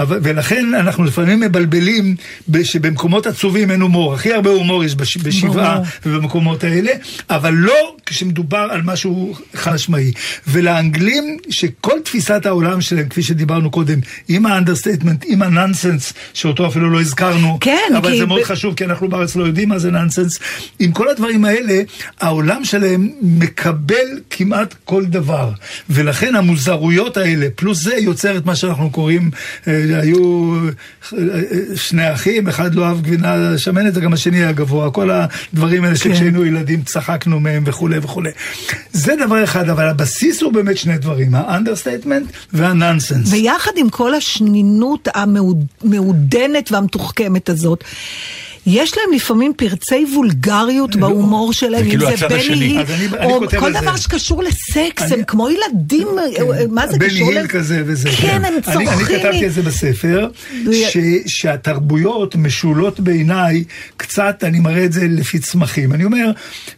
ולכן 0.08 0.74
אנחנו 0.74 1.04
לפעמים 1.04 1.40
מבלבלים 1.40 2.16
שבמקומות 2.62 3.26
עצובים 3.26 3.70
אין 3.70 3.80
הומור. 3.80 4.14
הכי 4.14 4.32
הרבה 4.32 4.50
הומור 4.50 4.84
יש 4.84 4.94
בש, 4.94 5.16
בשבעה. 5.16 5.80
ובמקומות 6.06 6.64
האלה, 6.64 6.92
אבל 7.30 7.54
לא 7.54 7.94
כשמדובר 8.06 8.68
על 8.70 8.82
משהו 8.82 9.34
חד 9.54 9.74
משמעי. 9.74 10.12
ולאנגלים, 10.46 11.36
שכל 11.50 12.00
תפיסת 12.04 12.46
העולם 12.46 12.80
שלהם, 12.80 13.08
כפי 13.08 13.22
שדיברנו 13.22 13.70
קודם, 13.70 13.98
עם 14.28 14.46
ה 14.46 14.51
understatement, 14.51 15.24
עם 15.28 15.42
הנונסנס, 15.42 16.12
שאותו 16.34 16.66
אפילו 16.66 16.90
לא 16.90 17.00
הזכרנו, 17.00 17.29
כן, 17.60 17.92
אבל 17.96 18.10
כי 18.10 18.18
זה 18.18 18.26
מאוד 18.26 18.40
ב- 18.40 18.44
חשוב, 18.44 18.74
כי 18.74 18.84
אנחנו 18.84 19.08
בארץ 19.08 19.36
לא 19.36 19.44
יודעים 19.44 19.68
מה 19.68 19.78
זה 19.78 19.90
נונסנס. 19.90 20.38
עם 20.78 20.92
כל 20.92 21.08
הדברים 21.08 21.44
האלה, 21.44 21.82
העולם 22.20 22.64
שלהם 22.64 23.10
מקבל 23.22 24.20
כמעט 24.30 24.74
כל 24.84 25.04
דבר. 25.04 25.50
ולכן 25.90 26.36
המוזרויות 26.36 27.16
האלה, 27.16 27.46
פלוס 27.54 27.82
זה, 27.82 27.94
יוצר 27.94 28.36
את 28.36 28.46
מה 28.46 28.56
שאנחנו 28.56 28.90
קוראים, 28.90 29.30
אה, 29.68 30.00
היו 30.02 30.54
אה, 30.54 31.18
אה, 31.18 31.76
שני 31.76 32.12
אחים, 32.12 32.48
אחד 32.48 32.74
לא 32.74 32.84
אהב 32.86 33.02
גבינה 33.02 33.58
שמנת, 33.58 33.92
וגם 33.96 34.12
השני 34.12 34.36
היה 34.36 34.52
גבוה. 34.52 34.90
כל 34.90 35.10
הדברים 35.10 35.84
האלה 35.84 35.96
כן. 35.96 36.10
שכשהיינו 36.10 36.44
ילדים 36.46 36.82
צחקנו 36.82 37.40
מהם 37.40 37.62
וכולי 37.66 37.98
וכולי. 37.98 38.30
זה 38.92 39.14
דבר 39.24 39.44
אחד, 39.44 39.68
אבל 39.68 39.88
הבסיס 39.88 40.42
הוא 40.42 40.52
באמת 40.52 40.76
שני 40.76 40.98
דברים, 40.98 41.34
ה 41.34 41.40
understatement 41.40 42.26
והנונסנס. 42.52 43.32
ויחד 43.32 43.70
עם 43.76 43.88
כל 43.88 44.14
השנינות 44.14 45.08
המעודנת 45.14 46.72
והמתוחכמת 46.72 47.19
הזאת, 47.48 47.84
יש 48.66 48.92
להם 48.96 49.16
לפעמים 49.16 49.52
פרצי 49.56 50.04
וולגריות 50.14 50.96
בהומור 50.96 51.52
שלהם, 51.52 51.84
זה 51.84 51.90
כאילו 51.90 52.10
אם 52.10 52.16
זה. 52.16 52.28
בני 52.28 52.38
היל, 52.38 53.14
או 53.24 53.40
כל. 53.58 53.72
דבר 53.72 53.96
שקשור 53.96 54.42
לסקס, 54.42 55.12
הם 55.12 55.22
כמו 55.26 55.48
ילדים, 55.50 56.08
מה 56.70 56.86
זה 56.86 56.98
קשור? 56.98 57.28
היל 57.28 57.38
להם? 57.38 57.46
כזה 57.46 57.82
וזה. 57.86 58.08
כן, 58.20 58.28
הם 58.28 58.44
אני, 58.44 58.54
אני 58.54 58.86
צורכים. 58.86 59.18
כתבתי 59.18 59.46
את 59.46 59.52
זה 59.52 59.62
בספר, 59.62 60.28
שהתרבויות 61.26 62.36
משולות 62.36 63.00
בעיניי, 63.00 63.64
קצת, 63.96 64.44
אני 64.44 64.60
מראה 64.60 64.84
את 64.84 64.92
זה 64.92 65.06
לפי 65.08 65.38
צמחים. 65.38 65.92
אני 65.92 66.04
אומר, 66.04 66.30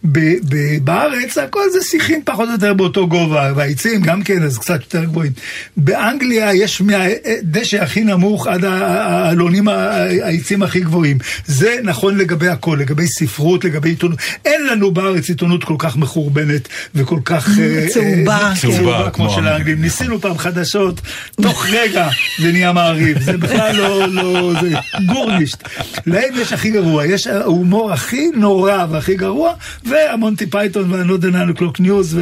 ב, 0.04 0.18
ב, 0.48 0.78
בארץ 0.84 1.38
הכל 1.38 1.70
זה 1.72 1.78
שיחים 1.82 2.20
פחות 2.24 2.48
או 2.48 2.52
יותר 2.52 2.74
באותו 2.74 3.08
גובה, 3.08 3.52
והעצים 3.56 4.02
גם 4.02 4.22
כן, 4.22 4.42
אז 4.42 4.58
קצת 4.58 4.80
יותר 4.80 5.04
גבוהים. 5.04 5.32
באנגליה 5.76 6.54
יש 6.54 6.80
מהדשא 6.80 7.82
הכי 7.82 8.00
נמוך 8.00 8.46
עד 8.46 8.64
העלונים, 8.64 9.68
העצים 9.68 10.62
הכי 10.62 10.80
גבוהים. 10.80 11.18
זה 11.46 11.71
זה 11.76 11.82
נכון 11.82 12.18
לגבי 12.18 12.48
הכל, 12.48 12.78
לגבי 12.80 13.06
ספרות, 13.06 13.64
לגבי 13.64 13.88
עיתונות. 13.88 14.18
אין 14.44 14.66
לנו 14.66 14.90
בארץ 14.90 15.28
עיתונות 15.28 15.64
כל 15.64 15.76
כך 15.78 15.96
מחורבנת 15.96 16.68
וכל 16.94 17.20
כך... 17.24 17.48
אה, 17.58 17.86
צהובה, 17.88 18.38
אה, 18.38 18.54
כן. 18.54 18.60
צהובה 18.60 19.10
כמו 19.10 19.22
כמו 19.22 19.34
של 19.36 19.46
האנגלים. 19.48 19.82
ניסינו 19.82 20.20
פעם 20.20 20.38
חדשות, 20.38 21.00
תוך 21.42 21.66
רגע 21.70 22.08
זה 22.38 22.52
נהיה 22.52 22.72
מעריב. 22.72 23.22
זה 23.22 23.38
בכלל 23.38 23.76
לא, 23.76 24.08
לא, 24.08 24.52
זה 24.60 24.68
גורנישט. 25.06 25.68
להם 26.06 26.34
יש 26.36 26.52
הכי 26.52 26.70
גרוע, 26.70 27.06
יש 27.06 27.26
ההומור 27.26 27.92
הכי 27.92 28.30
נורא 28.34 28.86
והכי 28.90 29.14
גרוע, 29.14 29.52
והמונטי 29.84 30.46
פייתון 30.46 30.92
וה 30.92 31.02
Not 31.02 31.16
the 31.16 31.30
Nine 31.30 31.54
O'Clock 31.54 31.80
News, 31.80 32.18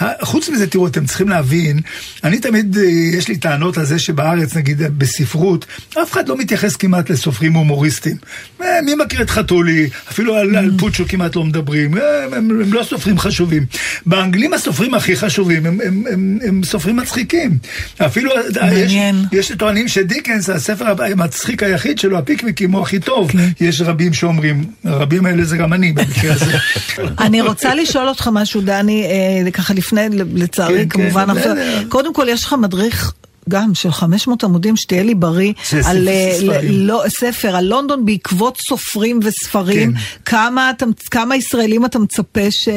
וחוץ 0.00 0.48
מזה, 0.48 0.66
תראו, 0.66 0.86
אתם 0.86 1.06
צריכים 1.06 1.28
להבין, 1.28 1.80
אני 2.24 2.38
תמיד, 2.38 2.78
אה, 2.78 2.84
יש 3.18 3.28
לי 3.28 3.36
טענות 3.36 3.78
על 3.78 3.84
זה 3.84 3.98
שבארץ, 3.98 4.56
נגיד 4.56 4.82
בספרות, 4.98 5.66
אף 6.02 6.12
אחד 6.12 6.28
לא 6.28 6.36
מתייחס 6.36 6.76
כמעט 6.76 7.10
לסופרים 7.10 7.52
הומוריסטים. 7.52 8.16
אה, 8.62 8.82
מי 8.84 8.94
מכיר 8.94 9.22
את 9.22 9.30
חתולי? 9.30 9.88
אפילו 10.10 10.36
על, 10.36 10.56
על 10.56 10.70
פוצ'ו 10.78 11.04
כמעט 11.08 11.36
לא 11.36 11.44
מדברים, 11.44 11.98
אה, 11.98 12.24
הם, 12.24 12.34
הם, 12.34 12.50
הם 12.50 12.72
לא 12.72 12.82
סופרים 12.82 13.18
חשובים. 13.18 13.66
באנגלים 14.06 14.52
הסופרים 14.52 14.94
הכי 14.94 15.16
חשובים 15.16 15.66
הם, 15.66 15.78
הם, 15.84 16.04
הם, 16.12 16.38
הם 16.46 16.62
סופרים 16.64 16.96
מצחיקים. 16.96 17.58
אפילו 17.98 18.30
אה, 18.62 18.72
יש. 18.72 18.92
יש 19.32 19.48
שטוענים 19.48 19.88
שדיקנס, 19.88 20.50
הספר 20.50 20.84
המצחיק 21.04 21.62
היחיד 21.62 21.98
שלו, 21.98 22.18
הפיקניקים, 22.18 22.72
הוא 22.72 22.82
הכי 22.82 23.00
טוב. 23.00 23.30
כן. 23.32 23.48
יש 23.60 23.80
רבים 23.80 24.12
שאומרים, 24.12 24.64
רבים 24.84 25.26
האלה 25.26 25.44
זה 25.44 25.56
גם 25.56 25.72
אני 25.72 25.92
במקרה 25.92 26.32
הזה. 26.34 26.58
אני 27.26 27.40
רוצה 27.40 27.74
לשאול 27.74 28.08
אותך 28.08 28.28
משהו, 28.32 28.60
דני, 28.60 29.06
ככה 29.52 29.74
לפני, 29.74 30.06
לצערי, 30.34 30.78
כן, 30.78 30.88
כמובן, 30.88 31.24
כן, 31.24 31.30
עכשיו, 31.30 31.52
בסדר. 31.52 31.82
קודם 31.88 32.14
כל 32.14 32.26
יש 32.28 32.44
לך 32.44 32.54
מדריך. 32.58 33.12
גם 33.50 33.74
של 33.74 33.90
500 33.92 34.44
עמודים, 34.44 34.76
שתהיה 34.76 35.02
לי 35.02 35.14
בריא, 35.14 35.52
על 35.86 36.08
אה, 36.08 36.38
לא, 36.62 37.02
ספר, 37.08 37.56
על 37.56 37.64
לונדון 37.64 38.04
בעקבות 38.04 38.58
סופרים 38.68 39.20
וספרים, 39.22 39.92
כן. 39.92 39.98
כמה, 40.24 40.70
אתה, 40.70 40.86
כמה 41.10 41.36
ישראלים 41.36 41.84
אתה 41.84 41.98
מצפה 41.98 42.50
ש... 42.50 42.68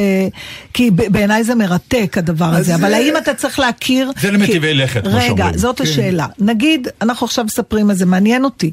כי 0.73 0.91
בעיניי 0.91 1.43
זה 1.43 1.55
מרתק 1.55 2.15
הדבר 2.17 2.45
הזה, 2.45 2.75
אבל 2.75 2.93
האם 2.93 3.17
אתה 3.17 3.33
צריך 3.33 3.59
להכיר... 3.59 4.11
זה 4.21 4.31
למטיבי 4.31 4.67
כי- 4.67 4.73
לכת, 4.73 5.03
כמו 5.03 5.13
רגע, 5.15 5.27
שאומרים. 5.27 5.57
זאת 5.57 5.77
כן. 5.77 5.83
השאלה. 5.83 6.27
נגיד, 6.39 6.87
אנחנו 7.01 7.25
עכשיו 7.25 7.45
מספרים 7.45 7.89
על 7.89 7.95
זה, 7.95 8.05
מעניין 8.05 8.45
אותי. 8.45 8.71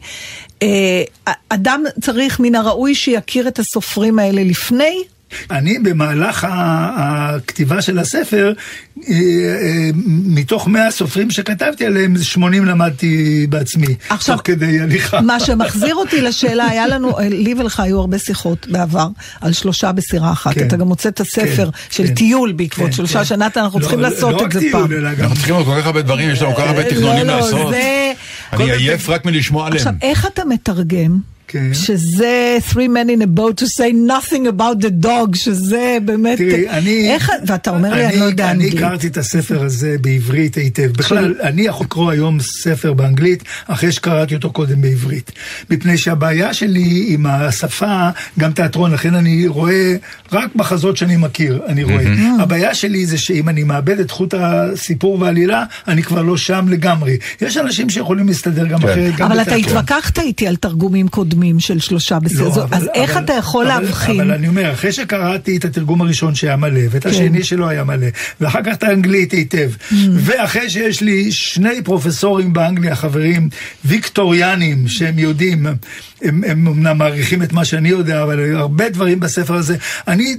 אה, 0.62 1.02
אדם 1.48 1.82
צריך 2.00 2.40
מן 2.40 2.54
הראוי 2.54 2.94
שיכיר 2.94 3.48
את 3.48 3.58
הסופרים 3.58 4.18
האלה 4.18 4.44
לפני 4.44 5.02
אני 5.50 5.78
במהלך 5.78 6.46
הכתיבה 6.50 7.82
של 7.82 7.98
הספר, 7.98 8.52
אה, 9.08 9.14
אה, 9.14 9.90
מתוך 10.24 10.68
100 10.68 10.90
סופרים 10.90 11.30
שכתבתי 11.30 11.86
עליהם, 11.86 12.18
80 12.22 12.64
למדתי 12.64 13.46
בעצמי, 13.48 13.94
עכשיו, 14.08 14.36
תוך 14.36 14.46
כדי 14.46 14.80
הליכה. 14.80 15.20
מה 15.20 15.40
שמחזיר 15.40 15.94
אותי 15.94 16.20
לשאלה, 16.20 16.66
היה 16.66 16.86
לנו, 16.86 17.16
לי 17.30 17.54
ולך 17.58 17.80
היו 17.80 18.00
הרבה 18.00 18.18
שיחות 18.18 18.66
בעבר 18.68 19.08
על 19.40 19.52
שלושה 19.52 19.92
בסירה 19.92 20.32
אחת. 20.32 20.54
כן. 20.54 20.66
אתה 20.66 20.76
גם 20.76 20.88
הוצאת 20.88 21.22
ספר 21.22 21.70
כן, 21.70 21.78
של 21.90 22.06
כן. 22.06 22.14
טיול 22.14 22.52
בעקבות 22.52 22.86
כן, 22.86 22.92
שלושה 22.92 23.18
כן. 23.18 23.24
שנה, 23.24 23.48
אנחנו 23.56 23.78
לא- 23.78 23.82
צריכים 23.82 24.00
לא- 24.00 24.08
לעשות 24.08 24.34
לא 24.34 24.46
את 24.46 24.52
זה 24.52 24.60
פעם. 24.72 24.86
טיול, 24.86 25.00
אלא 25.00 25.14
גם... 25.14 25.20
אנחנו 25.20 25.36
צריכים 25.36 25.54
עוד 25.54 25.66
כל 25.66 25.80
כך 25.80 25.86
הרבה 25.86 26.02
דברים, 26.02 26.30
יש 26.30 26.42
לנו 26.42 26.54
כל 26.54 26.62
כך 26.62 26.68
הרבה 26.68 26.84
תכנונים 26.84 27.26
לא, 27.26 27.32
לא, 27.32 27.40
לעשות. 27.40 27.70
זה... 27.70 28.12
אני 28.52 28.72
עייף 28.72 29.08
רק 29.08 29.24
מלשמוע 29.24 29.66
עליהם. 29.66 29.78
עכשיו, 29.78 29.92
איך 30.02 30.26
אתה 30.26 30.42
מתרגם? 30.44 31.18
כן. 31.52 31.74
שזה 31.74 32.58
three 32.70 32.74
men 32.74 33.08
in 33.08 33.22
a 33.22 33.38
boat 33.38 33.62
to 33.62 33.66
say 33.66 33.92
nothing 33.92 34.46
about 34.46 34.84
the 34.84 35.04
dog, 35.04 35.36
שזה 35.36 35.98
באמת... 36.04 36.38
תראי, 36.38 36.68
אני... 36.68 37.10
איך, 37.10 37.30
ואתה 37.46 37.70
אומר 37.70 37.94
לי, 37.94 38.06
אני 38.06 38.16
לא 38.16 38.24
יודע 38.24 38.50
אני 38.50 38.64
אנגלית. 38.64 38.82
הכרתי 38.82 39.06
את 39.06 39.16
הספר 39.16 39.64
הזה 39.64 39.96
בעברית 40.00 40.54
היטב. 40.54 40.90
בכלל, 40.96 41.34
אני 41.42 41.62
יכול 41.62 41.86
לקרוא 41.86 42.10
היום 42.10 42.40
ספר 42.40 42.92
באנגלית, 42.92 43.42
אחרי 43.66 43.92
שקראתי 43.92 44.34
אותו 44.34 44.50
קודם 44.50 44.82
בעברית. 44.82 45.32
מפני 45.70 45.98
שהבעיה 45.98 46.54
שלי 46.54 47.06
עם 47.08 47.26
השפה, 47.26 48.08
גם 48.38 48.52
תיאטרון, 48.52 48.92
לכן 48.92 49.14
אני 49.14 49.46
רואה 49.46 49.96
רק 50.32 50.56
מחזות 50.56 50.96
שאני 50.96 51.16
מכיר, 51.16 51.60
אני 51.68 51.82
רואה. 51.84 52.04
הבעיה 52.38 52.74
שלי 52.74 53.06
זה 53.06 53.18
שאם 53.18 53.48
אני 53.48 53.64
מאבד 53.64 54.00
את 54.00 54.10
חוט 54.10 54.34
הסיפור 54.38 55.20
והעלילה, 55.20 55.64
אני 55.88 56.02
כבר 56.02 56.22
לא 56.22 56.36
שם 56.36 56.66
לגמרי. 56.68 57.16
יש 57.40 57.56
אנשים 57.56 57.90
שיכולים 57.90 58.28
להסתדר 58.28 58.66
גם 58.66 58.80
כן. 58.80 58.88
אחרת, 58.88 59.16
גם 59.16 59.32
אבל 59.32 59.40
אתה 59.42 59.50
בתיאטרון. 59.50 59.76
התווכחת 59.76 60.18
איתי 60.18 60.46
על 60.46 60.56
תרגומים 60.56 61.08
קודמים 61.08 61.39
של 61.58 61.78
שלושה 61.80 62.18
בסדר. 62.18 62.44
לא, 62.44 62.50
זו- 62.50 62.62
אבל- 62.62 62.76
אז 62.76 62.88
איך 62.94 63.10
אבל- 63.10 63.24
אתה 63.24 63.32
יכול 63.32 63.70
אבל- 63.70 63.82
להבחין? 63.82 64.20
אבל 64.20 64.30
אני 64.30 64.48
אומר, 64.48 64.72
אחרי 64.72 64.92
שקראתי 64.92 65.56
את 65.56 65.64
התרגום 65.64 66.00
הראשון 66.02 66.34
שהיה 66.34 66.56
מלא, 66.56 66.80
ואת 66.90 67.02
כן. 67.02 67.08
השני 67.10 67.44
שלא 67.44 67.68
היה 67.68 67.84
מלא, 67.84 68.06
ואחר 68.40 68.58
כך 68.66 68.72
את 68.74 68.82
האנגלית 68.82 69.32
היטב, 69.32 69.70
Mm. 69.90 69.94
ואחרי 70.14 70.70
שיש 70.70 71.00
לי 71.00 71.32
שני 71.32 71.82
פרופסורים 71.84 72.52
באנגליה, 72.52 72.96
חברים 72.96 73.48
ויקטוריאנים, 73.84 74.88
שהם 74.88 75.18
יודעים, 75.18 75.66
הם, 75.66 75.74
הם 76.22 76.66
אמנם 76.66 76.98
מעריכים 76.98 77.42
את 77.42 77.52
מה 77.52 77.64
שאני 77.64 77.88
יודע, 77.88 78.22
אבל 78.22 78.54
הרבה 78.54 78.88
דברים 78.88 79.20
בספר 79.20 79.54
הזה. 79.54 79.76
אני, 80.08 80.36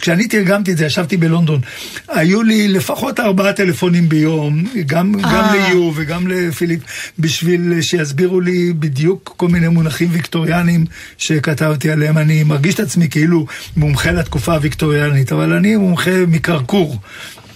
כשאני 0.00 0.28
תרגמתי 0.28 0.72
את 0.72 0.76
זה, 0.76 0.86
ישבתי 0.86 1.16
בלונדון, 1.16 1.60
היו 2.08 2.42
לי 2.42 2.68
לפחות 2.68 3.20
ארבעה 3.20 3.52
טלפונים 3.52 4.08
ביום, 4.08 4.64
גם, 4.86 5.12
גם 5.22 5.24
אה. 5.24 5.52
ליו 5.68 5.92
וגם 5.94 6.26
לפיליפ, 6.28 6.80
בשביל 7.18 7.80
שיסבירו 7.82 8.40
לי 8.40 8.72
בדיוק 8.78 9.34
כל 9.36 9.48
מיני 9.48 9.68
מונחים 9.68 10.08
ויקטוריאנים 10.12 10.25
שכתבתי 11.18 11.90
עליהם. 11.90 12.18
אני 12.18 12.42
מרגיש 12.42 12.74
את 12.74 12.80
עצמי 12.80 13.08
כאילו 13.08 13.46
מומחה 13.76 14.10
לתקופה 14.10 14.54
הוויקטוריאנית, 14.54 15.32
אבל 15.32 15.52
אני 15.52 15.76
מומחה 15.76 16.10
מקרקור. 16.28 16.98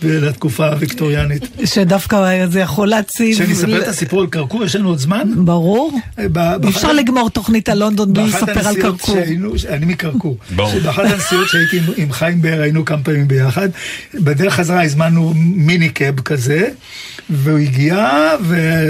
לתקופה 0.02 0.66
הוויקטוריאנית. 0.68 1.48
שדווקא 1.64 2.16
זה 2.50 2.60
יכול 2.60 2.88
להציב... 2.88 3.34
כשאני 3.34 3.52
אספר 3.52 3.82
את 3.82 3.88
הסיפור 3.88 4.20
על 4.20 4.26
קרקור, 4.26 4.64
יש 4.64 4.76
לנו 4.76 4.88
עוד 4.88 4.98
זמן? 4.98 5.28
ברור. 5.36 5.98
ב- 6.18 6.26
באחת- 6.32 6.64
אי 6.64 6.70
אפשר 6.70 6.92
לגמור 6.92 7.30
תוכנית 7.30 7.68
על 7.68 7.78
לונדון 7.78 8.12
בלי 8.12 8.24
לספר 8.24 8.68
על 8.68 8.74
קרקור. 8.74 9.14
שהיינו, 9.14 9.52
אני 9.68 9.86
מקרקור. 9.86 10.36
ברור. 10.56 10.80
באחת 10.84 11.04
הנסיעות 11.04 11.48
שהייתי 11.48 11.76
עם- 11.78 11.92
עם 11.96 12.12
חיים 12.12 12.42
באר, 12.42 12.60
היינו 12.60 12.84
כמה 12.84 13.02
פעמים 13.02 13.28
ביחד. 13.28 13.68
בדרך 14.14 14.54
חזרה 14.54 14.82
הזמנו 14.84 15.32
מיני 15.36 15.88
קאב 15.88 16.20
כזה, 16.20 16.68
והוא 17.30 17.58
הגיע, 17.58 18.08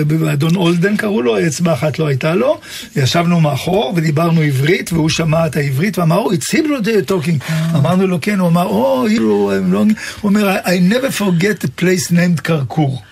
ואדון 0.09 0.57
אולדן 0.57 0.97
קראו 0.97 1.23
לו, 1.23 1.47
אצבע 1.47 1.73
אחת 1.73 1.99
לא 1.99 2.07
הייתה 2.07 2.35
לו. 2.35 2.61
ישבנו 2.97 3.41
מאחור 3.41 3.93
ודיברנו 3.97 4.41
עברית, 4.41 4.93
והוא 4.93 5.09
שמע 5.09 5.47
את 5.47 5.57
העברית 5.57 5.99
ואמר, 5.99 6.17
או, 6.19 6.33
it's 6.33 6.37
Hebrew 6.55 6.87
talking. 7.11 7.45
אמרנו 7.77 8.07
לו, 8.07 8.19
כן, 8.23 8.39
הוא 8.39 8.49
אמר, 8.49 8.65
או, 8.67 9.07
Hebrew, 9.09 9.21
I'm 9.21 9.75
long-" 9.75 9.95
הוא 10.21 10.29
אומר, 10.29 10.57
I 10.65 10.93
never 10.93 11.00
forget 11.09 11.65
a 11.65 11.83
place 11.83 12.11
named 12.11 12.41
כרכור. 12.43 13.03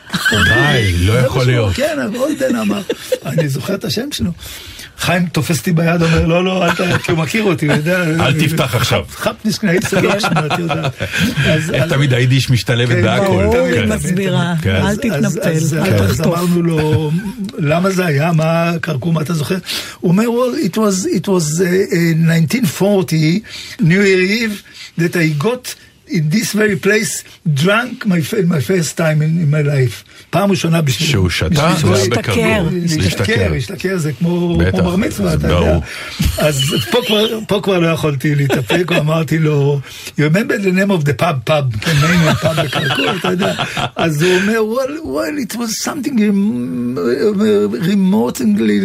די, 0.44 0.94
לא 0.98 1.12
יכול 1.12 1.46
להיות. 1.46 1.74
כן, 1.74 1.98
אבל 2.06 2.16
אולדן 2.16 2.56
אמר, 2.56 2.82
אני 3.26 3.48
זוכר 3.48 3.74
את 3.74 3.84
השם 3.84 4.08
שלו. 4.12 4.30
חיים 4.98 5.26
תופס 5.26 5.58
אותי 5.58 5.72
ביד, 5.72 6.02
אומר, 6.02 6.26
לא, 6.26 6.44
לא, 6.44 6.64
אל 6.64 6.70
ת... 6.74 7.02
כי 7.02 7.10
הוא 7.12 7.18
מכיר 7.18 7.42
אותי, 7.44 7.66
הוא 7.66 7.74
יודע. 7.74 8.02
אל 8.04 8.40
תפתח 8.40 8.74
עכשיו. 8.74 9.04
כאפ 9.10 9.32
נישט 9.32 9.58
קיין 9.58 9.84
לאקשן, 9.84 10.28
את 10.52 10.58
יודעת. 10.58 11.02
איך 11.74 11.82
אז- 11.84 11.90
תמיד 11.92 12.12
היידיש 12.14 12.50
משתלבת 12.50 12.88
כן, 12.96 13.02
בהכל. 13.02 13.24
ברור, 13.26 13.52
כן. 13.52 13.60
היא 13.64 13.74
תמיד, 13.80 13.94
מסבירה. 13.94 14.54
תמיד. 14.62 14.74
אל 14.74 14.96
תתנפל, 14.96 15.18
אז- 15.50 15.74
אל 15.74 15.94
אז- 15.94 16.10
אז 16.10 16.16
תחטוף. 16.16 16.38
אמרנו 16.38 16.62
לו, 16.62 17.10
למה 17.58 17.90
זה 17.90 18.06
היה? 18.06 18.32
מה 18.32 18.72
קרקור, 18.80 19.12
מה 19.12 19.22
אתה 19.22 19.34
זוכר? 19.34 19.56
הוא 20.00 20.10
אומר, 20.10 20.24
well, 20.24 20.66
it 20.68 20.76
was, 20.76 21.06
it 21.18 21.26
was 21.26 21.60
uh, 21.60 21.92
uh, 21.92 22.30
1940, 22.30 23.42
New 23.80 24.02
Year 24.02 24.22
Eve, 24.42 24.62
that 24.98 25.14
I 25.16 25.44
got 25.44 25.74
in 26.10 26.34
this 26.34 26.52
very 26.54 26.76
place 26.86 27.12
drunk 27.64 28.06
my, 28.06 28.20
my 28.54 28.60
first 28.60 28.96
time 28.96 29.18
in, 29.22 29.32
in 29.44 29.50
my 29.50 29.62
life. 29.66 30.04
פעם 30.30 30.50
ראשונה 30.50 30.80
בשביל... 30.82 31.08
שהוא 31.08 31.30
שתה, 31.30 31.74
זה 31.80 31.94
היה. 31.94 32.08
בכדור. 32.08 32.68
להשתכר, 32.98 33.52
להשתכר 33.52 33.98
זה 33.98 34.12
כמו 34.12 34.58
בר 34.58 34.96
מצווה, 34.96 35.34
אתה. 35.34 35.48
יודע. 35.48 35.78
אז 36.38 36.60
פה 37.48 37.60
כבר- 37.62 37.78
לא 37.80 37.86
יכולתי 37.86 38.34
להתאפק, 38.34 38.92
אמרתי 39.00 39.38
לו, 39.38 39.80
you 40.08 40.20
remember 40.20 40.58
the 40.64 40.72
name 40.72 40.90
of 40.90 41.04
the 41.04 41.22
pub, 41.22 41.50
pub, 41.50 41.78
כן, 41.80 41.92
name 42.02 42.32
of 42.32 42.44
pub 42.44 42.60
בקרקור, 42.64 43.16
אתה 43.20 43.28
יודע. 43.30 43.54
אז 43.96 44.22
הוא 44.22 44.32
אומר, 44.36 44.60
well, 44.74 45.04
well, 45.04 45.52
it 45.52 45.56
was 45.56 45.84
something 45.84 46.16
rem- 46.18 46.98
remotely 47.90 48.78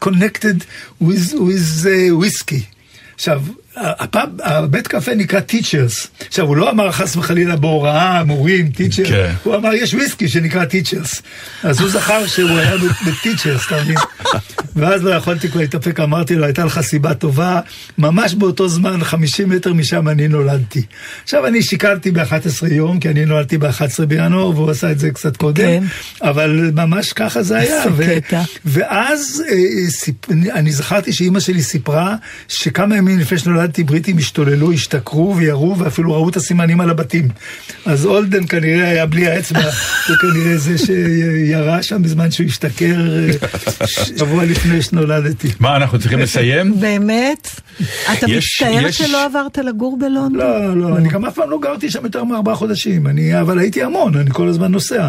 connected 0.00 0.64
with, 1.00 1.26
with 1.48 1.86
uh, 1.86 2.16
whiskey. 2.22 2.62
עכשיו, 3.14 3.42
הפאב, 3.76 4.28
הבית 4.42 4.86
קפה 4.86 5.14
נקרא 5.14 5.40
Teacher's. 5.40 6.06
עכשיו, 6.28 6.46
הוא 6.46 6.56
לא 6.56 6.70
אמר 6.70 6.92
חס 6.92 7.16
וחלילה 7.16 7.56
בהוראה, 7.56 8.24
מורים, 8.24 8.70
teacher, 8.70 9.04
כן. 9.04 9.32
הוא 9.42 9.56
אמר, 9.56 9.74
יש 9.74 9.94
וויסקי 9.94 10.28
שנקרא 10.28 10.64
Teacher's. 10.64 11.22
אז 11.62 11.80
הוא 11.80 11.88
זכר 11.88 12.26
שהוא 12.26 12.50
היה 12.50 12.74
ב 13.06 13.12
Teacher's, 13.12 13.66
אתה 13.66 13.82
מבין? 13.82 13.96
ואז 14.76 15.04
לא 15.04 15.10
יכולתי 15.10 15.48
כבר 15.48 15.60
להתאפק, 15.60 16.00
אמרתי 16.00 16.34
לו, 16.34 16.44
הייתה 16.44 16.64
לך 16.64 16.80
סיבה 16.80 17.14
טובה, 17.14 17.60
ממש 17.98 18.34
באותו 18.34 18.68
זמן, 18.68 19.04
50 19.04 19.48
מטר 19.48 19.72
משם 19.74 20.08
אני 20.08 20.28
נולדתי. 20.28 20.82
עכשיו, 21.24 21.46
אני 21.46 21.62
שיקרתי 21.62 22.10
ב-11 22.10 22.66
יום, 22.70 23.00
כי 23.00 23.08
אני 23.08 23.24
נולדתי 23.24 23.58
ב-11 23.58 24.04
בינואר, 24.08 24.48
והוא 24.48 24.70
עשה 24.70 24.90
את 24.90 24.98
זה 24.98 25.10
קצת 25.10 25.36
קודם, 25.36 25.64
כן. 25.64 25.84
אבל 26.22 26.70
ממש 26.74 27.12
ככה 27.12 27.42
זה 27.42 27.56
היה. 27.58 27.84
ו- 27.96 28.06
קטע. 28.16 28.42
ואז 28.64 29.42
אה, 29.48 29.90
סיפ... 29.90 30.30
אני 30.30 30.72
זכרתי 30.72 31.12
שאימא 31.12 31.40
שלי 31.40 31.62
סיפרה 31.62 32.16
שכמה 32.48 32.96
ימים 32.96 33.18
לפני 33.18 33.38
שנולדתי 33.38 33.65
נולדתי 33.66 33.84
בריטים 33.84 34.18
השתוללו, 34.18 34.72
השתכרו 34.72 35.36
וירו 35.36 35.78
ואפילו 35.78 36.12
ראו 36.12 36.28
את 36.28 36.36
הסימנים 36.36 36.80
על 36.80 36.90
הבתים. 36.90 37.28
אז 37.86 38.06
אולדן 38.06 38.46
כנראה 38.46 38.88
היה 38.88 39.06
בלי 39.06 39.26
האצבע, 39.26 39.60
הוא 40.08 40.16
כנראה 40.16 40.56
זה 40.56 40.78
שירה 40.78 41.82
שם 41.82 42.02
בזמן 42.02 42.30
שהוא 42.30 42.46
השתכר 42.46 42.94
אה, 42.96 43.86
שבוע 43.86 44.44
לפני 44.44 44.82
שנולדתי. 44.82 45.48
מה, 45.60 45.76
אנחנו 45.76 45.98
צריכים 45.98 46.18
לסיים? 46.18 46.80
באמת? 46.80 47.60
אתה 48.12 48.26
מצטער 48.26 48.90
שלא 48.90 49.24
עברת 49.24 49.58
לגור 49.58 49.98
בלונדון? 49.98 50.34
לא, 50.34 50.76
לא, 50.76 50.96
אני 50.96 51.08
גם 51.08 51.24
אף 51.24 51.34
פעם 51.34 51.50
לא 51.50 51.58
גרתי 51.62 51.90
שם 51.90 52.04
יותר 52.04 52.24
מארבעה 52.24 52.54
חודשים, 52.54 53.06
אני, 53.06 53.40
אבל 53.40 53.58
הייתי 53.58 53.82
המון, 53.82 54.16
אני 54.16 54.30
כל 54.32 54.48
הזמן 54.48 54.72
נוסע. 54.72 55.08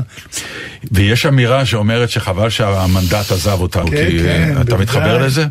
ויש 0.92 1.26
אמירה 1.26 1.66
שאומרת 1.66 2.10
שחבל 2.10 2.50
שהמנדט 2.50 3.32
עזב 3.32 3.58
אותנו, 3.62 3.88
כן, 3.88 4.10
כי 4.10 4.20
כן, 4.20 4.26
אה, 4.26 4.52
אתה 4.52 4.64
בוודאי. 4.64 4.82
מתחבר 4.82 5.26
לזה? 5.26 5.46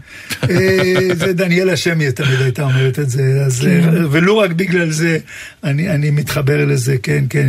אה, 0.51 1.15
זה 1.15 1.33
דניאלה 1.33 1.77
שמי 1.77 2.13
תמיד 2.13 2.41
הייתה 2.41 2.63
אומרת 2.63 2.96
את 2.99 3.11
זה, 3.11 3.43
אז, 3.47 3.61
כן. 3.61 3.97
אה, 3.97 4.03
ולו 4.11 4.39
רק 4.39 4.51
בגלל 4.51 4.91
זה 4.91 5.19
אני, 5.65 5.91
אני 5.91 6.11
מתחבר 6.11 6.65
לזה, 6.67 6.97
כן, 7.03 7.25
כן. 7.31 7.47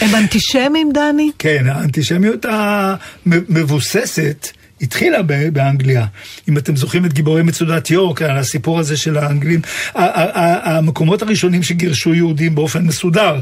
הם 0.00 0.14
אנטישמים, 0.14 0.90
דני? 0.94 1.30
כן, 1.38 1.64
האנטישמיות 1.68 2.46
המבוססת 2.48 4.48
התחילה 4.80 5.22
ב- 5.22 5.48
באנגליה. 5.48 6.06
אם 6.48 6.58
אתם 6.58 6.76
זוכרים 6.76 7.04
את 7.04 7.12
גיבורי 7.12 7.42
מצודת 7.42 7.90
יורק, 7.90 8.22
על 8.22 8.38
הסיפור 8.38 8.78
הזה 8.78 8.96
של 8.96 9.16
האנגלים, 9.16 9.60
המקומות 9.94 11.22
הראשונים 11.22 11.62
שגירשו 11.62 12.14
יהודים 12.14 12.54
באופן 12.54 12.84
מסודר. 12.84 13.40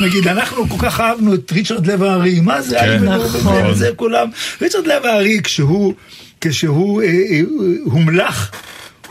נגיד, 0.00 0.28
אנחנו 0.28 0.68
כל 0.68 0.76
כך 0.78 1.00
אהבנו 1.00 1.34
את 1.34 1.52
ריצ'רד 1.52 1.86
לב 1.86 2.02
הארי, 2.02 2.40
מה 2.40 2.62
זה? 2.62 2.78
כן, 2.78 3.04
נכון. 3.04 3.74
זה 3.74 3.90
כולם. 3.96 4.28
ריצ'רד 4.62 4.86
לב 4.86 5.04
הארי, 5.04 5.40
כשהוא, 5.44 5.94
כשהוא 6.40 7.02
אה, 7.02 7.06
אה, 7.08 7.40
הומלך, 7.84 8.50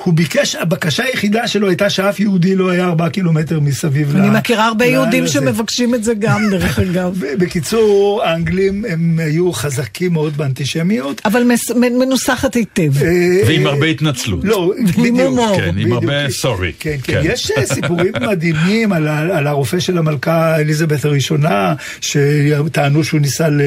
הוא 0.03 0.13
ביקש, 0.13 0.55
הבקשה 0.55 1.03
היחידה 1.03 1.47
שלו 1.47 1.67
הייתה 1.67 1.89
שאף 1.89 2.19
יהודי 2.19 2.55
לא 2.55 2.69
היה 2.69 2.85
ארבעה 2.85 3.09
קילומטר 3.09 3.59
מסביב 3.59 4.15
אני 4.15 4.27
ל- 4.27 4.31
מכירה 4.31 4.67
הרבה 4.67 4.85
יהודים 4.85 5.23
הזה. 5.23 5.33
שמבקשים 5.33 5.95
את 5.95 6.03
זה 6.03 6.13
גם, 6.19 6.41
דרך 6.51 6.79
אגב. 6.91 7.19
בקיצור, 7.37 8.23
האנגלים 8.23 8.85
הם 8.89 9.19
היו 9.23 9.51
חזקים 9.53 10.13
מאוד 10.13 10.37
באנטישמיות. 10.37 11.21
אבל 11.25 11.43
מס- 11.43 11.71
מנוסחת 11.71 12.53
היטב. 12.55 13.03
אה, 13.03 13.09
ועם 13.47 13.67
הרבה 13.67 13.85
התנצלות. 13.85 14.39
לא, 14.43 14.73
בדיוק. 14.97 15.19
הומור. 15.19 15.55
כן, 15.57 15.75
עם. 15.77 15.93
הרבה 15.93 16.27
sorry. 16.27 16.71
כן, 16.79 16.95
כן. 17.03 17.21
יש 17.23 17.51
אה, 17.51 17.65
סיפורים 17.65 18.11
מדהימים 18.31 18.93
על, 18.93 19.07
על 19.07 19.47
הרופא 19.47 19.79
של 19.79 19.97
המלכה 19.97 20.55
אליזבת 20.59 21.05
הראשונה, 21.05 21.73
שטענו 22.01 23.03
שהוא 23.03 23.19
ניסה 23.21 23.49
ל... 23.49 23.61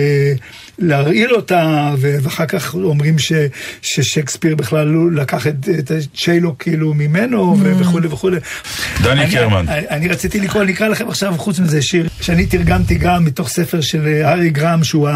להרעיל 0.78 1.34
אותה, 1.34 1.94
ואחר 1.98 2.46
כך 2.46 2.74
אומרים 2.74 3.18
ש, 3.18 3.32
ששייקספיר 3.82 4.54
בכלל 4.56 4.86
לא 4.86 5.12
לקח 5.12 5.46
את, 5.46 5.54
את 5.78 5.92
צ'יילו 6.16 6.58
כאילו 6.58 6.94
ממנו, 6.94 7.56
ו- 7.60 7.78
וכולי 7.78 8.06
וכולי. 8.10 8.36
דני 9.02 9.22
אני- 9.24 9.32
קרמן. 9.32 9.68
אני, 9.68 9.88
אני 9.90 10.08
רציתי 10.08 10.40
לקרוא, 10.40 10.62
אני 10.62 10.72
אקרא 10.72 10.88
לכם 10.88 11.08
עכשיו, 11.08 11.34
חוץ 11.38 11.58
מזה, 11.58 11.82
שיר 11.82 12.08
שאני 12.20 12.46
תרגמתי 12.46 12.94
גם 12.94 13.24
מתוך 13.24 13.48
ספר 13.48 13.80
של 13.80 14.06
אה, 14.06 14.28
הארי 14.30 14.50
גרם, 14.50 14.84
שהוא 14.84 15.08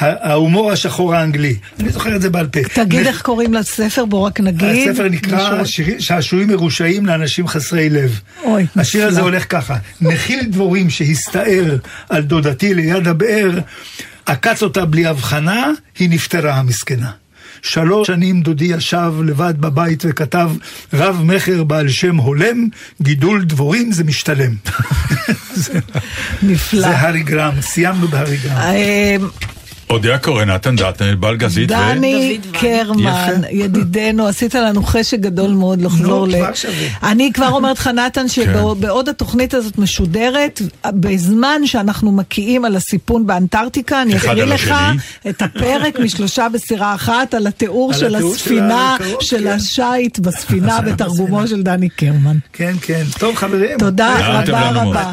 ההומור 0.00 0.72
השחור 0.72 1.14
האנגלי. 1.14 1.56
אני 1.80 1.90
זוכר 1.90 2.16
את 2.16 2.22
זה 2.22 2.30
בעל 2.30 2.46
פה. 2.46 2.60
תגיד 2.74 3.06
איך 3.06 3.22
קוראים 3.22 3.54
לספר, 3.54 4.04
בוא 4.04 4.26
רק 4.26 4.40
נגיד. 4.40 4.88
הספר 4.88 5.08
נקרא 5.08 5.62
שעשועים 5.98 6.48
מרושעים 6.48 7.06
לאנשים 7.06 7.48
חסרי 7.48 7.88
לב. 7.90 8.20
אוי, 8.44 8.66
השיר 8.76 9.06
הזה 9.06 9.16
נפלא. 9.16 9.22
הולך 9.30 9.44
ככה: 9.48 9.76
נחיל 10.00 10.40
דבורים 10.44 10.90
שהסתער 10.90 11.76
על 12.08 12.22
דודתי 12.22 12.74
ליד 12.74 13.08
הבאר, 13.08 13.50
עקץ 14.26 14.62
אותה 14.62 14.84
בלי 14.84 15.06
הבחנה, 15.06 15.70
היא 15.98 16.10
נפטרה 16.10 16.54
המסכנה. 16.54 17.10
שלוש 17.62 18.06
שנים 18.06 18.42
דודי 18.42 18.64
ישב 18.64 19.12
לבד 19.24 19.54
בבית 19.58 20.02
וכתב 20.08 20.50
רב 20.92 21.22
מכר 21.24 21.64
בעל 21.64 21.88
שם 21.88 22.16
הולם, 22.16 22.68
גידול 23.02 23.44
דבורים 23.44 23.92
זה 23.92 24.04
משתלם. 24.04 24.54
נפלא. 26.42 26.80
זה 26.80 26.88
הארי 26.88 27.22
גרם, 27.22 27.60
סיימנו 27.60 28.08
בהארי 28.08 28.36
גרם. 28.36 28.56
אודיה 29.90 30.18
קורן, 30.18 30.50
נתן 30.50 30.76
דטנר, 30.76 31.16
בלגזית 31.16 31.70
ו... 31.70 31.74
דני. 31.74 32.38
קרמן, 32.52 33.40
ידידנו, 33.50 34.26
עשית 34.26 34.54
לנו 34.54 34.82
חשק 34.82 35.18
גדול 35.20 35.50
מאוד 35.50 35.82
לחזור 35.82 36.28
ל... 36.28 36.34
אני 37.02 37.32
כבר 37.32 37.48
אומרת 37.48 37.78
לך, 37.78 37.86
נתן, 37.86 38.28
שבעוד 38.28 39.08
התוכנית 39.08 39.54
הזאת 39.54 39.78
משודרת, 39.78 40.62
בזמן 40.86 41.60
שאנחנו 41.64 42.12
מקיאים 42.12 42.64
על 42.64 42.76
הסיפון 42.76 43.26
באנטארקטיקה, 43.26 44.02
אני 44.02 44.16
אקריא 44.16 44.44
לך. 44.44 44.74
את 45.28 45.42
הפרק 45.42 45.98
משלושה 45.98 46.48
בסירה 46.48 46.94
אחת 46.94 47.34
על 47.34 47.46
התיאור 47.46 47.92
של 47.92 48.14
הספינה, 48.14 48.96
של 49.20 49.42
כן. 49.42 49.46
השיט 49.46 50.18
בספינה 50.18 50.80
בתרגומו 50.86 51.46
של 51.46 51.62
דני 51.62 51.88
קרמן. 51.88 52.36
כן, 52.52 52.74
כן. 52.80 53.04
טוב, 53.18 53.36
חברים. 53.36 53.78
תודה 53.78 54.14
רבה. 54.20 54.70
רבה. 54.70 55.12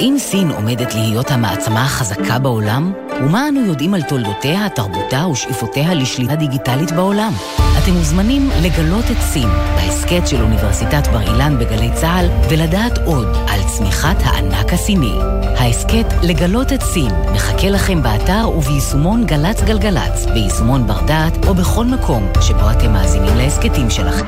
האם 0.00 0.18
סין 0.18 0.50
עומדת 0.50 0.94
להיות 0.94 1.30
המעצמה 1.30 1.82
החזקה 1.82 2.38
בעולם? 2.38 2.92
ומה 3.20 3.48
אנו 3.48 3.66
יודעים 3.66 3.94
על 3.94 4.02
תולדותיה, 4.02 4.68
תרבותה 4.68 5.26
ושאיפותיה 5.26 5.94
לשליטה 5.94 6.34
דיגיטלית 6.34 6.92
בעולם? 6.92 7.32
אתם 7.78 7.92
מוזמנים 7.92 8.50
לגלות 8.62 9.04
את 9.04 9.16
סין 9.20 9.48
בהסכת 9.76 10.26
של 10.26 10.42
אוניברסיטת 10.42 11.06
בר 11.06 11.20
אילן 11.20 11.58
בגלי 11.58 11.90
צה"ל 11.94 12.26
ולדעת 12.50 12.98
עוד 13.06 13.26
על 13.48 13.60
צמיחת 13.66 14.16
הענק 14.24 14.72
הסיני. 14.72 15.14
ההסכת 15.58 16.06
לגלות 16.22 16.72
את 16.72 16.82
סין 16.82 17.10
מחכה 17.34 17.70
לכם 17.70 18.02
באתר 18.02 18.48
וביישומון 18.56 19.26
גל"צ 19.26 19.62
גלגלצ, 19.62 20.26
ביישומון 20.26 20.86
בר 20.86 21.00
דעת 21.06 21.46
או 21.46 21.54
בכל 21.54 21.84
מקום 21.84 22.28
שבו 22.40 22.70
אתם 22.70 22.92
מאזינים 22.92 23.36
להסכתים 23.36 23.90
שלכם. 23.90 24.26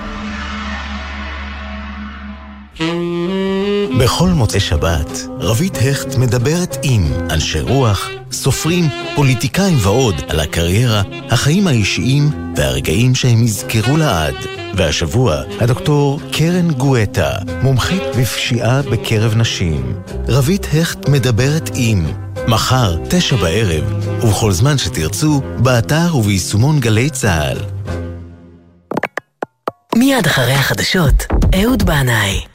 בכל 3.99 4.29
מוצאי 4.29 4.61
שבת, 4.61 5.27
רבית 5.39 5.77
הכט 5.77 6.17
מדברת 6.17 6.77
עם 6.83 7.13
אנשי 7.31 7.61
רוח, 7.61 8.09
סופרים, 8.33 8.89
פוליטיקאים 9.15 9.79
ועוד 9.81 10.15
על 10.29 10.41
הקריירה, 10.41 11.03
החיים 11.31 11.67
האישיים 11.67 12.31
והרגעים 12.57 13.15
שהם 13.15 13.45
יזכרו 13.45 13.97
לעד. 13.97 14.35
והשבוע, 14.75 15.43
הדוקטור 15.61 16.21
קרן 16.33 16.71
גואטה, 16.71 17.31
מומחית 17.63 18.03
בפשיעה 18.19 18.83
בקרב 18.83 19.35
נשים. 19.37 20.03
רבית 20.29 20.67
הכט 20.81 21.09
מדברת 21.09 21.71
עם 21.75 22.07
מחר, 22.49 22.97
תשע 23.09 23.37
בערב, 23.37 23.85
ובכל 24.25 24.53
זמן 24.53 24.79
שתרצו, 24.79 25.41
באתר 25.59 26.17
וביישומון 26.17 26.81
גלי 26.81 27.11
צה"ל. 27.11 27.59
מיד 29.97 30.27
אחרי 30.27 30.53
החדשות, 30.53 31.27
אהוד 31.55 31.83
בנאי. 31.83 32.52